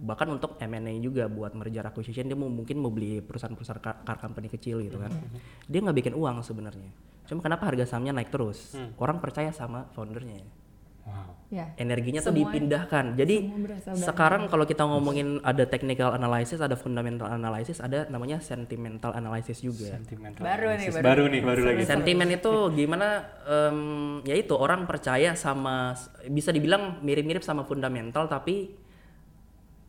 Bahkan 0.00 0.28
untuk 0.32 0.56
M&A 0.56 0.96
juga 0.96 1.28
buat 1.28 1.52
merger 1.52 1.84
acquisition 1.84 2.24
dia 2.24 2.32
mau 2.32 2.48
mungkin 2.48 2.80
mau 2.80 2.88
beli 2.88 3.20
perusahaan-perusahaan 3.20 3.80
car, 3.84 4.00
car 4.00 4.16
company 4.16 4.48
kecil 4.48 4.80
gitu 4.80 4.96
kan. 4.96 5.12
Dia 5.68 5.84
nggak 5.84 5.96
bikin 6.00 6.14
uang 6.16 6.40
sebenarnya. 6.40 6.88
Cuma 7.28 7.44
kenapa 7.44 7.68
harga 7.68 7.84
sahamnya 7.84 8.16
naik 8.16 8.32
terus? 8.32 8.72
Orang 8.96 9.20
percaya 9.20 9.52
sama 9.52 9.92
foundernya. 9.92 10.40
Wow. 11.04 11.35
Ya. 11.46 11.70
energinya 11.78 12.18
tuh 12.18 12.34
Semua- 12.34 12.50
dipindahkan 12.50 13.14
jadi 13.14 13.36
semua 13.38 13.60
berasal 13.62 13.92
dari 13.94 14.02
sekarang 14.02 14.42
kalau 14.50 14.66
kita 14.66 14.82
ngomongin 14.82 15.38
ada 15.46 15.62
technical 15.62 16.10
analysis 16.10 16.58
ada 16.58 16.74
fundamental 16.74 17.30
analysis 17.30 17.78
ada 17.78 18.02
namanya 18.10 18.42
sentimental 18.42 19.14
analysis 19.14 19.62
juga 19.62 19.94
Sentimental 19.94 20.42
Baru 20.42 20.74
nih, 20.74 20.90
analysis. 20.90 20.94
baru. 20.98 21.06
baru 21.06 21.24
nih, 21.30 21.40
baru 21.46 21.60
lagi. 21.70 21.82
Sentimen 21.86 22.28
itu 22.34 22.52
gimana? 22.74 23.08
em, 23.46 23.78
ya 24.26 24.34
itu 24.34 24.58
orang 24.58 24.90
percaya 24.90 25.38
sama, 25.38 25.94
bisa 26.26 26.50
dibilang 26.50 26.98
mirip-mirip 27.00 27.46
sama 27.46 27.62
fundamental, 27.62 28.26
tapi 28.26 28.74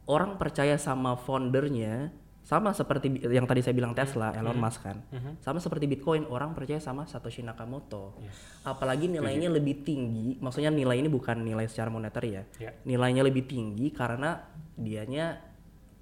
orang 0.06 0.38
percaya 0.38 0.78
sama 0.78 1.18
foundernya 1.18 2.14
sama 2.48 2.72
seperti 2.72 3.12
yang 3.27 3.44
tadi 3.44 3.60
saya 3.60 3.75
bilang 3.75 3.92
Tesla, 3.92 4.32
Elon 4.32 4.56
Musk 4.56 4.80
kan, 4.80 5.04
sama 5.44 5.60
seperti 5.60 5.84
Bitcoin 5.84 6.24
orang 6.24 6.56
percaya 6.56 6.80
sama 6.80 7.04
Satoshi 7.04 7.44
Nakamoto. 7.44 8.16
Apalagi 8.63 9.12
nilainya 9.12 9.51
lebih 9.51 9.84
tinggi, 9.84 10.39
maksudnya 10.39 10.72
nilai 10.72 10.96
ini 10.96 11.12
bukan 11.12 11.44
nilai 11.44 11.68
secara 11.68 11.92
moneter 11.92 12.24
ya, 12.24 12.44
Ya. 12.56 12.72
nilainya 12.88 13.27
lebih 13.27 13.44
tinggi 13.44 13.92
karena 13.92 14.48
dianya 14.80 15.44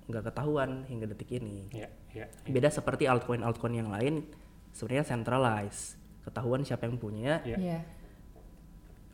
nggak 0.06 0.22
ketahuan 0.24 0.86
hingga 0.86 1.10
detik 1.10 1.34
ini 1.34 1.66
Ya, 1.74 1.90
ya. 2.14 2.30
beda 2.46 2.70
seperti 2.70 3.10
altcoin 3.10 3.42
altcoin 3.42 3.74
yang 3.74 3.90
lain 3.90 4.22
sebenarnya 4.70 5.02
centralized 5.10 5.98
ketahuan 6.22 6.62
siapa 6.62 6.86
yang 6.86 7.02
punya 7.02 7.42
Ya. 7.42 7.58
Iya. 7.58 7.80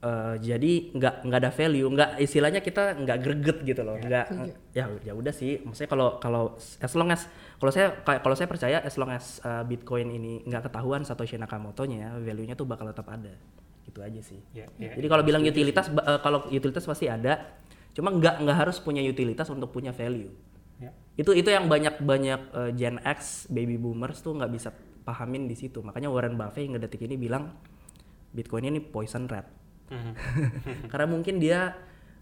Eh, 0.02 0.36
jadi 0.38 0.72
nggak 0.92 1.16
nggak 1.24 1.40
ada 1.40 1.52
value 1.52 1.88
nggak 1.88 2.10
istilahnya 2.20 2.60
kita 2.60 2.98
nggak 2.98 3.18
greget 3.20 3.58
gitu 3.64 3.82
loh 3.82 3.96
nggak 3.96 4.26
Setuju. 4.28 4.52
ya 4.72 4.86
ya 5.02 5.14
udah 5.14 5.30
sih 5.32 5.62
maksudnya 5.62 5.88
kalau 5.88 6.08
kalau 6.18 6.44
as 6.58 6.94
long 6.94 7.10
as 7.10 7.30
kalau 7.56 7.70
saya 7.70 7.94
kayak- 8.00 8.20
kalau 8.20 8.34
saya 8.34 8.48
percaya 8.48 8.78
as 8.80 8.96
long 8.96 9.10
as 9.10 9.38
eh, 9.40 9.64
bitcoin 9.64 10.10
ini 10.10 10.42
nggak 10.44 10.68
ketahuan 10.68 11.02
Satoshi 11.02 11.36
Nakamoto 11.36 11.84
nya 11.84 12.18
value 12.18 12.44
nya 12.44 12.54
tuh 12.54 12.66
bakal 12.66 12.88
tetap 12.88 13.06
ada 13.08 13.30
gitu 13.82 14.00
aja 14.00 14.18
sih 14.20 14.42
Ya, 14.52 14.66
ya. 14.76 14.94
jadi 14.94 15.08
kalau 15.08 15.22
bilang 15.22 15.42
utilitas 15.44 15.88
ba- 15.88 16.06
eh, 16.08 16.20
kalau 16.20 16.46
utilitas 16.48 16.82
pasti 16.82 17.06
ada 17.06 17.62
cuma 17.92 18.10
nggak 18.10 18.42
nggak 18.42 18.58
harus 18.58 18.78
punya 18.78 19.02
utilitas 19.02 19.46
untuk 19.48 19.70
punya 19.70 19.92
value 19.92 20.32
Ya. 20.78 20.90
itu 21.16 21.30
itu 21.32 21.46
yang 21.46 21.68
banyak 21.68 22.02
banyak 22.02 22.42
eh, 22.52 22.72
Gen 22.74 22.98
X 23.00 23.46
baby 23.48 23.78
boomers 23.78 24.18
tuh 24.20 24.34
nggak 24.34 24.50
bisa 24.50 24.74
pahamin 25.02 25.46
di 25.46 25.54
situ 25.54 25.82
makanya 25.82 26.10
Warren 26.10 26.34
Buffett 26.34 26.66
hingga 26.66 26.80
detik 26.80 27.02
ini 27.02 27.14
bilang 27.16 27.54
Bitcoin 28.32 28.66
ini 28.66 28.80
poison 28.80 29.28
rat 29.28 29.46
Mhm. 29.92 30.12
karena 30.92 31.08
mungkin 31.08 31.36
dia 31.38 31.76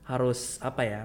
harus 0.03 0.58
apa 0.60 0.82
ya 0.82 1.01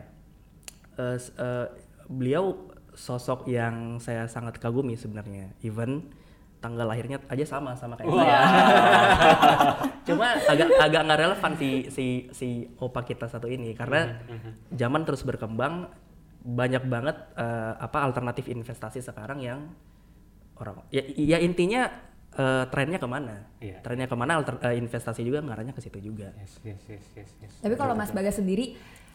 s- 0.96 1.30
eh, 1.36 1.66
beliau 2.06 2.72
sosok 2.94 3.44
yang 3.46 3.98
saya 3.98 4.24
sangat 4.24 4.56
kagumi 4.56 4.94
sebenarnya. 4.94 5.50
Even 5.60 6.08
tanggal 6.58 6.88
lahirnya 6.88 7.20
aja 7.28 7.44
sama 7.44 7.76
sama 7.76 7.92
kayak 7.92 8.08
saya 8.08 8.40
cuma 10.08 10.32
agak 10.40 10.68
agak 10.80 11.00
nggak 11.04 11.20
relevan 11.20 11.52
si 11.54 11.70
si 11.90 12.06
si 12.30 12.48
opa 12.78 13.02
kita 13.02 13.26
satu 13.26 13.44
ini. 13.46 13.74
Karena 13.74 14.16
zaman 14.70 15.02
terus 15.02 15.20
berkembang 15.22 15.90
banyak 16.40 16.84
banget 16.86 17.16
eh, 17.34 17.72
apa 17.76 17.98
alternatif 18.00 18.48
investasi 18.48 19.00
sekarang 19.00 19.40
yang 19.40 19.60
orang 20.54 20.86
ya, 20.88 21.02
ya 21.10 21.38
intinya 21.40 21.90
eh, 22.34 22.64
trennya 22.68 22.98
ke 22.98 23.06
mana 23.06 23.46
Iya. 23.58 23.78
trennya 23.80 24.06
ke 24.06 24.16
mana 24.18 24.36
alter, 24.36 24.58
eh, 24.60 24.76
investasi 24.76 25.22
juga 25.22 25.38
ngarahnya 25.40 25.70
ke 25.70 25.80
situ 25.80 25.98
juga 26.00 26.34
Yes, 26.36 26.58
yes, 26.62 26.80
yes, 26.88 27.04
yes, 27.14 27.30
yes. 27.40 27.52
Tapi 27.62 27.74
kalau 27.74 27.94
Mas 27.94 28.10
Bagas 28.10 28.36
sendiri, 28.36 28.74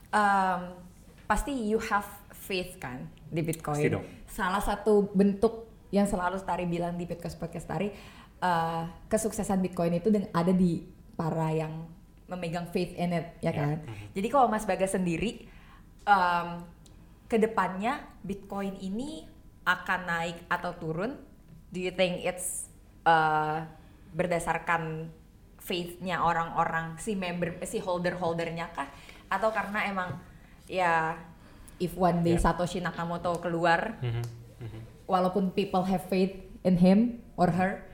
em, 0.10 0.62
pasti 1.26 1.52
you 1.54 1.78
have 1.80 2.08
faith 2.32 2.80
kan 2.80 3.06
di 3.28 3.44
Bitcoin. 3.44 3.78
Pasti 3.78 3.90
dong. 3.92 4.06
Salah 4.26 4.64
satu 4.64 5.12
bentuk 5.12 5.68
yang 5.90 6.06
selalu 6.06 6.42
Tari 6.42 6.66
bilang 6.66 6.96
di 6.96 7.06
podcast 7.06 7.36
podcast 7.36 7.66
Tari, 7.66 7.90
eh, 8.40 8.84
kesuksesan 9.06 9.60
Bitcoin 9.60 9.98
itu 9.98 10.10
ada 10.32 10.50
di 10.50 10.82
para 11.14 11.52
yang 11.52 11.86
memegang 12.30 12.70
faith 12.70 12.94
in 12.94 13.10
it, 13.12 13.26
ya 13.42 13.50
kan. 13.50 13.82
Jadi 14.14 14.28
kalau 14.30 14.46
Mas 14.48 14.64
Bagas 14.64 14.94
sendiri, 14.94 15.50
em, 16.06 16.48
ke 17.26 17.38
depannya 17.38 18.06
Bitcoin 18.22 18.78
ini 18.80 19.26
akan 19.66 20.00
naik 20.06 20.38
atau 20.48 20.74
turun? 20.74 21.14
Do 21.70 21.78
you 21.78 21.94
think 21.94 22.26
it's 22.26 22.69
eh, 23.10 23.58
berdasarkan 24.12 25.10
faith-nya 25.60 26.22
orang-orang 26.22 26.98
si 26.98 27.14
member 27.14 27.62
si 27.64 27.78
holder-holdernya 27.78 28.74
kah 28.74 28.90
atau 29.30 29.50
karena 29.50 29.86
emang 29.86 30.10
ya 30.66 31.14
if 31.78 31.94
one 31.94 32.22
day 32.22 32.34
Ya. 32.34 32.42
Satoshi 32.42 32.80
Nakamoto 32.80 33.38
keluar 33.38 34.02
Mhm, 34.02 34.24
mhm. 34.60 34.80
walaupun 35.06 35.54
people 35.54 35.86
have 35.86 36.02
faith 36.06 36.34
in 36.62 36.78
him 36.78 37.00
or 37.36 37.50
her 37.50 37.86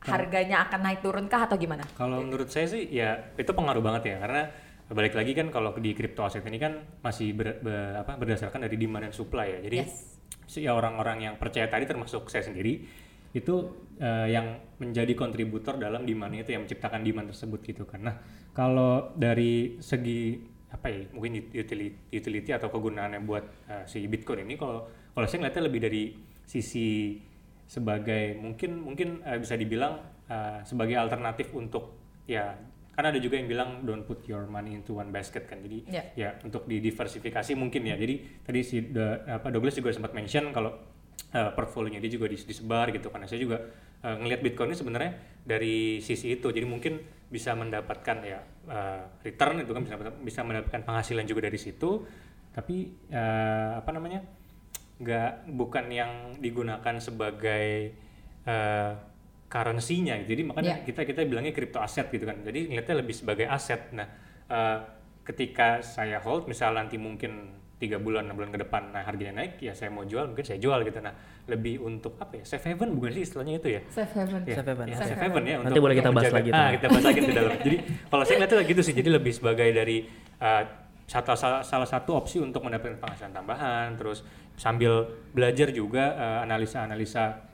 harganya 0.00 0.64
akan 0.64 0.80
naik 0.82 1.00
turun 1.00 1.28
kah 1.28 1.48
atau 1.48 1.56
gimana? 1.56 1.84
Kalau 1.96 2.20
menurut 2.20 2.48
saya 2.48 2.68
sih 2.68 2.84
ya 2.88 3.32
itu 3.36 3.48
pengaruh 3.48 3.80
banget 3.80 4.12
ya 4.12 4.16
karena 4.20 4.42
balik 4.84 5.16
lagi 5.16 5.32
kan 5.32 5.48
kalau 5.48 5.72
di 5.76 5.96
crypto 5.96 6.20
aset 6.22 6.44
ini 6.44 6.60
kan 6.60 6.76
masih 7.00 7.32
ber- 7.32 7.56
be- 7.58 7.96
apa, 7.96 8.20
berdasarkan 8.20 8.64
dari 8.64 8.76
demand 8.76 9.08
dan 9.08 9.12
supply 9.12 9.48
ya. 9.48 9.60
Jadi 9.64 9.76
Yes. 9.80 10.20
si 10.44 10.68
orang-orang 10.68 11.24
yang 11.24 11.34
percaya 11.40 11.64
tadi 11.66 11.88
termasuk 11.88 12.28
saya 12.28 12.44
sendiri 12.44 12.84
itu 13.32 13.54
eh, 13.96 14.28
yang 14.30 14.46
menjadi 14.78 15.12
kontributor 15.14 15.76
dalam 15.76 16.02
demand 16.02 16.34
itu 16.34 16.50
yang 16.50 16.64
menciptakan 16.64 17.00
demand 17.00 17.30
tersebut 17.30 17.60
gitu 17.62 17.84
kan. 17.84 18.00
Nah, 18.02 18.16
kalau 18.50 19.14
dari 19.14 19.78
segi 19.78 20.38
apa 20.70 20.90
ya 20.90 21.06
mungkin 21.14 21.38
utility, 21.54 22.10
utility 22.10 22.50
atau 22.50 22.66
kegunaannya 22.66 23.20
buat 23.22 23.44
eh, 23.70 23.84
si 23.86 24.02
Bitcoin 24.04 24.42
ini 24.42 24.58
kalau 24.58 24.82
kalau 25.14 25.26
saya 25.26 25.46
ngeliatnya 25.46 25.64
lebih 25.70 25.80
dari 25.80 26.02
sisi 26.42 27.18
sebagai 27.64 28.36
mungkin 28.36 28.82
mungkin 28.82 29.08
eh, 29.22 29.38
bisa 29.38 29.54
dibilang 29.54 29.98
eh, 30.26 30.60
sebagai 30.62 30.98
alternatif 30.98 31.54
untuk 31.54 31.94
ya 32.26 32.58
kan 32.94 33.10
ada 33.10 33.18
juga 33.18 33.34
yang 33.34 33.50
bilang 33.50 33.82
don't 33.82 34.06
put 34.06 34.22
your 34.26 34.46
money 34.46 34.78
into 34.78 34.94
one 34.94 35.10
basket 35.10 35.46
kan 35.46 35.58
jadi 35.58 35.78
Ya. 35.90 36.02
ya 36.14 36.28
untuk 36.42 36.66
didiversifikasi 36.66 37.54
mungkin 37.54 37.82
ya 37.84 37.98
jadi 37.98 38.22
tadi 38.42 38.60
si 38.62 38.76
Da- 38.86 39.18
apa 39.34 39.50
Douglas 39.50 39.74
juga 39.74 39.90
sempat 39.90 40.14
mention 40.14 40.50
kalau 40.50 40.74
eh, 41.34 41.50
portfolionya 41.52 41.98
dia 41.98 42.12
juga 42.14 42.30
dis- 42.30 42.46
disebar 42.46 42.94
gitu 42.94 43.10
karena 43.10 43.26
saya 43.26 43.40
juga 43.42 43.58
eh, 44.06 44.16
ngelihat 44.22 44.40
Bitcoin 44.46 44.70
ini 44.72 44.78
sebenarnya 44.78 45.12
dari 45.44 45.98
sisi 46.00 46.32
itu. 46.38 46.46
Jadi 46.48 46.64
mungkin 46.64 47.02
bisa 47.28 47.52
mendapatkan 47.58 48.16
ya 48.22 48.40
eh, 48.70 49.02
return 49.26 49.60
itu 49.60 49.72
kan 49.74 49.82
bisa 49.82 49.96
bisa 50.22 50.40
mendapatkan 50.46 50.80
penghasilan 50.86 51.26
juga 51.26 51.50
dari 51.50 51.58
situ. 51.58 52.06
Tapi 52.54 52.76
eh, 53.10 53.70
apa 53.76 53.90
namanya 53.90 54.22
nggak 54.94 55.50
bukan 55.58 55.84
yang 55.90 56.12
digunakan 56.38 56.94
sebagai 57.02 57.90
eh, 58.46 58.92
currency-nya 59.50 60.18
gitu. 60.22 60.34
jadi 60.34 60.42
makanya 60.50 60.74
Ya. 60.82 60.86
kita 60.86 61.06
kita 61.06 61.20
bilangnya 61.26 61.54
crypto 61.54 61.78
aset 61.82 62.10
gitu 62.10 62.24
kan. 62.26 62.42
Jadi 62.42 62.70
ngeliatnya 62.70 62.96
lebih 63.02 63.14
sebagai 63.14 63.46
aset 63.50 63.90
nah 63.90 64.06
eh, 64.50 64.78
ketika 65.24 65.80
saya 65.82 66.20
hold 66.20 66.46
misal 66.46 66.76
nanti 66.76 67.00
mungkin 67.00 67.63
tiga 67.84 67.96
bulan 67.96 68.24
enam 68.24 68.34
bulan 68.34 68.48
ke 68.48 68.58
depan 68.58 68.88
nah 68.88 69.02
harganya 69.02 69.38
naik 69.38 69.60
ya 69.60 69.70
saya 69.70 69.88
mau 69.88 70.02
jual 70.02 70.24
mungkin 70.26 70.40
saya 70.42 70.56
jual 70.56 70.80
gitu 70.80 70.98
nah 70.98 71.12
lebih 71.44 71.76
untuk 71.78 72.16
apa 72.16 72.40
ya 72.40 72.44
safe 72.46 72.64
haven 72.66 72.96
bukan 72.96 73.12
sih 73.12 73.22
istilahnya 73.22 73.54
itu 73.58 73.68
ya 73.70 73.80
Safe 73.86 74.08
haven. 74.10 74.40
Ya, 74.42 74.56
Safe 74.56 74.68
haven. 74.70 74.86
ya, 74.86 74.96
Safe 74.96 75.08
safe 75.10 75.20
haven 75.20 75.44
ya 75.44 75.56
Nanti 75.60 75.78
boleh 75.78 75.94
kita 75.94 76.08
bahas 76.08 76.24
menjaga- 76.26 76.38
lagi. 76.40 76.50
Ah, 76.50 76.70
kita 76.72 76.86
bahas 76.88 77.04
lagi 77.04 77.20
di 77.20 77.30
dalam. 77.30 77.52
Jadi 77.66 77.76
kalau 78.06 78.22
saya 78.24 78.36
ngeliatnya 78.38 78.64
gitu 78.64 78.80
sih, 78.80 78.94
jadi 78.94 79.08
lebih 79.10 79.32
sebagai 79.32 79.68
dari 79.68 79.96
uh, 80.38 80.62
satu 81.04 81.36
salah, 81.36 81.60
salah 81.60 81.84
satu 81.84 82.16
opsi 82.16 82.40
untuk 82.40 82.64
mendapatkan 82.64 82.96
penghasilan 82.96 83.32
tambahan, 83.34 83.92
terus 83.94 84.24
sambil 84.56 85.04
belajar 85.30 85.68
juga 85.68 86.16
uh, 86.16 86.38
analisa-analisa 86.42 87.44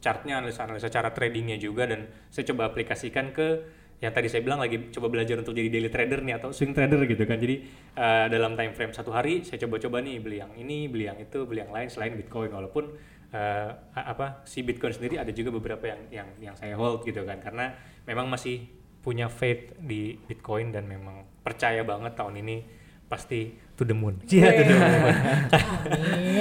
chartnya 0.00 0.40
analisa-analisa 0.40 0.88
cara 0.88 1.12
tradingnya 1.12 1.56
juga 1.56 1.84
dan 1.84 2.04
saya 2.28 2.48
coba 2.48 2.68
aplikasikan 2.68 3.28
ke 3.30 3.60
yang 4.02 4.12
tadi 4.12 4.26
saya 4.28 4.42
bilang 4.42 4.60
lagi 4.60 4.90
coba 4.90 5.06
belajar 5.10 5.38
untuk 5.40 5.54
jadi 5.54 5.70
daily 5.70 5.90
trader 5.90 6.20
nih 6.20 6.34
atau 6.36 6.50
swing 6.50 6.74
trader 6.74 7.02
gitu 7.06 7.24
kan 7.24 7.38
jadi 7.38 7.62
uh, 7.94 8.26
dalam 8.28 8.58
time 8.58 8.74
frame 8.74 8.92
satu 8.92 9.14
hari 9.14 9.46
saya 9.46 9.62
coba-coba 9.64 10.02
nih 10.02 10.18
beli 10.20 10.36
yang 10.42 10.52
ini 10.58 10.90
beli 10.90 11.06
yang 11.06 11.18
itu 11.18 11.46
beli 11.46 11.64
yang 11.64 11.72
lain 11.72 11.88
selain 11.88 12.12
bitcoin 12.18 12.50
walaupun 12.52 12.94
uh, 13.32 13.70
apa 13.94 14.44
si 14.44 14.66
bitcoin 14.66 14.92
sendiri 14.92 15.18
ada 15.18 15.30
juga 15.30 15.54
beberapa 15.54 15.84
yang 15.88 16.00
yang 16.10 16.28
yang 16.52 16.54
saya 16.58 16.74
hold 16.74 17.06
gitu 17.06 17.22
kan 17.22 17.38
karena 17.40 17.74
memang 18.04 18.28
masih 18.28 18.66
punya 19.04 19.28
faith 19.28 19.76
di 19.78 20.16
bitcoin 20.16 20.72
dan 20.72 20.88
memang 20.88 21.28
percaya 21.44 21.84
banget 21.84 22.16
tahun 22.16 22.40
ini 22.40 22.56
pasti 23.04 23.52
to 23.76 23.84
the 23.84 23.92
moon. 23.92 24.16
Iya, 24.26 24.48
to 24.48 24.62
the 24.64 24.74
moon. 24.80 25.16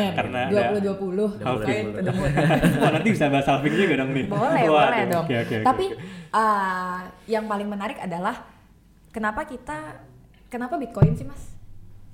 Karena 0.18 0.42
dua 0.48 0.64
puluh 0.72 0.82
dua 0.82 0.96
puluh, 0.96 1.30
to 1.36 2.02
the 2.02 2.14
moon. 2.16 2.32
Wah, 2.82 2.90
nanti 2.96 3.10
bisa 3.12 3.28
bahas 3.28 3.46
halving 3.52 3.76
juga 3.76 3.94
dong 4.00 4.16
nih. 4.16 4.26
Boleh, 4.32 4.64
Wah, 4.72 4.88
boleh 4.90 5.04
dong. 5.12 5.26
Okay, 5.28 5.38
okay, 5.44 5.60
Tapi 5.60 5.86
okay. 5.92 6.23
Uh, 6.34 7.14
yang 7.30 7.46
paling 7.46 7.70
menarik 7.70 8.02
adalah 8.02 8.42
kenapa 9.14 9.46
kita, 9.46 10.02
kenapa 10.50 10.82
Bitcoin 10.82 11.14
sih 11.14 11.30
mas? 11.30 11.54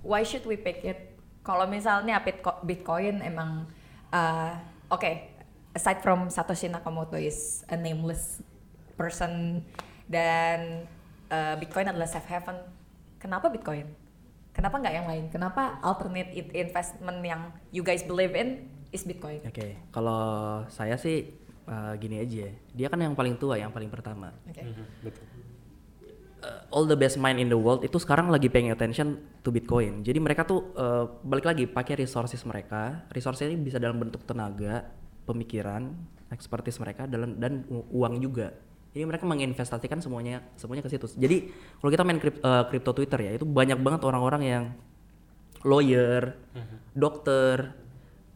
Why 0.04 0.28
should 0.28 0.44
we 0.44 0.60
pick 0.60 0.84
it? 0.84 1.16
Kalau 1.40 1.64
misalnya 1.72 2.20
Bitcoin 2.68 3.24
emang, 3.24 3.64
uh, 4.12 4.60
oke, 4.92 5.00
okay, 5.00 5.32
aside 5.72 6.04
from 6.04 6.28
Satoshi 6.28 6.68
Nakamoto 6.68 7.16
is 7.16 7.64
a 7.72 7.80
nameless 7.80 8.44
person 9.00 9.64
dan 10.12 10.84
uh, 11.32 11.56
Bitcoin 11.56 11.88
adalah 11.88 12.12
safe 12.12 12.28
haven. 12.28 12.60
Kenapa 13.24 13.48
Bitcoin? 13.48 13.88
Kenapa 14.52 14.76
nggak 14.84 14.96
yang 15.00 15.08
lain? 15.08 15.26
Kenapa 15.32 15.80
alternate 15.80 16.36
investment 16.52 17.24
yang 17.24 17.56
you 17.72 17.80
guys 17.80 18.04
believe 18.04 18.36
in 18.36 18.68
is 18.92 19.08
Bitcoin? 19.08 19.40
Oke, 19.48 19.56
okay. 19.56 19.72
kalau 19.96 20.68
saya 20.68 21.00
sih 21.00 21.39
uh, 21.70 21.94
gini 22.02 22.18
aja, 22.20 22.50
dia 22.74 22.88
kan 22.90 23.00
yang 23.00 23.14
paling 23.14 23.38
tua, 23.38 23.62
yang 23.62 23.70
paling 23.70 23.88
pertama. 23.94 24.34
Okay. 24.50 24.66
Mm 24.66 24.74
-hmm. 24.74 24.86
Betul. 25.06 25.26
Uh, 26.40 26.64
all 26.72 26.86
the 26.88 26.96
best 26.96 27.20
mind 27.20 27.36
in 27.38 27.52
the 27.52 27.60
world 27.60 27.84
itu 27.84 28.00
sekarang 28.00 28.32
lagi 28.32 28.50
paying 28.50 28.74
attention 28.74 29.22
to 29.46 29.54
Bitcoin. 29.54 30.02
Jadi 30.02 30.18
mereka 30.18 30.48
tuh 30.48 30.72
uh, 30.74 31.06
balik 31.22 31.46
lagi 31.46 31.68
pakai 31.70 32.00
resources 32.00 32.42
mereka. 32.48 33.06
Resources 33.14 33.46
ini 33.46 33.60
bisa 33.60 33.76
dalam 33.78 34.00
bentuk 34.00 34.24
tenaga, 34.24 34.88
pemikiran, 35.28 35.94
expertise 36.32 36.80
mereka 36.80 37.06
dalam 37.06 37.38
dan 37.38 37.68
uang 37.70 38.24
juga 38.24 38.56
jadi 38.90 39.06
mereka 39.06 39.26
menginvestasikan 39.30 40.02
semuanya 40.02 40.42
semuanya 40.58 40.82
ke 40.82 40.90
situ. 40.90 41.06
Jadi 41.14 41.54
kalau 41.78 41.90
kita 41.94 42.02
main 42.02 42.18
kripto 42.18 42.92
uh, 42.92 42.96
Twitter 42.98 43.20
ya, 43.22 43.32
itu 43.38 43.46
banyak 43.46 43.78
banget 43.78 44.02
orang-orang 44.02 44.42
yang 44.42 44.64
lawyer, 45.62 46.34
uh-huh. 46.58 46.78
dokter, 46.98 47.79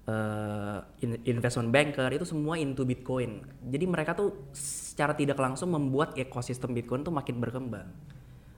uh, 0.08 0.84
investment 1.24 1.72
banker 1.72 2.10
itu 2.12 2.26
semua 2.28 2.60
into 2.60 2.84
Bitcoin. 2.84 3.44
Jadi 3.64 3.86
mereka 3.88 4.16
tuh 4.16 4.52
secara 4.56 5.16
tidak 5.16 5.40
langsung 5.40 5.72
membuat 5.72 6.16
ekosistem 6.20 6.76
Bitcoin 6.76 7.04
tuh 7.06 7.14
makin 7.14 7.40
berkembang. 7.40 7.88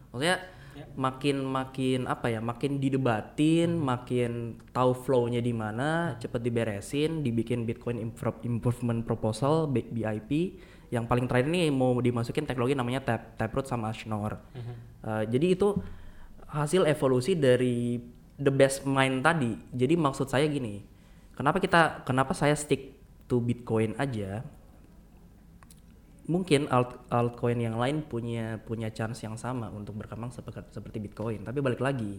Maksudnya 0.10 0.42
yeah. 0.74 0.88
makin 0.96 1.44
makin 1.46 2.00
apa 2.10 2.28
ya, 2.34 2.40
makin 2.42 2.82
didebatin, 2.82 3.78
uh-huh. 3.78 3.86
makin 3.86 4.32
tahu 4.74 4.92
flow-nya 4.96 5.44
di 5.44 5.54
mana, 5.54 6.18
cepet 6.18 6.42
diberesin, 6.42 7.22
dibikin 7.22 7.68
Bitcoin 7.68 8.02
Improvement 8.46 9.06
Proposal 9.06 9.70
BIP 9.70 10.62
yang 10.94 11.10
paling 11.10 11.26
terakhir 11.26 11.50
ini 11.50 11.74
mau 11.74 11.98
dimasukin 11.98 12.46
teknologi 12.46 12.78
namanya 12.78 13.02
tap 13.02 13.36
taproot 13.36 13.66
sama 13.66 13.90
schnorr. 13.90 14.38
Uh 14.54 14.58
-huh. 14.62 14.76
uh, 15.10 15.24
jadi 15.26 15.58
itu 15.58 15.76
hasil 16.46 16.88
evolusi 16.88 17.36
dari 17.36 18.00
the 18.40 18.54
best 18.54 18.88
mind 18.88 19.26
tadi. 19.26 19.58
Jadi 19.76 19.98
maksud 19.98 20.30
saya 20.30 20.46
gini, 20.48 20.95
kenapa 21.36 21.62
kita 21.62 22.08
kenapa 22.08 22.34
saya 22.34 22.56
stick 22.58 22.96
to 23.30 23.44
Bitcoin 23.44 23.94
aja? 24.00 24.42
Mungkin 26.26 26.66
alt 26.74 27.06
altcoin 27.14 27.62
yang 27.62 27.78
lain 27.78 28.02
punya 28.02 28.58
punya 28.66 28.90
chance 28.90 29.22
yang 29.22 29.38
sama 29.38 29.70
untuk 29.70 29.94
berkembang 29.94 30.34
seperti, 30.34 30.74
seperti 30.74 30.98
Bitcoin, 30.98 31.46
tapi 31.46 31.62
balik 31.62 31.84
lagi 31.84 32.18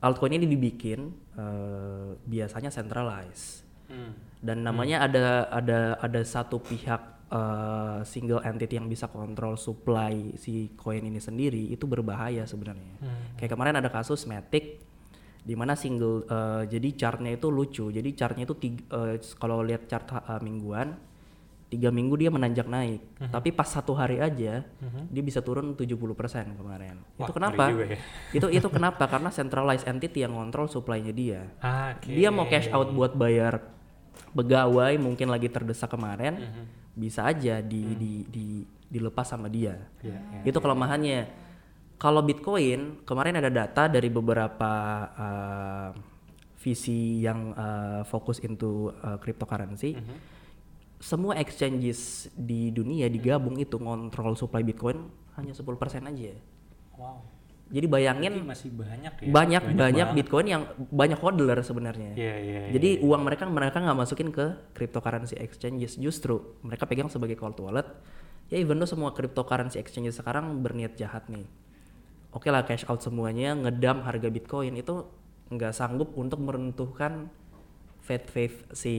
altcoin 0.00 0.38
ini 0.38 0.46
dibikin 0.46 1.10
uh, 1.36 2.16
biasanya 2.24 2.72
centralized 2.72 3.68
Hmm. 3.90 4.14
Dan 4.40 4.62
namanya 4.62 5.02
hmm. 5.02 5.06
ada 5.10 5.24
ada 5.50 5.78
ada 5.98 6.20
satu 6.22 6.62
pihak 6.62 7.02
uh, 7.28 8.00
single 8.06 8.40
entity 8.46 8.78
yang 8.78 8.86
bisa 8.86 9.10
kontrol 9.10 9.58
supply 9.58 10.32
si 10.38 10.72
koin 10.78 11.02
ini 11.02 11.18
sendiri 11.18 11.74
itu 11.74 11.84
berbahaya 11.84 12.46
sebenarnya. 12.46 12.94
Hmm. 13.02 13.34
Kayak 13.36 13.58
kemarin 13.58 13.76
ada 13.82 13.90
kasus 13.90 14.24
Matic 14.30 14.80
di 15.40 15.54
mana 15.56 15.72
single 15.72 16.28
uh, 16.28 16.62
jadi 16.68 16.88
chartnya 16.96 17.32
itu 17.34 17.48
lucu. 17.48 17.88
Jadi 17.88 18.08
chartnya 18.12 18.44
itu 18.44 18.56
tiga, 18.56 18.82
uh, 18.92 19.16
kalau 19.40 19.64
lihat 19.64 19.88
chart 19.88 20.06
uh, 20.12 20.40
mingguan 20.44 20.96
tiga 21.70 21.94
minggu 21.94 22.18
dia 22.18 22.34
menanjak 22.34 22.66
naik, 22.66 22.98
uh-huh. 22.98 23.30
tapi 23.30 23.54
pas 23.54 23.70
satu 23.70 23.94
hari 23.94 24.18
aja 24.18 24.66
uh-huh. 24.66 25.06
dia 25.06 25.22
bisa 25.22 25.38
turun 25.38 25.78
70% 25.78 26.58
kemarin. 26.58 26.98
Wah, 27.14 27.22
itu 27.22 27.32
kenapa? 27.32 27.70
Ya. 27.70 27.96
itu 28.42 28.46
itu 28.50 28.68
kenapa? 28.68 29.06
Karena 29.06 29.30
centralized 29.30 29.86
entity 29.86 30.26
yang 30.26 30.34
kontrol 30.34 30.66
supply-nya 30.66 31.14
dia. 31.14 31.46
Ah, 31.62 31.94
okay. 31.94 32.18
Dia 32.18 32.34
mau 32.34 32.50
cash 32.50 32.66
out 32.74 32.90
buat 32.90 33.14
bayar 33.14 33.62
pegawai 34.34 34.98
mungkin 34.98 35.30
lagi 35.30 35.46
terdesak 35.46 35.94
kemarin 35.94 36.42
mm 36.42 36.50
-hmm. 36.50 36.64
bisa 36.98 37.26
aja 37.26 37.62
di, 37.62 37.82
mm. 37.82 37.96
di, 37.98 38.12
di 38.26 38.46
dilepas 38.90 39.30
sama 39.30 39.46
dia. 39.46 39.78
Yeah, 40.02 40.18
yeah, 40.18 40.42
itu 40.42 40.58
yeah. 40.58 40.62
kelemahannya. 40.66 41.20
Kalau 42.00 42.24
Bitcoin 42.24 43.04
kemarin 43.04 43.36
ada 43.36 43.52
data 43.52 43.84
dari 43.92 44.08
beberapa 44.08 44.72
uh, 45.12 45.88
visi 46.56 47.20
yang 47.20 47.52
uh, 47.52 48.00
fokus 48.08 48.40
into 48.40 48.88
uh, 49.04 49.20
cryptocurrency. 49.20 50.00
Mm 50.00 50.04
-hmm. 50.04 50.18
Semua 51.00 51.36
exchanges 51.36 52.32
di 52.32 52.72
dunia 52.72 53.12
digabung 53.12 53.60
mm 53.60 53.60
-hmm. 53.60 53.68
itu 53.68 53.76
ngontrol 53.76 54.32
supply 54.32 54.64
Bitcoin 54.64 55.12
hanya 55.36 55.52
10% 55.52 55.68
aja. 56.08 56.32
Wow 56.96 57.40
jadi 57.70 57.86
bayangin 57.86 58.42
Jadi 58.42 58.50
masih 58.50 58.70
banyak 58.74 59.12
ya. 59.22 59.30
Banyak 59.30 59.62
banyak, 59.62 59.78
banyak 59.78 60.08
Bitcoin 60.18 60.46
yang 60.50 60.62
banyak 60.90 61.18
hodler 61.22 61.58
sebenarnya. 61.62 62.18
Yeah, 62.18 62.38
yeah, 62.42 62.66
Jadi 62.74 62.98
yeah, 62.98 63.06
uang 63.06 63.22
mereka 63.22 63.46
mereka 63.46 63.78
nggak 63.78 63.98
masukin 63.98 64.34
ke 64.34 64.74
cryptocurrency 64.74 65.38
exchanges 65.38 65.94
justru 65.94 66.58
mereka 66.66 66.90
pegang 66.90 67.06
sebagai 67.06 67.38
cold 67.38 67.62
wallet. 67.62 67.86
Ya 68.50 68.58
even 68.58 68.82
though 68.82 68.90
semua 68.90 69.14
cryptocurrency 69.14 69.78
exchanges 69.78 70.18
sekarang 70.18 70.50
berniat 70.58 70.98
jahat 70.98 71.30
nih. 71.30 71.46
Oke 72.30 72.46
okay 72.46 72.50
lah 72.54 72.62
cash 72.62 72.86
out 72.86 73.02
semuanya, 73.02 73.58
ngedam 73.58 74.06
harga 74.06 74.30
Bitcoin 74.30 74.78
itu 74.78 75.02
nggak 75.50 75.74
sanggup 75.74 76.14
untuk 76.14 76.38
meruntuhkan 76.38 77.26
faith 77.98 78.26
faith 78.30 78.56
si 78.70 78.94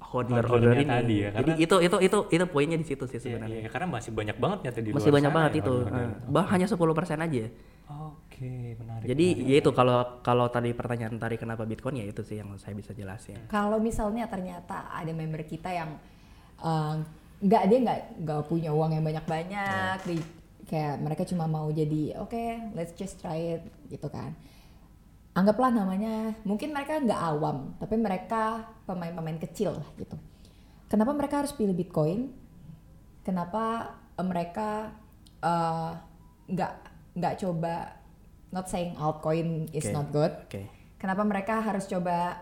hodler 0.00 0.44
hodler 0.44 0.76
ini. 0.80 0.88
Tadi 0.88 1.16
ya, 1.24 1.30
Jadi 1.36 1.52
itu 1.60 1.76
itu 1.80 1.96
itu 2.04 2.18
itu 2.28 2.44
poinnya 2.48 2.76
di 2.76 2.86
situ 2.88 3.04
sih 3.08 3.16
iya, 3.16 3.24
sebenarnya. 3.24 3.56
Iya, 3.60 3.64
iya, 3.64 3.70
karena 3.72 3.88
masih 3.88 4.10
banyak 4.12 4.36
banget 4.36 4.58
ya 4.64 4.70
tadi. 4.76 4.88
Masih 4.92 5.12
banyak 5.12 5.32
banget 5.32 5.52
ya, 5.52 5.60
itu. 5.64 5.74
Uh, 5.88 6.10
bah 6.28 6.46
hanya 6.52 6.66
10% 6.68 6.76
aja. 7.16 7.44
Oke, 7.92 8.76
menarik. 8.76 9.06
Jadi 9.08 9.26
menarik. 9.36 9.50
ya 9.52 9.56
itu 9.60 9.70
kalau 9.72 9.98
kalau 10.20 10.46
tadi 10.52 10.70
pertanyaan 10.76 11.16
tadi 11.16 11.36
kenapa 11.40 11.64
Bitcoin 11.64 12.00
ya 12.00 12.06
itu 12.08 12.20
sih 12.24 12.40
yang 12.40 12.56
saya 12.60 12.76
bisa 12.76 12.92
jelasin. 12.92 13.40
Kalau 13.48 13.80
misalnya 13.80 14.28
ternyata 14.28 14.92
ada 14.92 15.12
member 15.12 15.44
kita 15.48 15.72
yang 15.72 15.96
eh, 16.60 16.94
nggak 17.40 17.62
uh, 17.64 17.68
dia 17.68 17.78
nggak 17.84 17.98
nggak 18.24 18.40
punya 18.48 18.70
uang 18.72 18.96
yang 18.96 19.04
banyak-banyak, 19.04 19.96
yeah. 20.08 20.24
Kayak 20.72 21.04
mereka 21.04 21.28
cuma 21.28 21.44
mau 21.44 21.68
jadi 21.68 22.16
oke, 22.16 22.32
okay, 22.32 22.72
let's 22.72 22.96
just 22.96 23.20
try 23.20 23.60
it 23.60 23.62
gitu 23.92 24.08
kan. 24.08 24.32
Anggaplah 25.36 25.68
namanya, 25.68 26.32
mungkin 26.48 26.72
mereka 26.72 26.96
nggak 26.96 27.20
awam, 27.20 27.76
tapi 27.76 28.00
mereka 28.00 28.64
pemain-pemain 28.88 29.36
kecil 29.36 29.76
lah 29.76 29.88
gitu. 30.00 30.16
Kenapa 30.88 31.12
mereka 31.12 31.44
harus 31.44 31.52
pilih 31.52 31.76
Bitcoin? 31.76 32.32
Kenapa 33.20 33.96
mereka 34.16 34.96
eh, 35.44 35.92
nggak 36.48 36.72
uh, 36.72 36.80
nggak 37.20 37.34
coba 37.44 38.00
not 38.52 38.68
saying 38.68 38.96
altcoin 38.96 39.68
is 39.76 39.84
okay. 39.84 39.92
not 39.92 40.08
good. 40.08 40.32
Okay. 40.48 40.68
Kenapa 40.96 41.24
mereka 41.24 41.60
harus 41.60 41.84
coba 41.84 42.40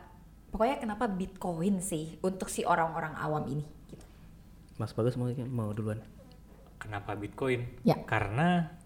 pokoknya 0.55 0.79
kenapa 0.79 1.11
Bitcoin 1.11 1.83
sih 1.83 2.19
untuk 2.23 2.47
si 2.51 2.62
orang-orang 2.66 3.14
awam 3.19 3.47
ini 3.51 3.66
gitu. 3.90 4.07
Mas 4.79 4.95
Bagus 4.95 5.19
mau 5.19 5.31
mau 5.51 5.71
duluan. 5.75 5.99
Kenapa 6.81 7.12
Bitcoin? 7.14 7.85
Ya. 7.85 8.01
Karena 8.09 8.81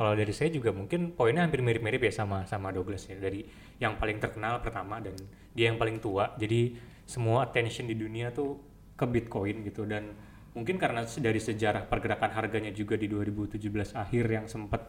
kalau 0.00 0.16
dari 0.16 0.32
saya 0.32 0.48
juga 0.48 0.72
mungkin 0.72 1.12
poinnya 1.12 1.44
hampir 1.44 1.60
mirip-mirip 1.60 2.00
ya 2.00 2.24
sama 2.24 2.48
sama 2.48 2.72
Douglas 2.72 3.04
ya 3.04 3.20
dari 3.20 3.44
yang 3.76 4.00
paling 4.00 4.16
terkenal 4.16 4.64
pertama 4.64 4.96
dan 4.96 5.12
dia 5.52 5.68
yang 5.68 5.76
paling 5.76 6.00
tua 6.00 6.32
jadi 6.40 6.72
semua 7.04 7.44
attention 7.44 7.84
di 7.84 7.92
dunia 7.92 8.32
tuh 8.32 8.56
ke 8.96 9.04
Bitcoin 9.04 9.60
gitu 9.60 9.84
dan 9.84 10.08
mungkin 10.56 10.80
karena 10.80 11.04
dari 11.04 11.36
sejarah 11.36 11.84
pergerakan 11.84 12.32
harganya 12.32 12.72
juga 12.72 12.96
di 12.96 13.12
2017 13.12 13.60
akhir 13.92 14.24
yang 14.24 14.46
sempat 14.48 14.88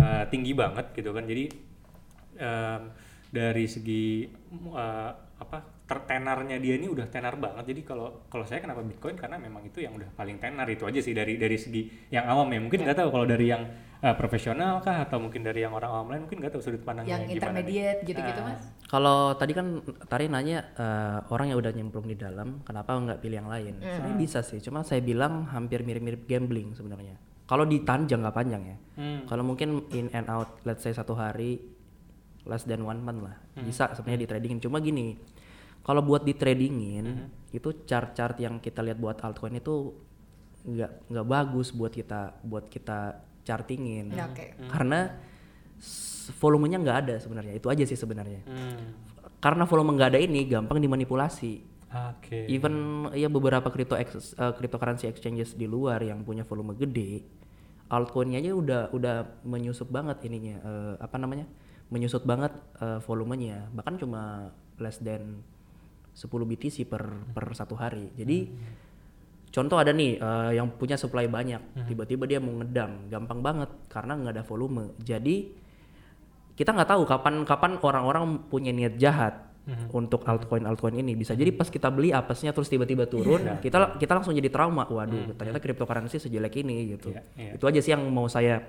uh, 0.00 0.24
tinggi 0.32 0.56
banget 0.56 0.88
gitu 0.96 1.12
kan 1.12 1.28
jadi 1.28 1.44
um, 2.40 2.82
dari 3.28 3.68
segi 3.68 4.24
uh, 4.72 5.12
apa 5.40 5.64
tertenarnya 5.88 6.60
dia 6.60 6.76
ini 6.76 6.86
udah 6.86 7.08
tenar 7.08 7.34
banget 7.40 7.72
jadi 7.72 7.80
kalau 7.82 8.28
kalau 8.28 8.44
saya 8.44 8.60
kenapa 8.60 8.84
Bitcoin 8.84 9.16
karena 9.16 9.40
memang 9.40 9.64
itu 9.64 9.80
yang 9.80 9.96
udah 9.96 10.12
paling 10.12 10.36
tenar 10.36 10.68
itu 10.68 10.84
aja 10.84 11.00
sih 11.00 11.16
dari 11.16 11.40
dari 11.40 11.56
segi 11.56 12.12
yang 12.12 12.28
awam 12.28 12.52
ya 12.52 12.60
mungkin 12.60 12.84
nggak 12.84 12.94
tahu 13.00 13.08
kalau 13.08 13.24
dari 13.24 13.48
yang 13.48 13.64
eh, 14.04 14.14
profesional 14.14 14.84
kah 14.84 15.08
atau 15.08 15.16
mungkin 15.16 15.40
dari 15.40 15.64
yang 15.64 15.72
orang 15.72 15.90
awam 15.90 16.06
lain 16.12 16.28
mungkin 16.28 16.44
nggak 16.44 16.52
tahu 16.54 16.62
sudut 16.62 16.84
pandangnya 16.84 17.18
yang 17.18 17.24
intermediate 17.26 18.00
gitu-gitu 18.04 18.40
Ah. 18.40 18.46
mas 18.52 18.62
Kalau 18.84 19.32
tadi 19.38 19.52
kan 19.54 19.80
Tari 20.06 20.26
nanya 20.28 20.58
eh, 20.76 21.18
orang 21.32 21.54
yang 21.54 21.58
udah 21.62 21.72
nyemplung 21.72 22.04
di 22.04 22.18
dalam, 22.18 22.60
kenapa 22.66 22.90
nggak 22.98 23.22
pilih 23.22 23.38
yang 23.38 23.50
lain? 23.50 23.78
Sebenarnya 23.78 24.18
bisa 24.18 24.42
sih, 24.42 24.58
cuma 24.58 24.82
saya 24.82 24.98
bilang 24.98 25.46
hampir 25.48 25.86
mirip-mirip 25.86 26.26
gambling 26.26 26.74
sebenarnya. 26.74 27.14
Kalau 27.46 27.66
ditahan 27.66 28.10
jangka 28.10 28.30
panjang 28.34 28.62
ya. 28.66 28.76
Hmm. 28.98 29.20
Kalau 29.30 29.42
mungkin 29.46 29.86
in 29.94 30.10
and 30.10 30.26
out, 30.26 30.58
let's 30.66 30.82
say 30.82 30.90
satu 30.90 31.14
hari, 31.14 31.62
less 32.48 32.64
than 32.64 32.80
one 32.82 33.00
month 33.00 33.20
lah, 33.24 33.36
bisa 33.60 33.92
sebenarnya 33.92 34.24
di 34.24 34.28
tradingin. 34.28 34.58
Cuma 34.58 34.80
gini, 34.80 35.16
kalau 35.80 36.00
buat 36.00 36.24
di 36.24 36.32
tradingin, 36.32 37.28
itu 37.52 37.84
chart-chart 37.84 38.40
yang 38.40 38.60
kita 38.60 38.80
lihat 38.80 38.96
buat 38.96 39.20
altcoin 39.20 39.58
itu 39.58 39.92
nggak 40.60 41.08
nggak 41.08 41.26
bagus 41.26 41.72
buat 41.72 41.88
kita 41.88 42.40
buat 42.44 42.68
kita 42.68 43.20
chartingin. 43.44 44.12
Ya, 44.12 44.28
oke. 44.28 44.56
Karena 44.68 45.08
volumenya 46.36 46.76
nggak 46.78 46.98
ada 47.06 47.14
sebenarnya, 47.16 47.56
itu 47.56 47.66
aja 47.72 47.84
sih 47.88 47.96
sebenarnya 47.96 48.44
Hmm. 48.44 48.92
karena 49.40 49.64
volume 49.64 49.96
nggak 49.96 50.10
ada 50.14 50.20
ini 50.20 50.44
gampang 50.44 50.76
dimanipulasi. 50.78 51.64
Oke. 51.90 52.46
Even 52.46 53.08
ya 53.16 53.26
beberapa 53.26 53.66
crypto 53.72 53.98
ex, 53.98 54.36
eh, 54.38 54.52
cryptocurrency 54.54 55.10
exchanges 55.10 55.58
di 55.58 55.66
luar 55.66 55.98
yang 56.04 56.22
punya 56.22 56.44
volume 56.46 56.76
gede, 56.78 57.24
altcoinnya 57.90 58.38
aja 58.38 58.52
udah 58.54 58.82
udah 58.94 59.16
menyusup 59.42 59.90
banget 59.90 60.22
ininya 60.28 60.56
eh, 60.62 60.94
apa 61.02 61.16
namanya? 61.18 61.50
Menyusut 61.90 62.22
banget 62.22 62.54
eh, 62.78 62.98
volumenya, 63.02 63.66
bahkan 63.74 63.98
cuma 63.98 64.54
less 64.78 65.02
than 65.02 65.42
10 66.14 66.26
BTC 66.26 66.86
per 66.86 67.02
per 67.34 67.44
satu 67.52 67.74
hari. 67.74 68.14
Jadi 68.14 68.50
contoh 69.50 69.76
ada 69.76 69.90
nih 69.90 70.16
eh, 70.16 70.50
yang 70.54 70.70
punya 70.78 70.94
supply 70.94 71.26
banyak, 71.26 71.86
tiba-tiba 71.90 72.24
dia 72.30 72.38
mau 72.38 72.54
ngedam, 72.62 73.10
gampang 73.10 73.40
banget 73.42 73.70
karena 73.90 74.12
nggak 74.16 74.34
ada 74.38 74.44
volume. 74.46 74.94
Jadi 75.02 75.50
kita 76.54 76.70
nggak 76.72 76.90
tahu 76.94 77.02
kapan 77.04 77.34
kapan 77.42 77.72
orang-orang 77.82 78.24
punya 78.46 78.70
niat 78.70 78.94
jahat 78.96 79.50
untuk 79.94 80.26
altcoin 80.26 80.66
altcoin 80.66 80.98
ini. 80.98 81.14
Bisa 81.14 81.34
jadi 81.38 81.54
pas 81.54 81.70
kita 81.70 81.90
beli 81.90 82.10
apesnya 82.10 82.50
terus 82.50 82.66
tiba-tiba 82.66 83.06
turun 83.06 83.58
kita 83.62 83.98
kita 83.98 84.12
langsung 84.18 84.34
jadi 84.34 84.50
trauma. 84.50 84.86
Waduh 84.86 85.34
ternyata 85.34 85.58
cryptocurrency 85.62 86.18
sejelek 86.18 86.58
ini 86.62 86.96
gitu. 86.96 87.14
Iya, 87.14 87.22
iya. 87.38 87.52
itu 87.58 87.64
aja 87.66 87.80
sih 87.82 87.92
yang 87.94 88.02
mau 88.10 88.26
saya 88.26 88.62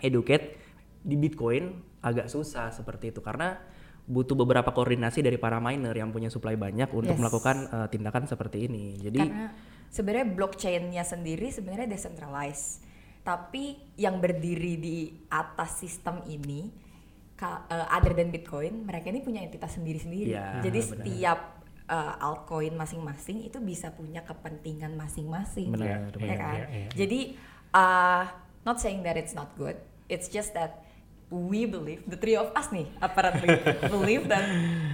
educate 0.00 0.56
di 1.00 1.16
bitcoin 1.16 1.89
agak 2.00 2.26
susah 2.26 2.70
seperti 2.70 3.10
itu 3.10 3.20
karena 3.20 3.60
butuh 4.02 4.34
beberapa 4.34 4.68
koordinasi 4.68 5.20
dari 5.20 5.36
para 5.36 5.56
miner 5.56 5.92
yang 5.92 6.10
punya 6.10 6.26
supply 6.26 6.54
banyak 6.54 6.90
untuk 6.90 7.12
Yes. 7.12 7.20
melakukan 7.20 7.56
eh, 7.66 7.88
tindakan 7.88 8.24
seperti 8.24 8.66
ini 8.66 8.98
jadi 8.98 9.20
karena 9.22 9.46
sebenarnya 9.86 10.26
blockchainnya 10.28 11.04
sendiri 11.04 11.48
sebenarnya 11.48 11.86
decentralized 11.86 12.82
tapi 13.20 13.76
yang 13.94 14.18
berdiri 14.18 14.74
di 14.74 14.96
atas 15.28 15.78
sistem 15.78 16.24
ini 16.24 16.72
ka- 17.34 17.68
eh, 17.68 17.86
other 17.92 18.12
than 18.12 18.28
Bitcoin 18.28 18.82
mereka 18.82 19.08
ini 19.08 19.20
punya 19.20 19.40
entitas 19.40 19.76
sendiri-sendiri 19.76 20.32
Iya, 20.32 20.60
jadi 20.60 20.80
benar. 20.80 20.90
setiap 20.90 21.38
eh, 21.86 22.14
altcoin 22.18 22.74
masing-masing 22.74 23.44
itu 23.44 23.58
bisa 23.60 23.90
punya 23.90 24.22
kepentingan 24.22 24.94
masing-masing 24.94 25.70
Benar, 25.70 25.86
ya 25.86 25.98
benar. 26.10 26.36
kan 26.36 26.54
Iya, 26.56 26.66
iya, 26.66 26.78
iya. 26.80 26.90
jadi 26.96 27.20
uh, 27.70 28.24
not 28.60 28.78
saying 28.78 29.02
that 29.02 29.14
it's 29.14 29.34
not 29.34 29.52
good 29.54 29.76
it's 30.06 30.26
just 30.26 30.50
that 30.50 30.82
we 31.30 31.62
believe 31.62 32.02
the 32.04 32.14
three 32.14 32.34
of 32.34 32.50
us 32.52 32.68
nih 32.68 32.90
apparently 32.98 33.48
believe 33.94 34.26
that 34.26 34.42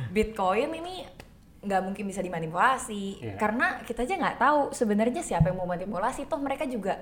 Bitcoin 0.08 0.70
ini 0.70 1.08
nggak 1.58 1.82
mungkin 1.82 2.04
bisa 2.04 2.20
dimanipulasi 2.20 3.04
Iya. 3.18 3.34
karena 3.36 3.80
kita 3.82 4.02
aja 4.02 4.14
nggak 4.14 4.36
tahu 4.36 4.58
sebenarnya 4.70 5.18
siapa 5.20 5.48
yang 5.48 5.56
mau 5.56 5.66
manipulasi 5.66 6.24
toh 6.24 6.38
mereka 6.38 6.62
juga 6.62 7.00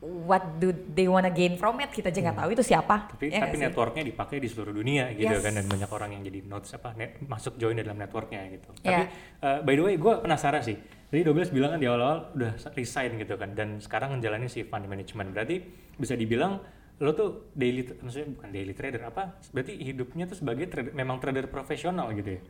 what 0.00 0.56
do 0.56 0.72
they 0.88 1.04
wanna 1.04 1.28
gain 1.28 1.54
from 1.54 1.76
it 1.76 1.90
kita 1.90 2.08
aja 2.08 2.20
nggak 2.22 2.38
tahu 2.38 2.48
itu 2.50 2.64
siapa 2.64 3.12
Tapi 3.12 3.28
ya 3.28 3.44
tapi 3.44 3.52
sih? 3.52 3.62
networknya 3.62 4.02
dipakai 4.02 4.36
di 4.38 4.48
seluruh 4.48 4.72
dunia 4.72 5.12
gitu 5.12 5.28
Yes. 5.30 5.44
kan 5.44 5.52
dan 5.52 5.66
banyak 5.66 5.90
orang 5.90 6.10
yang 6.10 6.22
jadi 6.24 6.40
notes 6.42 6.72
apa 6.72 6.96
net- 6.96 7.20
masuk 7.22 7.54
join 7.56 7.76
dalam 7.76 7.94
networknya 7.94 8.48
gitu. 8.50 8.72
Yeah. 8.80 8.88
Tapi 8.88 9.02
eh, 9.44 9.58
by 9.60 9.74
the 9.74 9.84
way 9.84 9.94
gue 9.96 10.14
penasaran 10.18 10.62
sih. 10.62 10.80
Tadi 11.04 11.20
Douglas 11.20 11.50
bilang 11.50 11.74
kan 11.74 11.78
di 11.78 11.84
awal-awal 11.84 12.32
udah 12.32 12.52
resign 12.72 13.18
gitu 13.18 13.34
kan 13.34 13.52
dan 13.52 13.76
sekarang 13.76 14.14
ngejalanin 14.14 14.46
si 14.46 14.62
fund 14.62 14.86
management. 14.86 15.36
Berarti 15.36 15.60
bisa 15.92 16.14
dibilang 16.14 16.64
lo 17.00 17.10
tuh 17.10 17.28
daily 17.52 17.82
maksudnya 17.96 18.28
bukan 18.30 18.48
daily 18.50 18.72
trader 18.72 19.02
apa? 19.02 19.40
Berarti 19.50 19.72
hidupnya 19.74 20.24
tuh 20.24 20.36
sebagai 20.36 20.68
trader, 20.68 20.92
memang 20.92 21.16
trader 21.16 21.48
profesional 21.48 22.12
gitu 22.12 22.36
ya. 22.36 22.40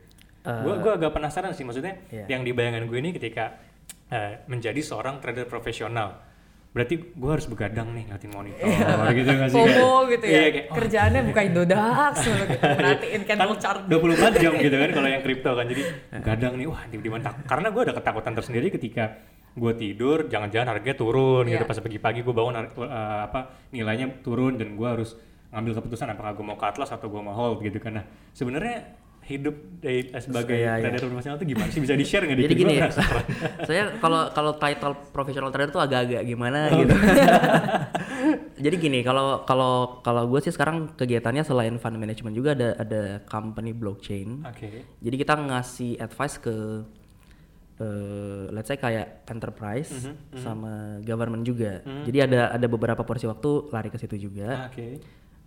Gue 0.41 0.75
gua 0.77 0.97
agak 0.97 1.13
penasaran 1.13 1.53
sih 1.53 1.61
maksudnya 1.61 2.01
Iya. 2.09 2.25
yang 2.27 2.41
di 2.41 2.51
bayangan 2.51 2.83
gue 2.85 2.97
ini 2.97 3.11
ketika 3.11 3.55
eh, 4.07 4.43
menjadi 4.45 4.81
seorang 4.81 5.17
trader 5.17 5.47
profesional. 5.47 6.19
Berarti 6.71 6.95
gue 6.99 7.31
harus 7.31 7.47
begadang 7.47 7.91
nih 7.91 8.07
ngeliatin 8.07 8.31
monitor 8.31 8.63
gitu 9.13 9.27
nggak 9.29 9.49
sih? 9.49 9.55
FOMO 9.55 9.71
Kayak- 9.71 10.07
gitu 10.09 10.25
ya 10.25 10.31
Iya, 10.31 10.47
kayak, 10.49 10.65
oh, 10.67 10.75
kerjaannya 10.75 11.21
buka 11.27 11.41
Indodax 11.43 12.13
mulu 12.21 12.43
gitu 12.45 12.63
merhatiin 12.79 13.21
kan 13.21 13.37
candle 13.39 13.55
chart 13.55 13.81
24 13.87 14.39
jam 14.39 14.51
gitu 14.57 14.75
kan 14.77 14.89
kalau 14.89 15.09
yang 15.09 15.21
kripto 15.21 15.51
kan 15.51 15.65
jadi 15.65 15.83
kadang 16.23 16.53
nih 16.55 16.67
wah 16.67 16.81
di 16.87 17.09
mana 17.11 17.27
karena 17.43 17.67
gue 17.69 17.81
ada 17.83 17.93
ketakutan 17.93 18.33
tersendiri 18.33 18.67
ketika 18.69 19.03
gue 19.51 19.73
tidur 19.73 20.25
jangan-jangan 20.25 20.67
harganya 20.69 20.95
turun 20.95 21.43
gitu 21.45 21.59
Iya. 21.59 21.67
pas 21.67 21.77
pagi-pagi 21.77 22.19
gue 22.21 22.31
bangun 22.31 22.53
eh, 22.55 22.65
apa 23.21 23.39
nilainya 23.69 24.21
turun 24.21 24.55
dan 24.55 24.73
gue 24.73 24.87
harus 24.87 25.13
ngambil 25.49 25.75
keputusan 25.77 26.07
apakah 26.09 26.31
gue 26.31 26.45
mau 26.45 26.55
ke 26.55 26.65
atlas 26.65 26.89
atau 26.89 27.05
gue 27.05 27.19
mau 27.19 27.31
hold 27.31 27.59
gitu 27.59 27.75
kan 27.77 27.91
nah 27.93 28.05
sebenarnya 28.31 28.95
hidup 29.21 29.53
dari, 29.77 30.07
eh, 30.07 30.17
sebagai 30.17 30.55
Iya, 30.55 30.75
iya. 30.77 30.87
trader 30.89 31.03
profesional 31.05 31.35
itu 31.35 31.47
gimana 31.47 31.69
sih 31.69 31.79
bisa 31.79 31.93
di 31.93 32.03
share 32.03 32.23
nggak 32.23 32.37
di 32.37 32.43
Jadi 32.43 32.55
gini, 32.57 32.75
saya 33.61 33.83
kalau 34.03 34.27
kalau 34.29 34.51
title 34.55 34.95
professional 35.11 35.49
trader 35.49 35.69
tuh 35.69 35.79
agak-agak 35.79 36.23
gimana 36.25 36.67
Oh. 36.67 36.79
gitu. 36.79 36.95
Jadi 38.61 38.75
gini, 38.77 38.99
kalau 39.01 39.43
kalau 39.43 39.99
kalau 40.01 40.25
gue 40.27 40.39
sih 40.39 40.49
sekarang 40.49 40.93
kegiatannya 40.95 41.41
selain 41.41 41.75
fund 41.75 41.97
management 41.97 42.33
juga 42.33 42.53
ada 42.53 42.77
ada 42.77 43.01
company 43.23 43.73
blockchain. 43.73 44.41
oke 44.43 44.69
Jadi 44.99 45.15
kita 45.15 45.33
ngasih 45.35 45.97
advice 45.97 46.37
ke 46.37 46.85
eh 47.81 48.45
let's 48.53 48.69
say 48.69 48.77
kayak 48.77 49.25
enterprise 49.25 49.89
Mhm, 49.89 50.37
sama 50.37 50.71
government 51.01 51.41
juga. 51.41 51.81
Jadi 51.81 52.17
ada 52.21 52.53
ada 52.53 52.67
beberapa 52.69 53.01
porsi 53.01 53.25
waktu 53.25 53.73
lari 53.73 53.89
ke 53.89 53.97
situ 53.97 54.15
juga. 54.21 54.69
oke. 54.69 55.01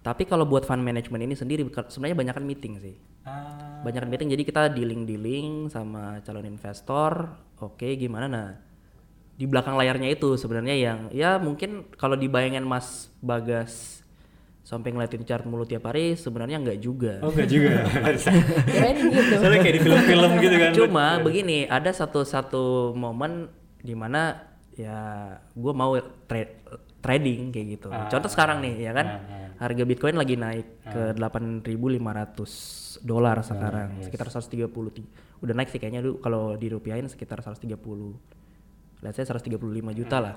Tapi 0.05 0.29
kalau 0.29 0.44
buat 0.44 0.68
fund 0.68 0.85
management 0.85 1.25
ini 1.25 1.33
sendiri 1.33 1.64
sebenarnya 1.88 2.12
banyak 2.12 2.37
meeting 2.44 2.77
sih. 2.77 2.92
Ah. 3.25 3.81
Banyak 3.81 4.05
meeting 4.05 4.29
jadi 4.29 4.42
kita 4.44 4.62
dealing 4.68 5.09
dealing 5.09 5.73
sama 5.73 6.20
calon 6.20 6.44
investor. 6.44 7.33
Oke 7.57 7.97
gimana? 7.97 8.29
Nah 8.29 8.49
di 9.35 9.49
belakang 9.49 9.75
layarnya 9.75 10.12
itu 10.12 10.37
sebenarnya 10.37 10.77
yang 10.77 10.99
ya 11.11 11.40
mungkin 11.40 11.88
kalau 11.97 12.14
dibayangin 12.14 12.62
Mas 12.62 13.09
Bagas 13.18 14.03
sampai 14.64 14.96
ngeliatin 14.96 15.29
chart 15.29 15.44
mulu 15.44 15.68
tiap 15.68 15.85
hari 15.85 16.16
sebenarnya 16.16 16.57
nggak 16.64 16.79
juga. 16.81 17.20
Oh 17.20 17.29
enggak 17.29 17.48
juga. 17.53 17.85
Gitu. 19.05 19.35
Soalnya 19.37 19.61
kayak 19.61 19.77
di 19.77 19.83
film-film 19.85 20.31
gitu 20.40 20.57
kan. 20.57 20.70
Cuma 20.72 21.07
begini 21.20 21.68
ada 21.68 21.92
satu 21.92 22.24
satu 22.24 22.96
momen 22.96 23.53
di 23.85 23.92
mana 23.92 24.40
ya 24.74 25.29
gue 25.53 25.72
mau 25.77 25.92
tra- 26.24 26.57
trading 27.05 27.53
kayak 27.53 27.66
gitu. 27.79 27.88
Ah. 27.92 28.09
contoh 28.09 28.33
sekarang 28.33 28.64
nih 28.64 28.88
ya 28.88 28.92
kan? 28.96 29.07
Ah, 29.07 29.20
ah. 29.20 29.48
harga 29.68 29.85
bitcoin 29.85 30.16
lagi 30.16 30.35
naik 30.40 30.81
ke 30.88 31.12
8.500 31.14 33.05
dolar 33.05 33.37
sekarang 33.44 34.00
yes. 34.00 34.09
sekitar 34.09 34.33
130 34.33 34.72
ti- 34.96 35.07
udah 35.44 35.55
naik 35.55 35.68
sih 35.68 35.79
kayaknya 35.79 36.00
dulu 36.00 36.24
kalau 36.24 36.57
dirupiahin 36.57 37.07
sekitar 37.07 37.44
130 37.44 37.68
let's 39.05 39.20
say 39.20 39.29
135 39.29 39.61
juta 39.92 40.16
lah. 40.24 40.35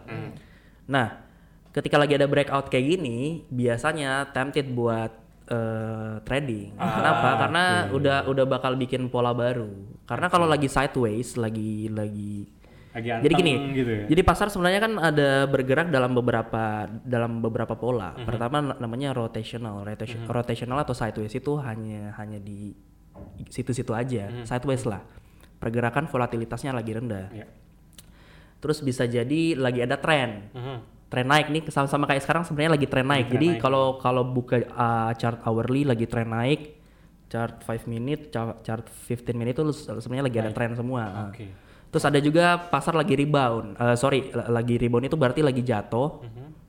Nah 0.91 1.07
ketika 1.77 1.95
lagi 1.95 2.17
ada 2.17 2.25
breakout 2.25 2.67
kayak 2.67 2.97
gini 2.97 3.45
biasanya 3.47 4.33
tempted 4.33 4.65
buat 4.69 5.13
eh, 5.45 6.13
trading 6.25 6.73
kenapa 6.73 7.29
karena 7.37 7.63
udah 7.93 8.17
udah 8.25 8.45
bakal 8.45 8.73
bikin 8.73 9.07
pola 9.07 9.31
baru 9.31 9.69
karena 10.03 10.27
kalau 10.27 10.43
lagi 10.43 10.65
sideways 10.65 11.37
lagi 11.37 11.87
lagi 11.87 12.49
lagi 12.97 13.21
jadi 13.21 13.33
gini, 13.37 13.53
gitu 13.77 13.91
ya 13.93 14.03
jadi 14.09 14.21
pasar 14.25 14.49
sebenarnya 14.49 14.81
kan 14.81 14.93
ada 14.97 15.45
bergerak 15.45 15.93
dalam 15.93 16.17
beberapa 16.17 16.89
dalam 17.05 17.45
beberapa 17.45 17.77
pola. 17.77 18.17
Mhm. 18.17 18.25
Pertama 18.25 18.57
na- 18.57 18.77
namanya 18.81 19.13
rotational, 19.13 19.85
Rotation- 19.85 20.25
rotational 20.25 20.81
atau 20.81 20.97
sideways 20.97 21.29
itu 21.29 21.61
hanya 21.61 22.17
hanya 22.17 22.41
di 22.41 22.73
situ-situ 23.53 23.93
aja, 23.93 24.33
Mhm. 24.33 24.49
sideways 24.49 24.81
lah. 24.81 25.05
Pergerakan 25.61 26.09
volatilitasnya 26.09 26.73
lagi 26.73 26.97
rendah. 26.97 27.29
Iya. 27.29 27.45
Terus 28.57 28.81
bisa 28.81 29.05
jadi 29.05 29.53
lagi 29.53 29.85
ada 29.85 30.01
tren, 30.01 30.49
Mhm. 30.49 30.77
Tren 31.07 31.23
naik 31.23 31.47
nih 31.47 31.61
sama-sama 31.71 32.03
kayak 32.03 32.19
sekarang 32.19 32.43
sebenarnya 32.43 32.75
lagi 32.75 32.87
tren 32.87 33.07
naik. 33.07 33.27
tren 33.27 33.33
Jadi 33.39 33.47
kalau 33.57 33.95
kalau 33.97 34.23
buka 34.27 34.59
uh, 34.59 35.11
chart 35.15 35.39
hourly 35.43 35.87
lagi 35.87 36.03
tren 36.03 36.27
naik, 36.27 36.75
chart 37.27 37.63
5 37.63 37.87
minute, 37.87 38.27
cha- 38.27 38.59
chart 38.59 38.83
15 39.07 39.31
minute 39.31 39.55
itu 39.55 39.63
sebenarnya 39.71 40.25
lagi 40.27 40.37
ada 40.39 40.51
tren 40.51 40.75
semua. 40.75 41.31
Oke. 41.31 41.47
Terus 41.87 42.03
ada 42.03 42.19
juga 42.19 42.59
pasar 42.59 42.91
lagi 42.93 43.15
rebound. 43.15 43.79
Eh, 43.79 43.95
sorry, 43.95 44.27
lagi 44.51 44.75
rebound 44.75 45.07
itu 45.07 45.15
berarti 45.15 45.39
lagi 45.39 45.63
jatuh. 45.63 46.19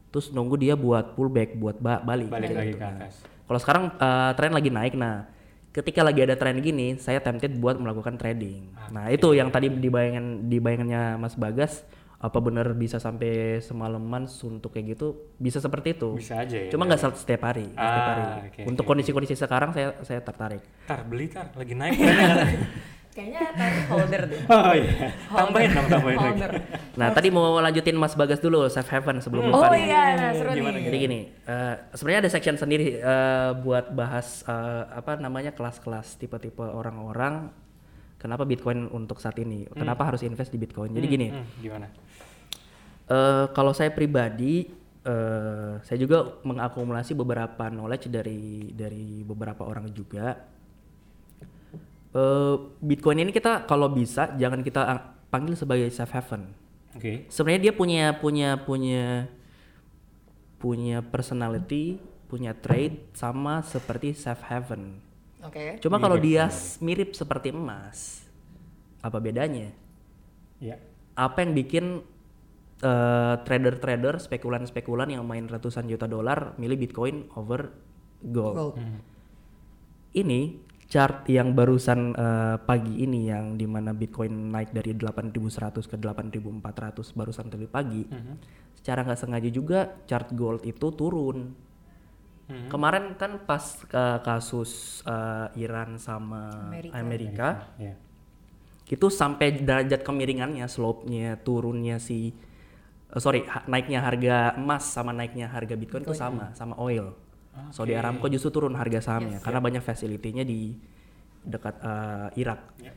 Terus 0.08 0.30
nunggu 0.30 0.56
dia 0.56 0.72
buat 0.72 1.18
pullback, 1.18 1.58
buat 1.58 1.76
ba- 1.76 2.00
balik. 2.00 2.30
balik 2.30 2.48
gitu. 2.48 2.58
lagi 2.58 2.72
ke 2.74 2.86
atas 2.86 3.14
Kalau 3.44 3.58
sekarang 3.58 3.84
eh, 3.92 4.30
tren 4.38 4.52
lagi 4.54 4.70
naik, 4.70 4.94
nah 4.94 5.26
ketika 5.68 6.06
lagi 6.06 6.22
ada 6.22 6.38
tren 6.38 6.62
gini, 6.62 6.94
saya 6.96 7.18
tempted 7.18 7.58
buat 7.58 7.74
melakukan 7.76 8.14
trading. 8.14 8.70
Nah 8.94 9.10
itu 9.10 9.34
yang 9.34 9.50
tadi 9.50 9.66
dibayangin 9.68 10.46
dibayangannya 10.46 11.18
Mas 11.18 11.34
Bagas, 11.34 11.82
apa 12.18 12.38
benar 12.38 12.66
bisa 12.72 12.98
sampai 12.98 13.30
semalaman 13.58 14.26
suntuk 14.26 14.74
kayak 14.74 14.92
gitu 14.92 15.08
bisa 15.36 15.58
seperti 15.58 15.94
itu 15.94 16.18
Bisa 16.18 16.42
aja 16.42 16.58
ya. 16.58 16.68
cuma 16.68 16.82
nggak 16.82 16.98
sel- 16.98 17.14
setiap 17.14 17.42
hari 17.44 17.62
nggak 17.64 17.78
setiap 17.78 18.02
Ah, 18.02 18.10
hari 18.10 18.22
oke, 18.44 18.60
untuk 18.66 18.84
kondisi-kondisi 18.84 19.34
sekarang 19.34 19.70
saya 19.70 19.94
saya 20.02 20.18
tertarik 20.18 20.58
Tar 20.84 21.02
beli 21.02 21.26
tar 21.26 21.54
lagi 21.54 21.72
naik. 21.72 21.94
Kayaknya 23.08 23.50
tadi 23.50 23.80
holder 23.88 24.22
deh. 24.26 24.40
oh 24.46 24.72
iya. 24.72 25.10
Tambahin 25.26 25.70
dong 25.72 25.86
tambahin 25.88 26.16
lagi. 26.16 26.30
Holder. 26.38 26.52
nah 26.94 27.08
tadi 27.10 27.28
mau 27.28 27.58
lanjutin 27.58 27.94
Mas 27.94 28.14
Bagas 28.14 28.38
dulu 28.38 28.66
safe 28.68 28.86
haven 28.88 29.18
sebelum 29.18 29.50
Oh 29.50 29.58
lupa 29.58 29.74
nih. 29.74 29.86
iya, 29.86 30.02
nah, 30.14 30.30
seru 30.32 30.50
Gimana, 30.54 30.78
nih. 30.78 30.84
Jadi 30.86 30.96
gini, 31.00 31.18
eh, 31.42 31.74
sebenarnya 31.92 32.20
ada 32.20 32.30
section 32.30 32.54
sendiri 32.54 32.94
eh, 32.94 33.50
buat 33.56 33.90
bahas 33.90 34.42
eh, 34.44 34.82
apa 34.88 35.18
namanya 35.18 35.50
kelas-kelas 35.50 36.14
tipe-tipe 36.16 36.62
orang-orang. 36.62 37.50
Kenapa 38.18 38.42
Bitcoin 38.42 38.90
untuk 38.90 39.22
saat 39.22 39.38
ini? 39.38 39.62
Kenapa 39.70 40.02
harus 40.04 40.20
invest 40.20 40.50
di 40.50 40.58
Bitcoin? 40.58 40.90
Jadi 40.90 41.06
gini, 41.06 41.26
Hmm, 41.30 41.46
gimana? 41.58 41.86
eh, 43.06 43.46
kalau 43.54 43.70
saya 43.70 43.88
pribadi, 43.88 44.66
eh, 45.00 45.72
saya 45.80 45.98
juga 45.98 46.36
mengakumulasi 46.42 47.14
beberapa 47.14 47.70
knowledge 47.70 48.10
dari 48.10 48.74
dari 48.74 49.22
beberapa 49.22 49.62
orang 49.62 49.86
juga. 49.90 50.34
Eh, 52.08 52.54
Bitcoin 52.80 53.20
ini 53.20 53.30
kita 53.30 53.62
kalau 53.64 53.86
bisa 53.88 54.34
jangan 54.34 54.60
kita 54.60 54.80
ang- 54.82 55.04
panggil 55.28 55.52
sebagai 55.52 55.92
safe 55.92 56.08
haven 56.08 56.48
Oke. 56.96 57.28
sebenarnya 57.28 57.68
dia 57.68 57.74
punya 57.76 58.16
punya 58.16 58.56
punya 58.56 59.28
punya 60.56 61.04
personality, 61.04 62.00
punya 62.26 62.56
trait 62.56 63.12
sama 63.12 63.60
seperti 63.62 64.16
safe 64.16 64.40
haven. 64.42 64.98
Oke. 65.38 65.78
Cuma 65.78 65.98
kalau 65.98 66.18
dia 66.18 66.50
s- 66.50 66.78
mirip 66.78 67.14
seperti 67.14 67.50
emas, 67.50 68.26
apa 68.98 69.18
bedanya? 69.18 69.70
Ya. 70.58 70.78
Apa 71.14 71.42
yang 71.42 71.54
bikin 71.54 72.02
eh, 72.78 73.34
trader-trader, 73.42 74.18
spekulan-spekulan 74.18 75.10
yang 75.10 75.22
main 75.22 75.46
ratusan 75.46 75.86
juta 75.86 76.06
dolar 76.06 76.54
milih 76.56 76.78
Bitcoin 76.78 77.26
over 77.34 77.70
gold? 78.22 78.54
Gold. 78.54 78.74
Ini 80.10 80.40
chart 80.88 81.28
yang 81.28 81.52
barusan 81.52 82.14
eh, 82.14 82.56
pagi 82.58 83.02
ini 83.02 83.28
yang 83.28 83.54
di 83.54 83.66
mana 83.66 83.92
Bitcoin 83.92 84.50
naik 84.50 84.72
dari 84.72 84.94
8.100 84.94 85.84
ke 85.84 85.96
8.400 85.96 87.14
barusan 87.14 87.46
tadi 87.46 87.66
pagi, 87.66 88.02
secara 88.74 89.04
nggak 89.04 89.20
sengaja 89.20 89.50
juga 89.50 89.78
chart 90.06 90.32
gold 90.32 90.64
itu 90.64 90.86
turun. 90.90 91.67
Kemarin 92.48 93.12
kan 93.14 93.44
pas 93.44 93.60
eh, 93.84 94.18
kasus 94.24 95.04
eh, 95.04 95.60
Iran 95.60 96.00
sama 96.00 96.72
Amerika. 96.72 96.96
Amerika, 96.96 97.48
Ya. 97.76 97.94
itu 98.88 99.06
sampai 99.12 99.60
derajat 99.60 100.00
kemiringannya, 100.00 100.64
slope-nya, 100.64 101.36
turunnya 101.38 102.00
si 102.00 102.32
eh, 103.12 103.20
sorry 103.20 103.44
ha- 103.44 103.68
naiknya 103.68 104.00
harga 104.00 104.56
emas 104.56 104.80
sama 104.88 105.12
naiknya 105.12 105.44
harga 105.46 105.76
Bitcoin 105.76 106.02
itu 106.02 106.16
sama, 106.16 106.56
sama 106.56 106.72
oil. 106.80 107.12
Saudi 107.68 107.92
Aramco 107.92 108.30
justru 108.30 108.48
turun 108.48 108.72
harga 108.72 109.02
sahamnya 109.02 109.42
karena 109.42 109.58
banyak 109.58 109.82
facility-nya 109.82 110.46
di 110.46 110.72
dekat 111.44 111.74
eh, 111.84 112.28
Irak. 112.38 112.60
Ya. 112.80 112.92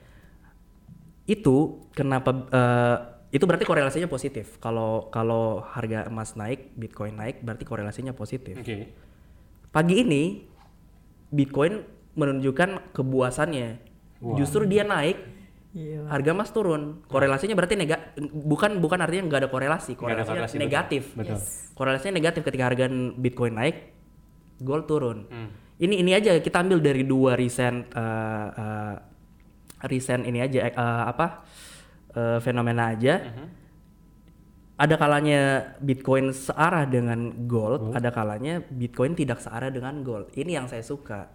Itu 1.27 1.87
kenapa 1.91 2.31
eh, 2.47 2.97
itu 3.31 3.43
berarti 3.47 3.63
korelasinya 3.63 4.07
positif. 4.07 4.59
Kalau 4.59 5.07
kalau 5.07 5.63
harga 5.63 6.07
emas 6.07 6.35
naik, 6.35 6.71
Bitcoin 6.75 7.15
naik 7.15 7.43
berarti 7.43 7.63
korelasinya 7.63 8.11
positif. 8.11 8.55
Oke. 8.55 9.10
Pagi 9.71 10.03
ini 10.03 10.23
Bitcoin 11.31 11.79
menunjukkan 12.19 12.91
kebuasannya. 12.91 13.69
Justru 14.35 14.67
dia 14.67 14.83
naik, 14.83 15.17
Gila. 15.71 16.11
harga 16.11 16.29
emas 16.35 16.51
turun. 16.51 17.01
Korelasinya 17.07 17.55
berarti 17.55 17.79
nega 17.79 18.13
bukan 18.35 18.83
bukan 18.83 18.99
artinya 18.99 19.31
nggak 19.31 19.41
ada 19.47 19.49
korelasi, 19.49 19.95
Nggak 19.95 20.03
ada 20.03 20.27
korelasinya 20.27 20.27
korelasi, 20.27 20.55
betul. 20.59 20.65
negatif. 20.67 21.03
Betul. 21.15 21.37
Korelasinya 21.73 22.13
negatif 22.19 22.41
ketika 22.43 22.63
harga 22.67 22.85
Bitcoin 23.15 23.53
naik, 23.55 23.75
gold 24.59 24.85
turun. 24.85 25.25
Hmm. 25.31 25.49
Ini 25.81 25.95
ini 26.03 26.11
aja 26.13 26.37
kita 26.37 26.61
ambil 26.61 26.83
dari 26.83 27.01
dua 27.07 27.33
recent 27.33 27.89
eh, 27.89 28.47
eh, 28.53 28.95
recent 29.87 30.27
ini 30.27 30.43
aja 30.43 30.67
eh, 30.67 31.03
apa 31.07 31.47
eh, 32.13 32.37
fenomena 32.43 32.91
aja. 32.91 33.17
Mhm. 33.23 33.47
Ada 34.81 34.97
kalanya 34.97 35.41
Bitcoin 35.77 36.33
searah 36.33 36.89
dengan 36.89 37.45
gold, 37.45 37.93
ada 37.93 38.09
kalanya 38.09 38.65
Bitcoin 38.65 39.13
tidak 39.13 39.37
searah 39.37 39.69
dengan 39.69 40.01
gold. 40.01 40.33
Ini 40.33 40.57
yang 40.57 40.65
saya 40.65 40.81
suka. 40.81 41.29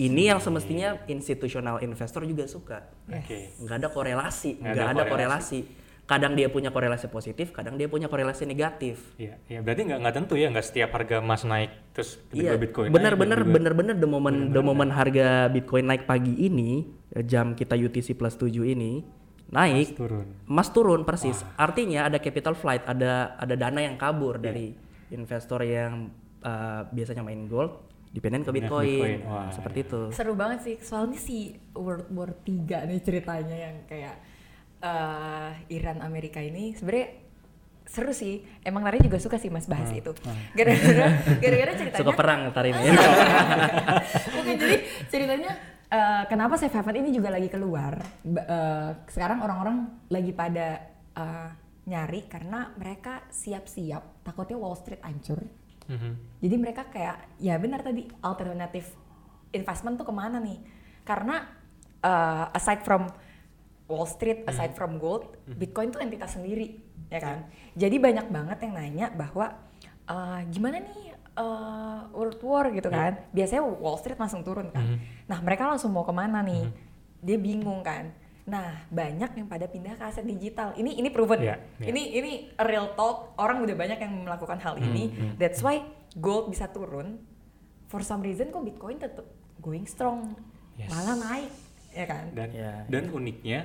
Ini 0.00 0.32
yang 0.32 0.40
semestinya 0.40 0.96
institutional 1.04 1.84
investor 1.84 2.24
juga 2.24 2.48
suka. 2.48 2.88
Oke. 3.04 3.52
Nggak 3.60 3.76
ada 3.84 3.88
korelasi, 3.92 4.56
Nggak 4.56 4.72
nggak 4.72 4.88
ada 4.96 5.02
ada 5.04 5.04
korelasi. 5.12 5.60
Kadang 6.08 6.32
dia 6.34 6.48
punya 6.48 6.72
korelasi 6.72 7.06
positif, 7.12 7.52
kadang 7.52 7.76
dia 7.76 7.86
punya 7.86 8.08
korelasi 8.08 8.48
negatif. 8.48 9.12
Iya, 9.20 9.36
ya 9.46 9.60
berarti 9.60 9.86
nggak 9.86 9.98
nggak 10.00 10.14
tentu 10.16 10.34
ya 10.40 10.48
nggak 10.48 10.66
setiap 10.66 10.90
harga 10.96 11.20
emas 11.20 11.44
naik 11.44 11.70
terus 11.92 12.16
tiba-tiba 12.32 12.48
Iya, 12.48 12.56
Bitcoin 12.58 12.88
benar-benar 12.90 13.40
benar-benar 13.44 13.94
the 13.94 14.08
moment 14.08 14.38
the 14.50 14.62
moment 14.64 14.90
harga 14.90 15.52
Bitcoin 15.52 15.84
naik 15.86 16.08
pagi 16.08 16.32
ini 16.34 16.88
jam 17.28 17.52
kita 17.54 17.76
UTC 17.76 18.16
plus 18.18 18.34
7 18.40 18.50
ini 18.66 19.19
naik 19.50 19.94
turun. 19.94 20.26
emas 20.46 20.68
turun 20.70 21.02
persis. 21.02 21.42
Artinya 21.54 22.06
ada 22.06 22.16
capital 22.16 22.54
flight, 22.54 22.86
ada 22.86 23.34
ada 23.34 23.54
dana 23.54 23.80
yang 23.80 23.94
kabur 23.94 24.38
Iya. 24.38 24.44
dari 24.46 24.66
investor 25.10 25.60
yang 25.60 26.08
eh, 26.40 26.80
biasanya 26.86 27.20
main 27.20 27.44
gold 27.44 27.74
dipindahin 28.10 28.42
ke 28.42 28.52
Bitcoin. 28.52 28.86
Bitcoin. 28.86 29.18
Wah, 29.22 29.50
seperti 29.50 29.78
itu. 29.84 30.00
Seru 30.10 30.34
banget 30.34 30.58
sih, 30.62 30.76
soalnya 30.80 31.14
si 31.14 31.52
World 31.72 32.10
War 32.10 32.30
3 32.36 32.86
nih 32.86 33.00
ceritanya 33.00 33.56
yang 33.60 33.76
kayak 33.84 34.16
eh, 34.80 35.50
Iran 35.68 36.00
Amerika 36.00 36.38
ini 36.38 36.72
sebenarnya 36.72 37.26
seru 37.84 38.10
sih. 38.10 38.46
Emang 38.62 38.82
Nari 38.82 38.98
juga 38.98 39.18
suka 39.18 39.34
sih 39.34 39.50
Mas 39.50 39.66
bahas 39.66 39.90
itu. 39.90 40.14
Gara-gara 40.54 41.06
gara-gara 41.42 41.72
ceritanya 41.74 42.00
Suka 42.00 42.12
perang 42.14 42.40
ntar 42.48 42.64
ini. 42.64 42.82
Oke, 44.38 44.52
jadi 44.54 44.76
ceritanya 45.06 45.50
eh, 45.90 46.24
kenapa 46.30 46.54
safe 46.54 46.72
haven 46.72 47.02
ini 47.02 47.10
juga 47.10 47.34
lagi 47.34 47.50
keluar? 47.50 47.98
Eh, 48.24 48.90
sekarang 49.10 49.42
orang-orang 49.42 50.06
lagi 50.08 50.30
pada 50.30 50.68
eh, 51.18 51.50
nyari 51.90 52.30
karena 52.30 52.70
mereka 52.78 53.26
siap-siap 53.28 54.22
takutnya 54.22 54.56
Wall 54.56 54.78
Street 54.78 55.02
hancur. 55.02 55.42
Mhm. 55.90 56.38
Jadi 56.38 56.54
mereka 56.54 56.86
kayak 56.86 57.42
ya 57.42 57.58
benar 57.58 57.82
tadi 57.82 58.06
alternatif 58.22 58.94
investment 59.50 59.98
tuh 59.98 60.06
ke 60.06 60.14
mana 60.14 60.38
nih? 60.38 60.62
Karena 61.02 61.42
eh, 62.00 62.56
aside 62.56 62.86
from 62.86 63.10
Wall 63.90 64.06
Street, 64.06 64.46
aside 64.46 64.70
from 64.78 65.02
gold, 65.02 65.34
Bitcoin 65.50 65.90
tuh 65.90 65.98
entitas 65.98 66.38
sendiri, 66.38 66.78
ya 67.10 67.18
kan? 67.18 67.50
Jadi 67.74 67.98
banyak 67.98 68.30
banget 68.30 68.62
yang 68.62 68.72
nanya 68.78 69.06
bahwa 69.10 69.50
eh, 70.06 70.40
gimana 70.46 70.78
nih 70.78 71.09
eh, 71.40 71.98
World 72.12 72.40
War 72.44 72.64
gitu 72.70 72.88
kan? 72.88 73.12
Biasanya 73.32 73.62
Wall 73.64 73.96
Street 73.96 74.20
langsung 74.20 74.44
turun 74.44 74.68
kan? 74.68 75.00
Nah 75.24 75.38
mereka 75.40 75.66
langsung 75.66 75.90
mau 75.90 76.04
ke 76.04 76.12
mana 76.12 76.44
nih? 76.44 76.68
Dia 77.20 77.40
bingung 77.40 77.80
kan? 77.80 78.12
Nah 78.44 78.84
banyak 78.88 79.36
yang 79.36 79.46
pada 79.46 79.64
pindah 79.64 79.96
ke 79.96 80.04
aset 80.04 80.24
digital. 80.24 80.76
Ini 80.76 81.00
ini 81.00 81.08
proven. 81.08 81.40
Iya, 81.40 81.56
iya. 81.80 81.86
Ini 81.88 82.02
ini 82.18 82.32
real 82.58 82.92
talk. 82.92 83.34
Orang 83.36 83.64
udah 83.64 83.76
banyak 83.76 83.98
yang 83.98 84.12
melakukan 84.26 84.58
hal 84.60 84.76
ini. 84.76 85.08
That's 85.40 85.64
why 85.64 85.80
gold 86.16 86.52
bisa 86.52 86.68
turun. 86.68 87.22
For 87.90 88.04
some 88.04 88.22
reason 88.22 88.54
kok 88.54 88.62
Bitcoin 88.62 89.02
tetap 89.02 89.26
going 89.58 89.82
strong, 89.84 90.38
Yes. 90.78 90.88
malah 90.88 91.18
naik, 91.18 91.50
ya 91.90 92.04
kan? 92.04 92.24
Dan 92.30 92.48
Ya. 92.50 92.72
dan 92.86 93.04
uniknya, 93.08 93.58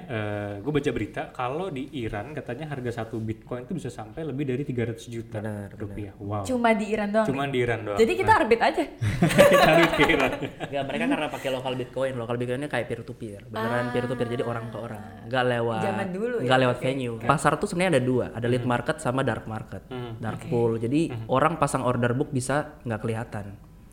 gue 0.58 0.72
baca 0.72 0.92
berita 0.92 1.22
kalau 1.30 1.68
di 1.68 1.86
Iran 1.96 2.32
katanya 2.32 2.66
harga 2.68 2.92
satu 2.96 3.18
Bitcoin 3.18 3.64
itu 3.64 3.74
bisa 3.74 3.88
sampai 3.88 4.24
lebih 4.24 4.46
dari 4.46 4.64
300 4.64 5.06
juta 5.06 5.38
Benar, 5.38 5.70
rupiah. 5.74 6.14
Wow. 6.18 6.42
Cuma 6.42 6.72
di 6.72 6.86
Iran 6.88 7.10
doang. 7.10 7.26
Cuman 7.26 7.46
nih? 7.46 7.54
di 7.54 7.60
Iran 7.62 7.80
doang. 7.84 7.98
Jadi 7.98 8.14
kita 8.16 8.32
arbit 8.36 8.60
aja. 8.60 8.84
kita 9.52 9.66
harus 9.68 9.92
ke 9.92 10.04
Iran. 10.08 10.32
Enggak, 10.66 10.84
mereka 10.86 11.06
karena 11.08 11.28
pakai 11.30 11.50
lokal 11.50 11.74
Bitcoin. 11.76 12.14
Lokal 12.16 12.36
Bitcoinnya 12.36 12.68
kayak 12.68 12.86
peer 12.86 13.02
to 13.02 13.14
peer. 13.14 13.42
Beneran 13.46 13.90
peer 13.90 14.06
to 14.06 14.16
peer 14.16 14.30
jadi 14.30 14.44
orang 14.44 14.66
ke 14.68 14.78
orang. 14.78 15.02
Enggak 15.24 15.44
lewat 15.48 15.74
Ah. 15.76 15.84
Zaman 15.86 16.08
dulu 16.10 16.36
ya, 16.36 16.44
enggak 16.44 16.60
lewat 16.62 16.78
oke. 16.78 16.84
venue. 16.84 17.16
Pasar 17.20 17.54
tuh 17.56 17.68
sebenarnya 17.68 17.92
ada 17.94 18.04
dua, 18.04 18.26
ada 18.32 18.48
lead 18.48 18.64
market 18.64 18.98
sama 18.98 19.22
dark 19.22 19.46
market. 19.46 19.86
Dark 20.18 20.42
pool. 20.46 20.78
Jadi 20.78 21.02
orang 21.28 21.56
pasang 21.56 21.82
order 21.82 22.12
book 22.12 22.30
bisa 22.30 22.80
nggak 22.82 23.02
kelihatan. 23.02 23.46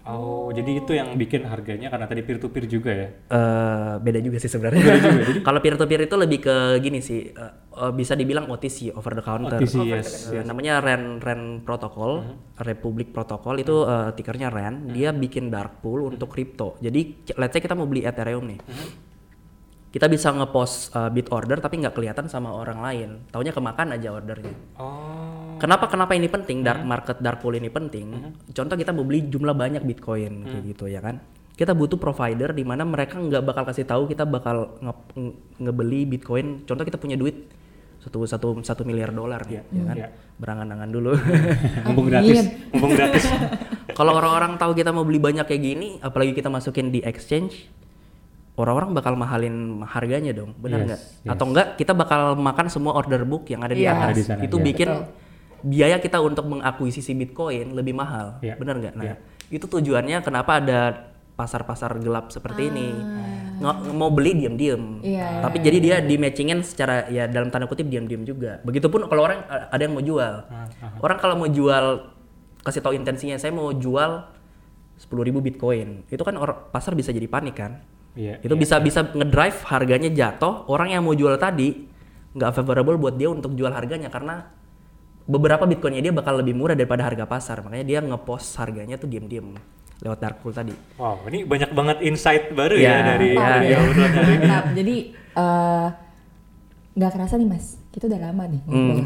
Oh, 0.03 0.51
jadi 0.51 0.83
itu 0.83 0.99
yang 0.99 1.15
bikin 1.15 1.47
harganya 1.47 1.87
karena 1.87 2.11
tadi 2.11 2.27
peer 2.27 2.43
to 2.43 2.51
peer 2.51 2.67
juga 2.67 2.91
ya. 2.91 3.09
eh 3.31 3.93
beda 4.03 4.19
juga 4.19 4.43
sih 4.43 4.51
sebenarnya. 4.51 4.83
Kalau 5.47 5.63
peer 5.63 5.79
to 5.79 5.87
peer 5.87 6.03
itu 6.11 6.17
lebih 6.19 6.43
ke 6.43 6.57
gini 6.83 6.99
sih, 6.99 7.31
eh, 7.31 7.53
eh, 7.79 7.93
bisa 7.95 8.19
dibilang 8.19 8.51
OTC 8.51 8.91
over 8.99 9.15
the 9.15 9.23
counter. 9.23 9.63
OTC, 9.63 9.77
yes. 9.87 10.35
Eh, 10.35 10.43
namanya 10.43 10.83
RAN 10.83 11.23
RAN 11.23 11.63
protokol, 11.63 12.27
Republic 12.59 13.15
Protocol 13.15 13.63
itu 13.63 13.87
eh, 13.87 14.11
tikernya 14.19 14.51
RAN. 14.51 14.91
Dia 14.91 15.15
bikin 15.15 15.55
dark 15.55 15.79
pool 15.79 16.11
untuk 16.11 16.35
crypto. 16.35 16.75
Jadi 16.83 17.31
let's 17.39 17.55
say 17.55 17.63
kita 17.63 17.79
mau 17.79 17.87
beli 17.87 18.03
Ethereum 18.03 18.43
nih. 18.51 18.59
Kita 19.93 20.09
bisa 20.09 20.33
ngepost 20.33 20.91
eh, 20.91 21.11
bid 21.13 21.29
order 21.29 21.61
tapi 21.61 21.77
nggak 21.79 21.93
kelihatan 21.93 22.25
sama 22.25 22.49
orang 22.49 22.81
lain. 22.81 23.09
Taunya 23.29 23.53
kemakan 23.53 23.93
aja 23.93 24.09
ordernya. 24.09 24.57
Oh. 24.81 25.61
Kenapa 25.61 25.87
kenapa 25.87 26.17
ini 26.17 26.27
penting? 26.27 26.65
Dark 26.65 26.81
market 26.83 27.21
dark 27.21 27.39
pool 27.39 27.55
ini 27.55 27.69
penting. 27.69 28.33
Contoh 28.51 28.75
kita 28.75 28.91
mau 28.91 29.05
beli 29.05 29.29
jumlah 29.29 29.53
banyak 29.53 29.85
Bitcoin 29.85 30.49
kayak 30.49 30.65
gitu 30.67 30.89
ya 30.89 30.99
kan. 30.99 31.21
Kita 31.53 31.77
butuh 31.77 32.01
provider 32.01 32.51
di 32.51 32.65
mana 32.65 32.83
mereka 32.83 33.21
nggak 33.21 33.45
bakal 33.45 33.69
kasih 33.69 33.85
tahu 33.85 34.09
kita 34.09 34.25
bakal 34.25 34.81
nge- 34.81 35.13
nge- 35.13 35.37
ngebeli 35.61 36.09
Bitcoin. 36.09 36.65
Contoh 36.65 36.83
kita 36.83 36.97
punya 36.97 37.15
duit 37.15 37.53
satu 38.01 38.27
satu 38.27 38.49
satu 38.59 38.83
miliar 38.83 39.15
dolar 39.15 39.47
nih, 39.47 39.61
Iya, 39.61 39.63
ya 39.71 39.83
kan? 39.87 39.97
iya. 39.97 40.09
Berangan-angan 40.35 40.91
dulu. 40.91 41.13
mumpung 41.87 42.11
gratis 42.11 42.51
mumpung 42.75 42.97
gratis 42.97 43.23
Kalau 43.99 44.17
orang-orang 44.17 44.57
tahu 44.57 44.73
kita 44.73 44.91
mau 44.91 45.05
beli 45.05 45.21
banyak 45.21 45.45
kayak 45.45 45.63
gini, 45.63 45.89
apalagi 46.01 46.33
kita 46.33 46.49
masukin 46.49 46.89
di 46.89 47.05
exchange, 47.05 47.69
orang-orang 48.53 48.93
bakal 48.93 49.13
mahalin 49.15 49.81
harganya 49.83 50.31
dong, 50.31 50.53
benar 50.57 50.79
Yes, 50.79 50.87
nggak? 50.87 51.01
yes. 51.25 51.31
Atau 51.31 51.45
enggak 51.49 51.67
kita 51.75 51.93
bakal 51.93 52.37
makan 52.37 52.67
semua 52.69 52.93
order 52.93 53.25
book 53.25 53.49
yang 53.49 53.61
ada 53.61 53.73
di 53.73 53.83
Iya. 53.83 53.93
atas. 53.95 54.07
Ada 54.07 54.15
di 54.15 54.25
sana, 54.25 54.41
itu 54.43 54.57
iya. 54.57 54.65
bikin 54.65 54.89
Betul. 54.91 55.05
biaya 55.65 55.97
kita 55.99 56.19
untuk 56.19 56.45
mengakuisisi 56.47 57.13
Bitcoin 57.15 57.73
lebih 57.73 57.93
mahal, 57.93 58.37
Iya. 58.39 58.55
benar 58.57 58.77
nggak? 58.77 58.95
Nah, 58.95 59.05
Iya. 59.05 59.15
itu 59.49 59.65
tujuannya 59.65 60.21
kenapa 60.21 60.59
ada 60.59 60.81
pasar-pasar 61.33 61.97
gelap 61.99 62.29
seperti 62.29 62.69
ini. 62.69 62.89
Ah. 62.93 63.73
Nge- 63.73 63.95
mau 63.95 64.11
beli 64.11 64.37
diam-diam. 64.37 65.01
Iya, 65.01 65.41
Tapi 65.41 65.57
jadi 65.59 65.79
dia 65.79 65.97
di 65.99 66.19
matchingin 66.19 66.61
secara 66.61 67.09
ya 67.09 67.25
dalam 67.25 67.49
tanda 67.49 67.65
kutip 67.65 67.87
diam-diam 67.87 68.21
juga. 68.21 68.61
Begitupun 68.61 69.07
kalau 69.07 69.23
orang 69.23 69.41
ada 69.49 69.81
yang 69.81 69.95
mau 69.95 70.03
jual. 70.03 70.45
Ah, 70.45 70.69
Orang 70.99 71.17
kalau 71.17 71.35
mau 71.37 71.47
jual 71.47 72.11
kasih 72.61 72.79
tahu 72.79 72.93
intensinya 72.93 73.35
saya 73.35 73.51
mau 73.51 73.73
jual 73.73 74.29
10.000 74.99 75.41
Bitcoin. 75.41 76.05
Itu 76.07 76.21
kan 76.21 76.37
or- 76.37 76.69
pasar 76.69 76.93
bisa 76.93 77.11
jadi 77.11 77.27
panik 77.27 77.57
kan? 77.57 77.81
Iya, 78.13 78.45
itu 78.45 78.55
bisa 78.55 78.77
bisa 78.77 79.01
ngedrive 79.09 79.59
harganya 79.69 80.11
jatuh. 80.13 80.69
Orang 80.69 80.93
yang 80.93 81.01
mau 81.01 81.17
jual 81.17 81.33
tadi 81.41 81.89
nggak 82.33 82.51
favorable 82.53 82.97
buat 83.01 83.17
dia 83.17 83.29
untuk 83.33 83.57
jual 83.57 83.73
harganya 83.73 84.09
karena 84.13 84.49
beberapa 85.25 85.65
Bitcoinnya 85.65 86.03
dia 86.05 86.13
bakal 86.13 86.41
lebih 86.41 86.53
murah 86.53 86.77
daripada 86.77 87.09
harga 87.09 87.25
pasar. 87.25 87.65
Makanya 87.65 87.85
dia 87.89 87.99
ngepost 88.05 88.57
harganya 88.61 89.01
tuh 89.01 89.09
diam-diam 89.09 89.57
lewat 90.03 90.19
dark 90.19 90.37
pool 90.43 90.51
tadi. 90.51 90.75
wow 90.99 91.15
ini 91.31 91.47
banyak 91.47 91.71
banget 91.73 91.97
insight 92.03 92.51
baru 92.51 92.75
ya, 92.75 92.91
Ya, 92.91 92.97
dari 93.15 93.29
ya, 93.39 93.47
dari 93.47 93.67
ya. 93.71 93.79
Mantap. 93.87 94.65
Jadi 94.75 94.97
eh, 95.15 95.87
nggak 96.93 97.11
kerasa 97.15 97.35
nih 97.39 97.49
mas, 97.49 97.79
kita 97.93 98.09
udah 98.09 98.21
lama 98.25 98.45
nih. 98.49 98.61
Hmm. 98.65 98.73
ngobrol. 98.73 99.05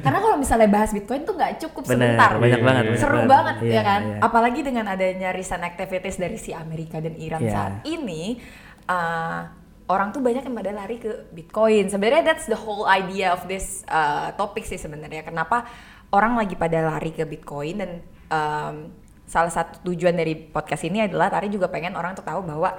Karena 0.00 0.18
kalau 0.22 0.36
misalnya 0.38 0.68
bahas 0.70 0.90
Bitcoin 0.94 1.22
tuh 1.22 1.34
nggak 1.34 1.52
cukup 1.60 1.82
Bener, 1.84 2.14
sebentar. 2.14 2.30
banyak 2.38 2.56
Iya, 2.56 2.64
banget. 2.64 2.82
iya. 2.82 2.90
banyak 2.90 3.02
Seru 3.02 3.20
banget 3.26 3.56
Iya, 3.58 3.72
ya 3.74 3.82
kan, 3.82 4.00
iya. 4.06 4.18
apalagi 4.22 4.60
dengan 4.62 4.84
adanya 4.86 5.28
recent 5.30 5.62
activities 5.62 6.16
dari 6.16 6.38
si 6.38 6.54
Amerika 6.54 7.02
dan 7.02 7.18
Iran 7.18 7.42
Iya. 7.42 7.50
saat 7.50 7.74
ini, 7.84 8.38
eh, 8.86 9.40
orang 9.84 10.08
tuh 10.10 10.22
banyak 10.22 10.40
yang 10.40 10.54
pada 10.54 10.72
lari 10.72 10.96
ke 10.96 11.28
Bitcoin. 11.28 11.90
Sebenarnya 11.90 12.22
that's 12.24 12.46
the 12.46 12.56
whole 12.56 12.86
idea 12.86 13.34
of 13.34 13.44
this 13.44 13.84
uh, 13.84 14.32
topik 14.32 14.62
sih 14.62 14.78
sebenarnya. 14.78 15.20
Kenapa 15.20 15.68
orang 16.08 16.38
lagi 16.38 16.56
pada 16.56 16.80
lari 16.80 17.12
ke 17.12 17.26
Bitcoin 17.26 17.76
dan 17.76 17.90
um, 18.30 18.88
salah 19.26 19.52
satu 19.52 19.84
tujuan 19.84 20.14
dari 20.14 20.38
podcast 20.38 20.84
ini 20.84 21.04
adalah 21.04 21.28
Tari 21.28 21.50
juga 21.50 21.68
pengen 21.68 21.96
orang 21.96 22.14
untuk 22.14 22.24
tahu 22.24 22.40
bahwa 22.44 22.72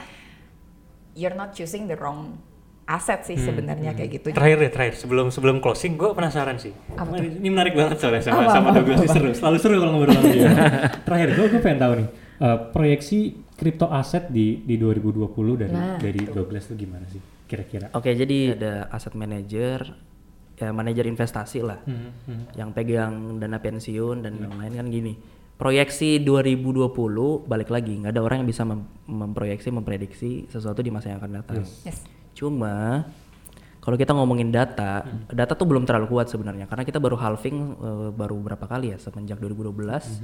you're 1.13 1.33
not 1.33 1.53
choosing 1.53 1.86
the 1.86 1.93
wrong 1.93 2.38
asset 2.86 3.21
sih 3.21 3.33
sebenarnya 3.36 3.91
kayak 3.91 4.09
gitu. 4.13 4.27
Terakhir 4.29 4.57
deh, 4.59 4.69
terakhir 4.69 4.93
sebelum 4.95 5.27
sebelum 5.27 5.57
closing, 5.57 5.93
gue 5.95 6.09
penasaran 6.11 6.55
sih. 6.55 6.69
Apa 6.91 7.17
Ini- 7.17 7.41
Ini 7.41 7.49
menarik 7.49 7.73
banget 7.73 7.97
soalnya 7.97 8.21
sama 8.21 8.39
Apa, 8.39 8.51
sama 8.51 8.67
apa, 8.67 8.77
Douglas 8.77 8.95
apa, 8.95 9.03
sih 9.03 9.09
seru. 9.11 9.29
Selalu 9.33 9.57
seru 9.57 9.75
kalau 9.75 9.91
ngobrol 9.91 10.13
sama 10.13 10.27
dia. 10.29 10.49
terakhir, 11.07 11.27
gue 11.31 11.45
gue 11.47 11.59
pengen 11.59 11.79
tahu 11.79 11.93
nih 11.95 12.07
eh, 12.38 12.57
proyeksi 12.69 13.19
kripto 13.51 13.88
aset 13.88 14.27
di 14.27 14.61
di 14.61 14.75
2020 14.75 15.25
dari 15.57 15.71
Nah, 15.71 15.97
dari 15.97 16.21
Douglas 16.23 16.65
tuh 16.65 16.75
gimana 16.75 17.05
sih 17.07 17.17
kira-kira? 17.45 17.89
Oke, 17.91 18.11
jadi 18.11 18.53
ada 18.53 18.73
aset 18.89 19.13
manager, 19.13 19.79
ya 20.55 20.69
manajer 20.69 21.05
investasi 21.05 21.59
lah, 21.61 21.81
Hmm, 21.81 22.13
hmm. 22.21 22.43
yang 22.53 22.69
pegang 22.69 23.13
dana 23.38 23.57
pensiun 23.57 24.21
dan 24.21 24.38
yang 24.39 24.53
lain 24.53 24.73
kan 24.75 24.88
gini. 24.88 25.13
Proyeksi 25.55 26.19
2020 26.19 26.91
balik 27.41 27.69
lagi 27.69 27.95
nggak 27.95 28.11
ada 28.11 28.19
orang 28.19 28.43
yang 28.43 28.49
bisa 28.49 28.61
mem- 28.61 28.83
memproyeksi, 29.05 29.69
memprediksi 29.69 30.31
sesuatu 30.45 30.79
di 30.79 30.89
masa 30.89 31.09
yang 31.09 31.17
akan 31.17 31.31
datang. 31.33 31.63
Yes. 31.81 32.03
Cuma 32.36 33.07
kalau 33.79 33.95
kita 33.95 34.11
ngomongin 34.11 34.49
data, 34.49 35.01
Hmm. 35.01 35.29
data 35.29 35.53
tuh 35.53 35.63
belum 35.63 35.83
terlalu 35.83 36.09
kuat 36.09 36.27
sebenarnya 36.27 36.65
karena 36.65 36.83
kita 36.83 36.97
baru 36.97 37.15
halving 37.15 37.57
eh, 37.75 38.09
baru 38.11 38.36
berapa 38.39 38.65
kali 38.65 38.91
ya 38.91 38.97
semenjak 38.97 39.38
2012, 39.38 40.21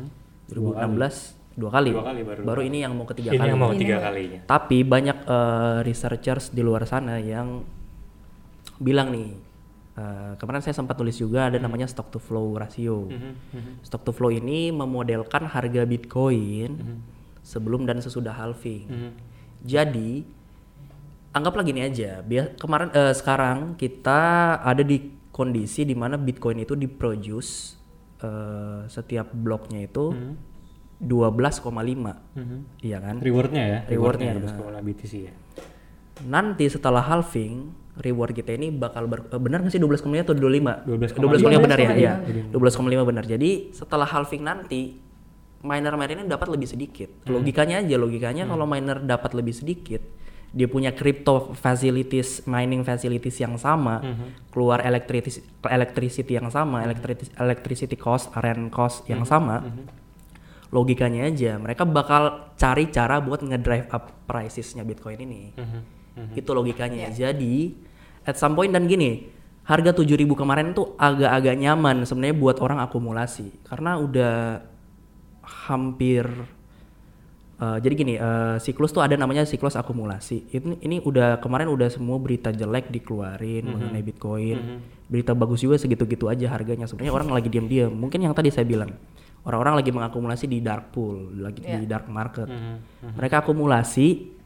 2016 0.48 1.38
dua 1.52 1.70
kali. 1.70 1.92
Hmm. 1.92 1.98
Dua 1.98 2.06
kali 2.06 2.22
baru. 2.26 2.62
ini 2.64 2.78
yang 2.80 2.92
mau 2.92 3.06
ketiga 3.06 3.30
Ini 3.30 3.38
kali. 3.38 3.48
yang 3.48 3.60
mau 3.60 3.72
Ini 3.72 3.80
tiga 3.80 3.96
mau- 3.96 4.04
kalinya. 4.04 4.40
Tapi 4.46 4.78
banyak 4.84 5.18
eh, 5.22 5.78
researchers 5.82 6.50
di 6.50 6.62
luar 6.62 6.84
sana 6.84 7.16
yang 7.18 7.62
bilang 8.78 9.12
nih, 9.12 9.30
eh, 9.94 10.32
kemarin 10.36 10.60
saya 10.60 10.74
sempat 10.74 10.96
tulis 10.96 11.14
juga 11.14 11.46
ada 11.46 11.58
namanya 11.58 11.86
stock 11.86 12.10
to 12.10 12.18
flow 12.18 12.56
ratio. 12.56 13.06
Mhm, 13.06 13.32
mhm. 13.54 13.72
Stock 13.82 14.02
to 14.02 14.12
flow 14.12 14.30
ini 14.30 14.72
memodelkan 14.72 15.46
harga 15.46 15.84
Bitcoin 15.84 16.82
sebelum 17.42 17.84
dan 17.84 18.00
sesudah 18.00 18.34
halving. 18.34 19.14
Jadi 19.62 20.26
anggaplah 21.32 21.64
gini 21.64 21.82
aja, 21.82 22.20
bia- 22.22 22.54
kemarin 22.56 22.92
eh, 22.92 23.12
sekarang 23.12 23.76
kita 23.76 24.20
ada 24.58 24.82
di 24.82 25.00
kondisi 25.30 25.82
di 25.82 25.94
mana 25.94 26.16
Bitcoin 26.16 26.60
itu 26.60 26.76
diproduce 26.76 27.80
eh, 28.20 28.86
setiap 28.86 29.32
bloknya 29.32 29.82
itu 29.82 30.14
12,5, 31.02 32.14
Mhm. 32.38 32.58
iya 32.80 33.02
kan? 33.02 33.18
Rewardnya 33.18 33.64
ya? 33.64 33.80
Rewardnya, 33.88 34.32
Rewardnya 34.32 34.46
nah. 34.46 34.54
12,5 34.54 34.82
BTC 34.84 35.14
ya. 35.24 35.34
Nanti 36.24 36.70
setelah 36.70 37.02
halving 37.02 37.74
reward 37.98 38.32
kita 38.32 38.54
ini 38.54 38.70
bakal 38.70 39.10
ber, 39.10 39.26
eh, 39.26 39.42
benar 39.42 39.66
nggak 39.66 39.74
sih 39.74 39.82
12,5 39.82 40.22
atau 40.22 40.38
25? 40.38 40.86
12,5 40.86 41.58
benar 41.60 41.78
ya, 41.78 41.90
12,5. 41.90 41.98
iya. 41.98 42.14
12,5 42.52 43.02
benar. 43.04 43.26
Jadi 43.26 43.50
setelah 43.72 44.06
halving 44.06 44.44
nanti 44.44 44.82
miner-miner 45.62 46.16
ini 46.16 46.26
dapat 46.28 46.48
lebih 46.50 46.68
sedikit. 46.68 47.10
Logikanya 47.26 47.82
aja, 47.82 47.96
logikanya 47.96 48.46
kalau 48.46 48.66
miner 48.66 49.02
dapat 49.02 49.34
lebih 49.34 49.54
sedikit, 49.54 50.02
dia 50.52 50.68
punya 50.68 50.92
crypto 50.92 51.56
facilities, 51.56 52.44
mining 52.44 52.84
facilities 52.84 53.40
yang 53.40 53.56
sama, 53.56 54.04
keluar 54.52 54.84
electricity, 54.84 55.48
electricity 55.64 56.36
yang 56.36 56.52
sama, 56.52 56.84
electricity, 56.84 57.32
electricity 57.40 57.96
cost, 57.96 58.28
rent 58.36 58.68
cost 58.68 59.08
yang 59.08 59.24
sama. 59.24 59.64
Logikanya 60.72 61.28
aja, 61.28 61.56
mereka 61.60 61.84
bakal 61.88 62.52
cari 62.56 62.92
cara 62.92 63.20
buat 63.20 63.44
ngedrive 63.44 63.92
up 63.92 64.28
pricesnya 64.28 64.84
Bitcoin 64.84 65.20
ini. 65.24 65.42
Mhm. 65.56 66.36
Itu 66.36 66.52
logikanya. 66.52 67.12
Jadi 67.12 67.76
at 68.28 68.36
some 68.36 68.56
point 68.56 68.72
dan 68.72 68.88
gini, 68.88 69.28
harga 69.68 69.96
7000 69.96 70.36
kemarin 70.36 70.76
tuh 70.76 71.00
agak-agak 71.00 71.56
nyaman 71.60 72.04
sebenarnya 72.04 72.36
buat 72.36 72.58
orang 72.60 72.80
akumulasi 72.84 73.52
karena 73.68 74.00
udah 74.02 74.66
hampir 75.42 76.28
eh, 77.62 77.78
jadi 77.78 77.94
gini, 77.94 78.14
eh, 78.18 78.58
siklus 78.58 78.90
tuh 78.90 79.06
ada 79.06 79.14
namanya 79.14 79.46
siklus 79.46 79.78
akumulasi. 79.78 80.50
Ini 80.50 80.82
ini 80.82 80.98
udah 80.98 81.38
kemarin 81.38 81.70
udah 81.70 81.94
semua 81.94 82.18
berita 82.18 82.50
jelek 82.50 82.90
dikeluarin 82.90 83.70
mengenai 83.70 84.02
Bitcoin. 84.02 84.58
Berita 85.06 85.38
bagus 85.38 85.62
juga 85.62 85.78
segitu-gitu 85.78 86.26
aja 86.26 86.50
harganya. 86.50 86.90
Sebenarnya 86.90 87.14
orang 87.14 87.30
lagi 87.30 87.48
diam-diam. 87.48 87.94
Mungkin 87.94 88.26
yang 88.26 88.34
tadi 88.34 88.50
saya 88.50 88.66
bilang, 88.66 88.90
orang-orang 89.46 89.78
lagi 89.78 89.92
mengakumulasi 89.94 90.46
di 90.50 90.60
dark 90.64 90.90
pool, 90.90 91.38
lagi 91.38 91.62
di 91.62 91.86
dark 91.86 92.10
market. 92.10 92.50
Mhm. 92.50 93.16
Mereka 93.20 93.46
akumulasi. 93.46 94.40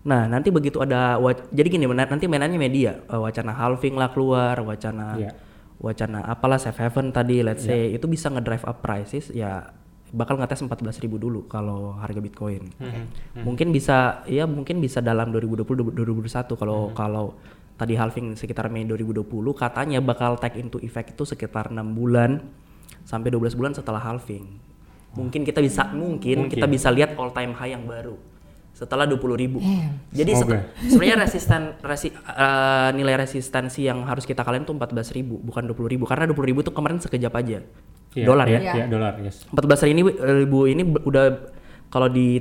Nah, 0.00 0.24
nanti 0.24 0.48
begitu 0.48 0.80
ada 0.80 1.20
jadi 1.52 1.68
gini, 1.68 1.84
nanti 1.84 2.24
mainannya 2.24 2.56
media, 2.56 3.04
Eh, 3.04 3.20
wacana 3.20 3.52
halving 3.52 4.00
lah 4.00 4.08
keluar, 4.08 4.56
wacana 4.64 5.20
Iya. 5.20 5.30
wacana 5.76 6.24
apalah 6.24 6.56
safe 6.56 6.80
haven 6.80 7.12
tadi, 7.12 7.44
let's 7.44 7.64
say 7.64 7.92
itu 7.92 8.08
bisa 8.08 8.32
ngedrive 8.32 8.64
up 8.64 8.80
prices 8.80 9.28
ya 9.28 9.76
bakal 10.10 10.36
ngetes 10.36 10.60
14.000 10.60 11.06
dulu 11.16 11.46
kalau 11.46 11.94
harga 11.96 12.18
Bitcoin. 12.18 12.66
Mhm. 12.76 13.02
Mungkin 13.42 13.70
bisa 13.70 14.22
ya 14.26 14.44
mungkin 14.44 14.78
bisa 14.78 14.98
dalam 14.98 15.30
2020 15.30 15.90
2021 15.90 16.54
kalau 16.54 16.90
Mhm. 16.90 16.94
kalau 16.94 17.26
tadi 17.74 17.94
halving 17.94 18.34
sekitar 18.34 18.68
Mei 18.68 18.84
2020 18.84 19.24
katanya 19.52 19.98
bakal 19.98 20.36
take 20.36 20.58
into 20.58 20.76
effect 20.80 21.14
itu 21.14 21.24
sekitar 21.24 21.70
6 21.70 21.94
bulan 21.94 22.42
sampai 23.02 23.30
12 23.30 23.54
bulan 23.54 23.72
setelah 23.72 23.98
halving. 23.98 24.44
Mungkin 25.10 25.42
kita 25.42 25.58
bisa 25.58 25.90
mungkin, 25.90 26.46
Mungkin. 26.46 26.54
kita 26.54 26.70
bisa 26.70 26.86
lihat 26.90 27.18
all 27.18 27.30
time 27.30 27.50
high 27.50 27.74
yang 27.74 27.82
baru 27.82 28.14
setelah 28.70 29.02
20.000 29.04 29.58
Damn. 29.58 29.98
Jadi 30.14 30.32
Semoga. 30.38 30.56
seta- 30.62 30.66
sebenarnya 30.86 31.16
resisten 31.18 31.62
resi, 31.82 32.08
eh, 32.14 32.90
nilai 32.94 33.14
resistensi 33.18 33.80
yang 33.82 34.06
harus 34.06 34.22
kita 34.22 34.40
kalian 34.40 34.62
tuh 34.62 34.72
14.000 34.72 35.34
bukan 35.36 35.66
20.000 35.66 36.06
karena 36.06 36.30
20.000 36.30 36.62
tuh 36.62 36.70
kemarin 36.70 36.98
sekejap 36.98 37.32
aja. 37.34 37.58
Iya, 38.10 38.26
Dolar 38.26 38.46
ya. 38.50 38.58
Iya, 38.58 38.84
dolar, 38.90 39.12
yes. 39.22 39.46
14 39.54 39.86
ribu 39.86 39.94
ini 39.94 40.02
ribu 40.18 40.58
ini 40.66 40.82
udah 40.82 41.24
kalau 41.90 42.06
di 42.06 42.38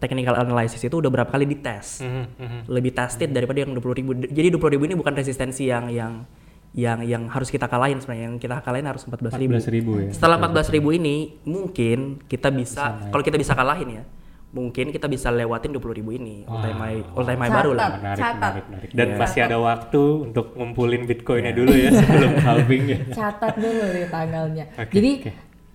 technical 0.00 0.36
analysis 0.36 0.80
itu 0.84 0.96
udah 1.00 1.08
berapa 1.08 1.28
kali 1.32 1.48
dites. 1.48 2.04
Mhm, 2.04 2.24
mhm. 2.36 2.60
Lebih 2.68 2.92
tested 2.92 3.32
daripada 3.32 3.64
yang 3.64 3.72
20.000 3.72 4.28
Jadi 4.28 4.48
20.000 4.52 4.88
ini 4.88 4.94
bukan 4.96 5.12
resistensi 5.16 5.68
yang 5.68 5.88
yang 5.88 6.24
yang 6.72 7.04
yang 7.04 7.22
harus 7.28 7.48
kita 7.52 7.68
kalahin 7.68 8.00
sebenarnya. 8.00 8.32
Yang 8.32 8.36
kita 8.44 8.56
kalahin 8.64 8.88
harus 8.88 9.04
14.000. 9.08 9.48
14.000 9.48 10.08
ya. 10.08 10.10
Setelah 10.12 10.36
14.000 10.40 10.80
ini 11.00 11.40
mungkin 11.44 12.20
kita 12.28 12.52
bisa 12.52 13.08
kalau 13.08 13.24
kita 13.24 13.40
bisa 13.40 13.56
kalahin 13.56 14.00
ya. 14.00 14.04
Mungkin 14.52 14.92
kita 14.92 15.08
bisa 15.08 15.28
lewatin 15.28 15.72
20.000 15.72 15.80
ini. 16.12 16.44
All 16.44 16.60
time 16.60 16.76
high, 16.76 17.00
all 17.10 17.24
time 17.24 17.40
high 17.40 17.52
baru 17.52 17.70
lah. 17.72 17.88
Menarik, 17.96 18.20
Catat. 18.20 18.36
menarik, 18.52 18.64
menarik. 18.68 18.88
Dan 18.92 19.06
Iya. 19.08 19.16
masih 19.16 19.40
ada 19.42 19.56
waktu 19.58 20.02
untuk 20.22 20.46
ngumpulin 20.52 21.02
Bitcoinnya 21.04 21.50
dulu 21.50 21.72
ya 21.72 21.88
sebelum 21.98 22.32
halving 22.38 22.84
ya. 22.86 22.98
Catat 23.10 23.56
dulu 23.56 23.82
nih 23.90 24.06
tanggalnya. 24.06 24.64
Oke, 24.76 24.92
Jadi 24.92 25.12
oke. 25.18 25.32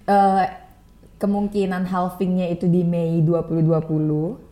eh, 0.08 0.46
kemungkinan 1.18 1.84
halvingnya 1.86 2.48
itu 2.48 2.66
di 2.66 2.82
Mei 2.84 3.20
2020. 3.20 4.46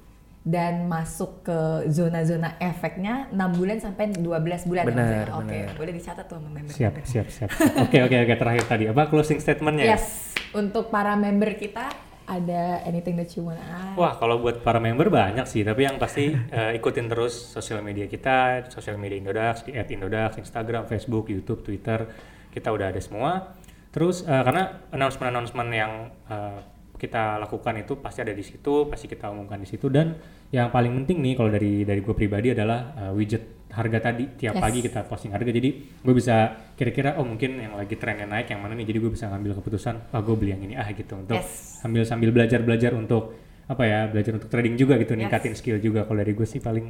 dan 0.46 0.86
masuk 0.86 1.42
ke 1.42 1.60
zona-zona 1.90 2.54
efeknya 2.60 3.26
6 3.34 3.58
bulan 3.58 3.82
sampai 3.82 4.14
12 4.14 4.22
bulan 4.64 4.86
ya, 4.86 4.94
Mas 4.94 5.10
ya? 5.10 5.22
Oke, 5.34 5.58
benar. 5.58 5.74
boleh 5.74 5.94
dicatat 5.98 6.26
tuh 6.30 6.38
sama 6.38 6.50
member. 6.54 6.70
Siap, 6.70 6.94
siap, 7.02 7.28
siap. 7.28 7.50
Oke, 7.82 7.98
oke, 8.00 8.14
oke. 8.14 8.34
Terakhir 8.38 8.64
tadi 8.64 8.86
apa 8.86 9.10
closing 9.10 9.42
statementnya? 9.42 9.90
Yes, 9.90 10.06
untuk 10.54 10.94
para 10.94 11.18
member 11.18 11.50
kita 11.58 11.90
ada 12.26 12.82
anything 12.86 13.16
that 13.18 13.30
you 13.38 13.46
wanna 13.46 13.62
add? 13.62 13.94
Wah, 13.98 14.18
kalau 14.18 14.42
buat 14.42 14.62
para 14.66 14.82
member 14.82 15.14
banyak 15.14 15.46
sih, 15.46 15.62
tapi 15.62 15.86
yang 15.86 16.02
pasti 16.02 16.34
eh, 16.58 16.78
ikutin 16.78 17.06
terus 17.06 17.34
sosial 17.34 17.80
media 17.86 18.10
kita, 18.10 18.68
sosial 18.74 18.98
media 18.98 19.18
Indodax, 19.18 19.66
di 19.66 19.78
@indodax, 19.78 20.42
Instagram, 20.42 20.90
Facebook, 20.90 21.30
YouTube, 21.30 21.62
Twitter, 21.62 22.10
kita 22.50 22.74
udah 22.74 22.92
ada 22.92 23.02
semua. 23.02 23.56
Terus 23.96 24.28
eh, 24.28 24.44
karena 24.44 24.84
announcement-announcement 24.92 25.70
yang 25.72 25.92
eh, 26.28 26.60
kita 26.96 27.40
lakukan 27.40 27.76
itu 27.80 28.00
pasti 28.00 28.24
ada 28.24 28.34
di 28.34 28.44
situ, 28.44 28.88
pasti 28.92 29.06
kita 29.08 29.32
umumkan 29.32 29.60
di 29.60 29.68
situ 29.68 29.92
dan 29.92 30.16
yang 30.52 30.72
paling 30.72 30.92
penting 31.04 31.20
nih 31.24 31.34
kalau 31.36 31.52
dari 31.52 31.84
dari 31.84 32.00
gue 32.00 32.16
pribadi 32.16 32.52
adalah 32.56 32.92
eh, 33.08 33.12
widget 33.16 33.55
harga 33.76 34.00
tadi 34.02 34.24
tiap 34.34 34.56
Yes. 34.56 34.64
pagi 34.64 34.80
kita 34.80 35.04
posting 35.04 35.30
harga. 35.30 35.52
Jadi 35.52 35.70
gue 36.00 36.14
bisa 36.14 36.36
kira-kira 36.74 37.16
oh 37.16 37.24
mungkin 37.24 37.60
yang 37.60 37.76
lagi 37.76 37.94
trennya 37.94 38.24
naik 38.24 38.48
yang 38.48 38.60
mana 38.60 38.74
nih 38.74 38.86
jadi 38.86 38.98
gue 38.98 39.12
bisa 39.12 39.28
ngambil 39.28 39.60
keputusan 39.60 39.96
ah 40.10 40.22
gue 40.22 40.34
beli 40.34 40.52
yang 40.52 40.64
ini 40.64 40.74
ah 40.74 40.88
gitu. 40.88 41.14
Untuk 41.14 41.36
Yes. 41.36 41.80
sambil 41.80 42.02
sambil 42.02 42.32
belajar 42.32 42.60
belajar 42.60 42.92
untuk 42.92 43.36
apa 43.66 43.84
ya 43.84 44.06
belajar 44.06 44.32
untuk 44.34 44.48
trading 44.48 44.74
juga 44.76 44.96
gitu 44.96 45.14
ningkatin 45.14 45.54
skill 45.54 45.78
juga. 45.78 46.04
Kalau 46.04 46.16
dari 46.16 46.32
gue 46.32 46.46
sih 46.46 46.58
paling 46.58 46.88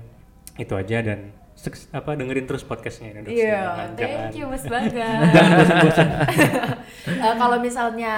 itu 0.55 0.71
aja 0.71 1.01
dan 1.01 1.19
seks- 1.51 1.88
apa 1.89 2.15
dengerin 2.15 2.45
terus 2.45 2.63
podcastnya 2.63 3.11
ini 3.11 3.27
Iya, 3.33 3.91
thank 3.91 4.36
you 4.36 4.47
Mas 4.47 4.63
Baga. 4.63 5.07
Eh, 7.05 7.36
kalau 7.36 7.57
misalnya 7.59 8.13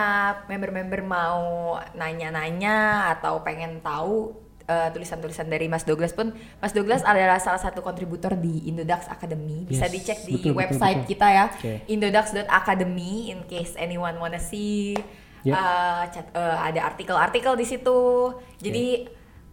member-member 0.45 1.01
mau 1.01 1.41
nanya-nanya 1.93 2.77
atau 3.11 3.41
pengen 3.41 3.79
tahu 3.79 4.31
eh, 4.67 4.89
tulisan-tulisan 4.91 5.47
dari 5.47 5.65
Mas 5.65 5.87
Douglas 5.87 6.11
pun, 6.11 6.35
Mas 6.59 6.75
Douglas 6.75 7.01
adalah 7.01 7.39
salah 7.39 7.57
satu 7.57 7.79
kontributor 7.79 8.35
di 8.35 8.67
Indodax 8.67 9.07
Academy. 9.07 9.63
Bisa 9.63 9.87
Yes, 9.87 9.93
dicek 9.95 10.19
di 10.27 10.35
betul, 10.37 10.51
betul, 10.51 10.59
website 10.59 10.99
betul. 11.01 11.09
kita 11.15 11.27
ya, 11.31 11.45
Oke. 11.49 11.73
indodax.academy 11.87 13.31
in 13.31 13.39
case 13.47 13.73
anyone 13.79 14.19
wanna 14.19 14.37
see. 14.37 14.93
Yep. 15.47 15.55
Eh, 15.55 16.03
chat- 16.11 16.33
eh, 16.35 16.57
ada 16.59 16.81
artikel-artikel 16.85 17.55
di 17.55 17.65
situ. 17.65 17.99
Jadi 18.59 19.07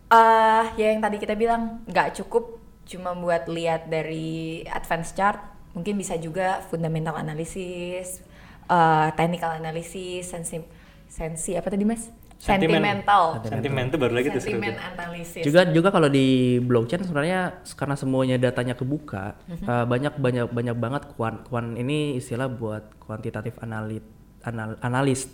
eh 0.05 0.65
ya 0.77 0.87
yang 0.93 1.01
tadi 1.01 1.17
kita 1.17 1.33
bilang 1.35 1.81
nggak 1.89 2.21
cukup 2.21 2.61
cuma 2.85 3.17
buat 3.17 3.49
lihat 3.49 3.89
dari 3.89 4.61
advance 4.69 5.17
chart, 5.17 5.41
mungkin 5.73 5.97
bisa 5.97 6.19
juga 6.19 6.61
fundamental 6.69 7.17
analysis, 7.17 8.21
eh 8.69 9.09
technical 9.17 9.57
analysis, 9.57 10.29
sensi 10.29 10.61
sensi 11.09 11.55
apa 11.55 11.71
tadi 11.71 11.87
mas? 11.87 12.11
Sentimen. 12.45 12.77
Sentimental. 12.77 13.25
sentimen 13.41 13.85
tuh 13.89 13.97
baru 13.97 14.13
lagi 14.21 14.29
tuh 14.29 14.43
Sentimen 14.45 14.77
tuh. 14.77 14.85
analysis. 14.85 15.41
Juga 15.49 15.61
juga 15.73 15.89
kalau 15.89 16.13
di 16.13 16.61
blockchain 16.61 17.01
sebenarnya 17.01 17.65
karena 17.73 17.97
semuanya 17.97 18.37
datanya 18.37 18.77
kebuka, 18.77 19.41
eh, 19.49 19.85
banyak 19.89 20.21
banyak 20.21 20.47
banyak 20.53 20.77
banget 20.77 21.03
kuan 21.17 21.41
kuan 21.49 21.73
ini 21.81 22.21
istilah 22.21 22.53
buat 22.53 22.85
kuantitatif 23.01 23.57
analit 23.65 24.05
anal, 24.45 24.77
analis. 24.85 25.25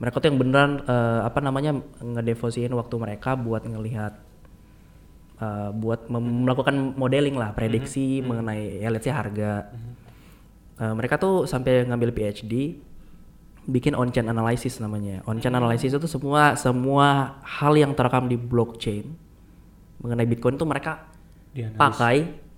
Mereka 0.00 0.24
tuh 0.24 0.32
yang 0.32 0.40
beneran 0.40 0.80
eh, 0.88 1.20
apa 1.20 1.44
namanya 1.44 1.76
ngedevosiin 2.00 2.72
waktu 2.72 2.96
mereka 2.96 3.36
buat 3.36 3.68
ngelihat 3.68 4.16
eh, 5.44 5.70
buat 5.76 6.08
mem- 6.08 6.48
melakukan 6.48 6.96
modeling 6.96 7.36
lah 7.36 7.52
prediksi 7.52 8.24
mengenai 8.24 8.80
ya 8.80 8.88
let's 8.88 9.04
say 9.04 9.12
harga. 9.12 9.68
Eh, 10.80 10.92
mereka 10.96 11.20
tuh 11.20 11.44
sampai 11.44 11.84
ngambil 11.84 12.16
PhD 12.16 12.80
bikin 13.68 13.92
on-chain 13.92 14.24
analysis 14.24 14.80
namanya. 14.80 15.20
On-chain 15.28 15.52
analysis 15.52 15.92
itu 15.92 16.08
semua 16.08 16.56
semua 16.56 17.36
hal 17.44 17.76
yang 17.76 17.92
terekam 17.92 18.24
di 18.24 18.34
blockchain 18.34 19.04
mengenai 20.00 20.24
Bitcoin 20.24 20.56
itu 20.56 20.64
mereka 20.64 21.04
Dianalisis. 21.52 21.76
pakai 21.76 22.16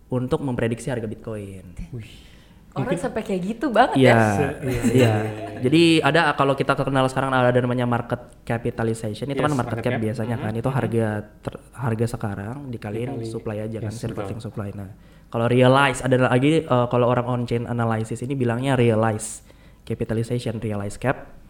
untuk 0.08 0.38
memprediksi 0.40 0.86
harga 0.86 1.04
Bitcoin. 1.04 1.66
Orang 2.70 2.94
sampai 2.94 3.26
kayak 3.26 3.40
gitu 3.42 3.66
banget 3.74 3.98
Iya, 3.98 4.14
ya. 4.14 4.22
iya. 4.94 5.14
Jadi 5.58 5.98
ada 5.98 6.30
kalau 6.38 6.54
kita 6.54 6.78
kenal 6.78 7.02
sekarang 7.10 7.34
ada 7.34 7.50
namanya 7.58 7.82
market 7.82 8.38
capitalization 8.46 9.26
itu 9.26 9.42
kan 9.42 9.50
Yes, 9.50 9.58
market, 9.58 9.74
market 9.74 9.84
cap 9.84 9.94
cap. 9.98 10.02
biasanya 10.06 10.36
kan 10.38 10.52
itu 10.54 10.70
harga 10.70 11.06
ter- 11.42 11.62
harga 11.74 12.06
sekarang 12.06 12.70
dikaliin 12.70 13.18
Dikali. 13.18 13.26
supply 13.26 13.56
aja 13.58 13.78
kan 13.82 13.90
Yes, 13.90 13.98
circulating 13.98 14.38
supply. 14.38 14.70
Nah, 14.70 14.86
kalau 15.26 15.50
realize 15.50 15.98
ada 15.98 16.30
lagi 16.30 16.62
eh, 16.62 16.86
kalau 16.86 17.10
orang 17.10 17.26
on 17.26 17.42
chain 17.42 17.66
analysis 17.66 18.22
ini 18.22 18.38
bilangnya 18.38 18.78
realize 18.78 19.42
capitalization, 19.90 20.62
realize 20.62 20.94
cap 20.94 21.42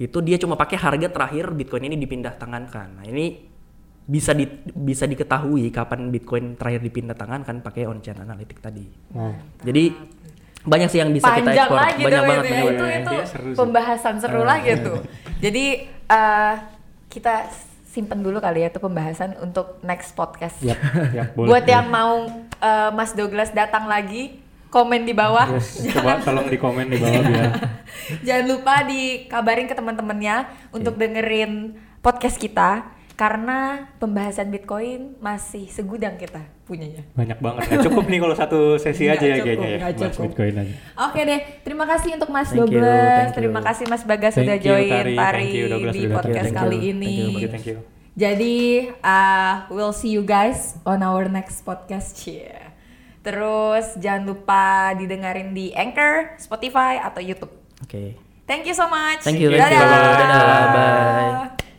itu 0.00 0.16
dia 0.24 0.40
cuma 0.40 0.56
pakai 0.56 0.80
harga 0.80 1.12
terakhir 1.12 1.52
Bitcoin 1.52 1.92
ini 1.92 2.00
dipindah 2.00 2.38
tangankan. 2.40 3.02
Nah, 3.02 3.04
ini 3.04 3.36
bisa 4.08 4.32
di, 4.32 4.48
bisa 4.72 5.04
diketahui 5.04 5.68
kapan 5.68 6.08
Bitcoin 6.08 6.56
terakhir 6.56 6.80
dipindah 6.80 7.12
tangankan 7.12 7.60
pakai 7.60 7.84
on 7.84 8.00
chain 8.00 8.16
analytic 8.16 8.64
tadi. 8.64 8.88
Wow. 9.12 9.36
Jadi 9.60 9.92
banyak 10.60 10.88
sih 10.92 11.00
yang 11.00 11.12
bisa 11.12 11.28
kita 11.32 11.40
panjang 11.40 11.68
ekspor. 11.68 11.78
lagi 11.80 12.02
banyak 12.04 12.22
banget, 12.28 12.44
itu 12.44 12.52
ya. 12.52 12.60
itu 12.60 12.84
banget. 12.84 13.00
itu 13.00 13.12
Iya, 13.12 13.24
seru 13.24 13.50
pembahasan 13.56 14.14
seru 14.20 14.42
lagi 14.44 14.70
tuh 14.84 14.98
jadi 15.40 15.64
eh, 15.88 16.54
kita 17.08 17.34
simpen 17.88 18.20
dulu 18.20 18.38
kali 18.44 18.60
ya 18.62 18.68
itu 18.68 18.76
pembahasan 18.76 19.40
untuk 19.40 19.80
next 19.80 20.12
podcast 20.12 20.60
yap, 20.60 20.76
boleh, 21.32 21.48
buat 21.48 21.64
boleh. 21.64 21.72
yang 21.72 21.86
mau 21.88 22.28
eh, 22.60 22.90
Mas 22.92 23.16
Douglas 23.16 23.56
datang 23.56 23.88
lagi 23.88 24.39
komen 24.70 25.02
di 25.02 25.12
bawah 25.12 25.50
Yes, 25.50 25.82
coba 25.90 26.18
tolong 26.26 26.46
di 26.46 26.56
komen 26.56 26.86
di 26.88 26.96
bawah 26.96 27.22
biar 27.26 27.50
jangan 28.26 28.44
lupa 28.46 28.74
dikabarin 28.86 29.66
ke 29.66 29.74
teman-temannya 29.74 30.36
untuk 30.70 30.94
dengerin 30.94 31.74
podcast 32.00 32.38
kita 32.38 32.86
karena 33.14 33.84
pembahasan 34.00 34.48
Bitcoin 34.48 35.20
masih 35.20 35.68
segudang 35.68 36.16
kita 36.16 36.40
punyanya 36.64 37.04
banyak 37.12 37.36
banget. 37.36 37.68
Nggak 37.68 37.84
cukup 37.92 38.04
nih 38.08 38.18
kalau 38.24 38.32
satu 38.32 38.60
sesi 38.80 39.12
aja 39.12 39.20
ya 39.20 39.36
cukup, 39.36 39.44
kayaknya 39.44 39.68
ya. 39.68 39.78
Bahas. 39.92 40.16
Bitcoin 40.16 40.54
aja. 40.56 40.74
Oke 41.04 41.20
deh, 41.28 41.40
terima 41.60 41.84
kasih 41.84 42.16
untuk 42.16 42.32
Mas 42.32 42.48
Thank 42.48 42.72
you, 42.72 42.80
Douglas. 42.80 42.96
thank 42.96 43.28
you. 43.28 43.36
Terima 43.36 43.60
kasih 43.60 43.84
Mas 43.92 44.02
Bagas 44.08 44.32
Thank 44.32 44.40
sudah 44.48 44.56
you, 44.56 44.64
join 44.64 44.88
Tari. 44.88 45.14
Tari, 45.20 45.36
Thank 45.36 45.52
you, 45.52 45.66
Douglas, 45.68 45.92
di 45.92 46.02
podcast 46.08 46.48
datang. 46.48 46.56
kali 46.64 46.76
Thank 46.80 46.88
you, 46.88 46.94
ini. 46.96 47.12
Thank 47.12 47.36
you, 47.36 47.48
thank 47.52 47.66
you. 47.68 47.78
Jadi, 48.16 48.56
uh, 49.04 49.54
we'll 49.68 49.92
see 49.92 50.16
you 50.16 50.24
guys 50.24 50.80
on 50.88 51.04
our 51.04 51.28
next 51.28 51.60
podcast. 51.60 52.16
Yeah. 52.24 52.59
Terus 53.20 54.00
jangan 54.00 54.24
lupa 54.24 54.96
didengarin 54.96 55.52
di 55.52 55.72
Anchor, 55.76 56.40
Spotify, 56.40 57.00
atau 57.04 57.20
YouTube. 57.20 57.52
Oke. 57.84 58.16
Thank 58.48 58.66
you 58.66 58.74
so 58.74 58.90
much. 58.90 59.22
Thank 59.22 59.38
you, 59.38 59.52
thank 59.52 59.70
you. 59.70 59.78
Dadah. 59.78 60.16
Dadah, 60.18 60.64
bye. 60.74 61.69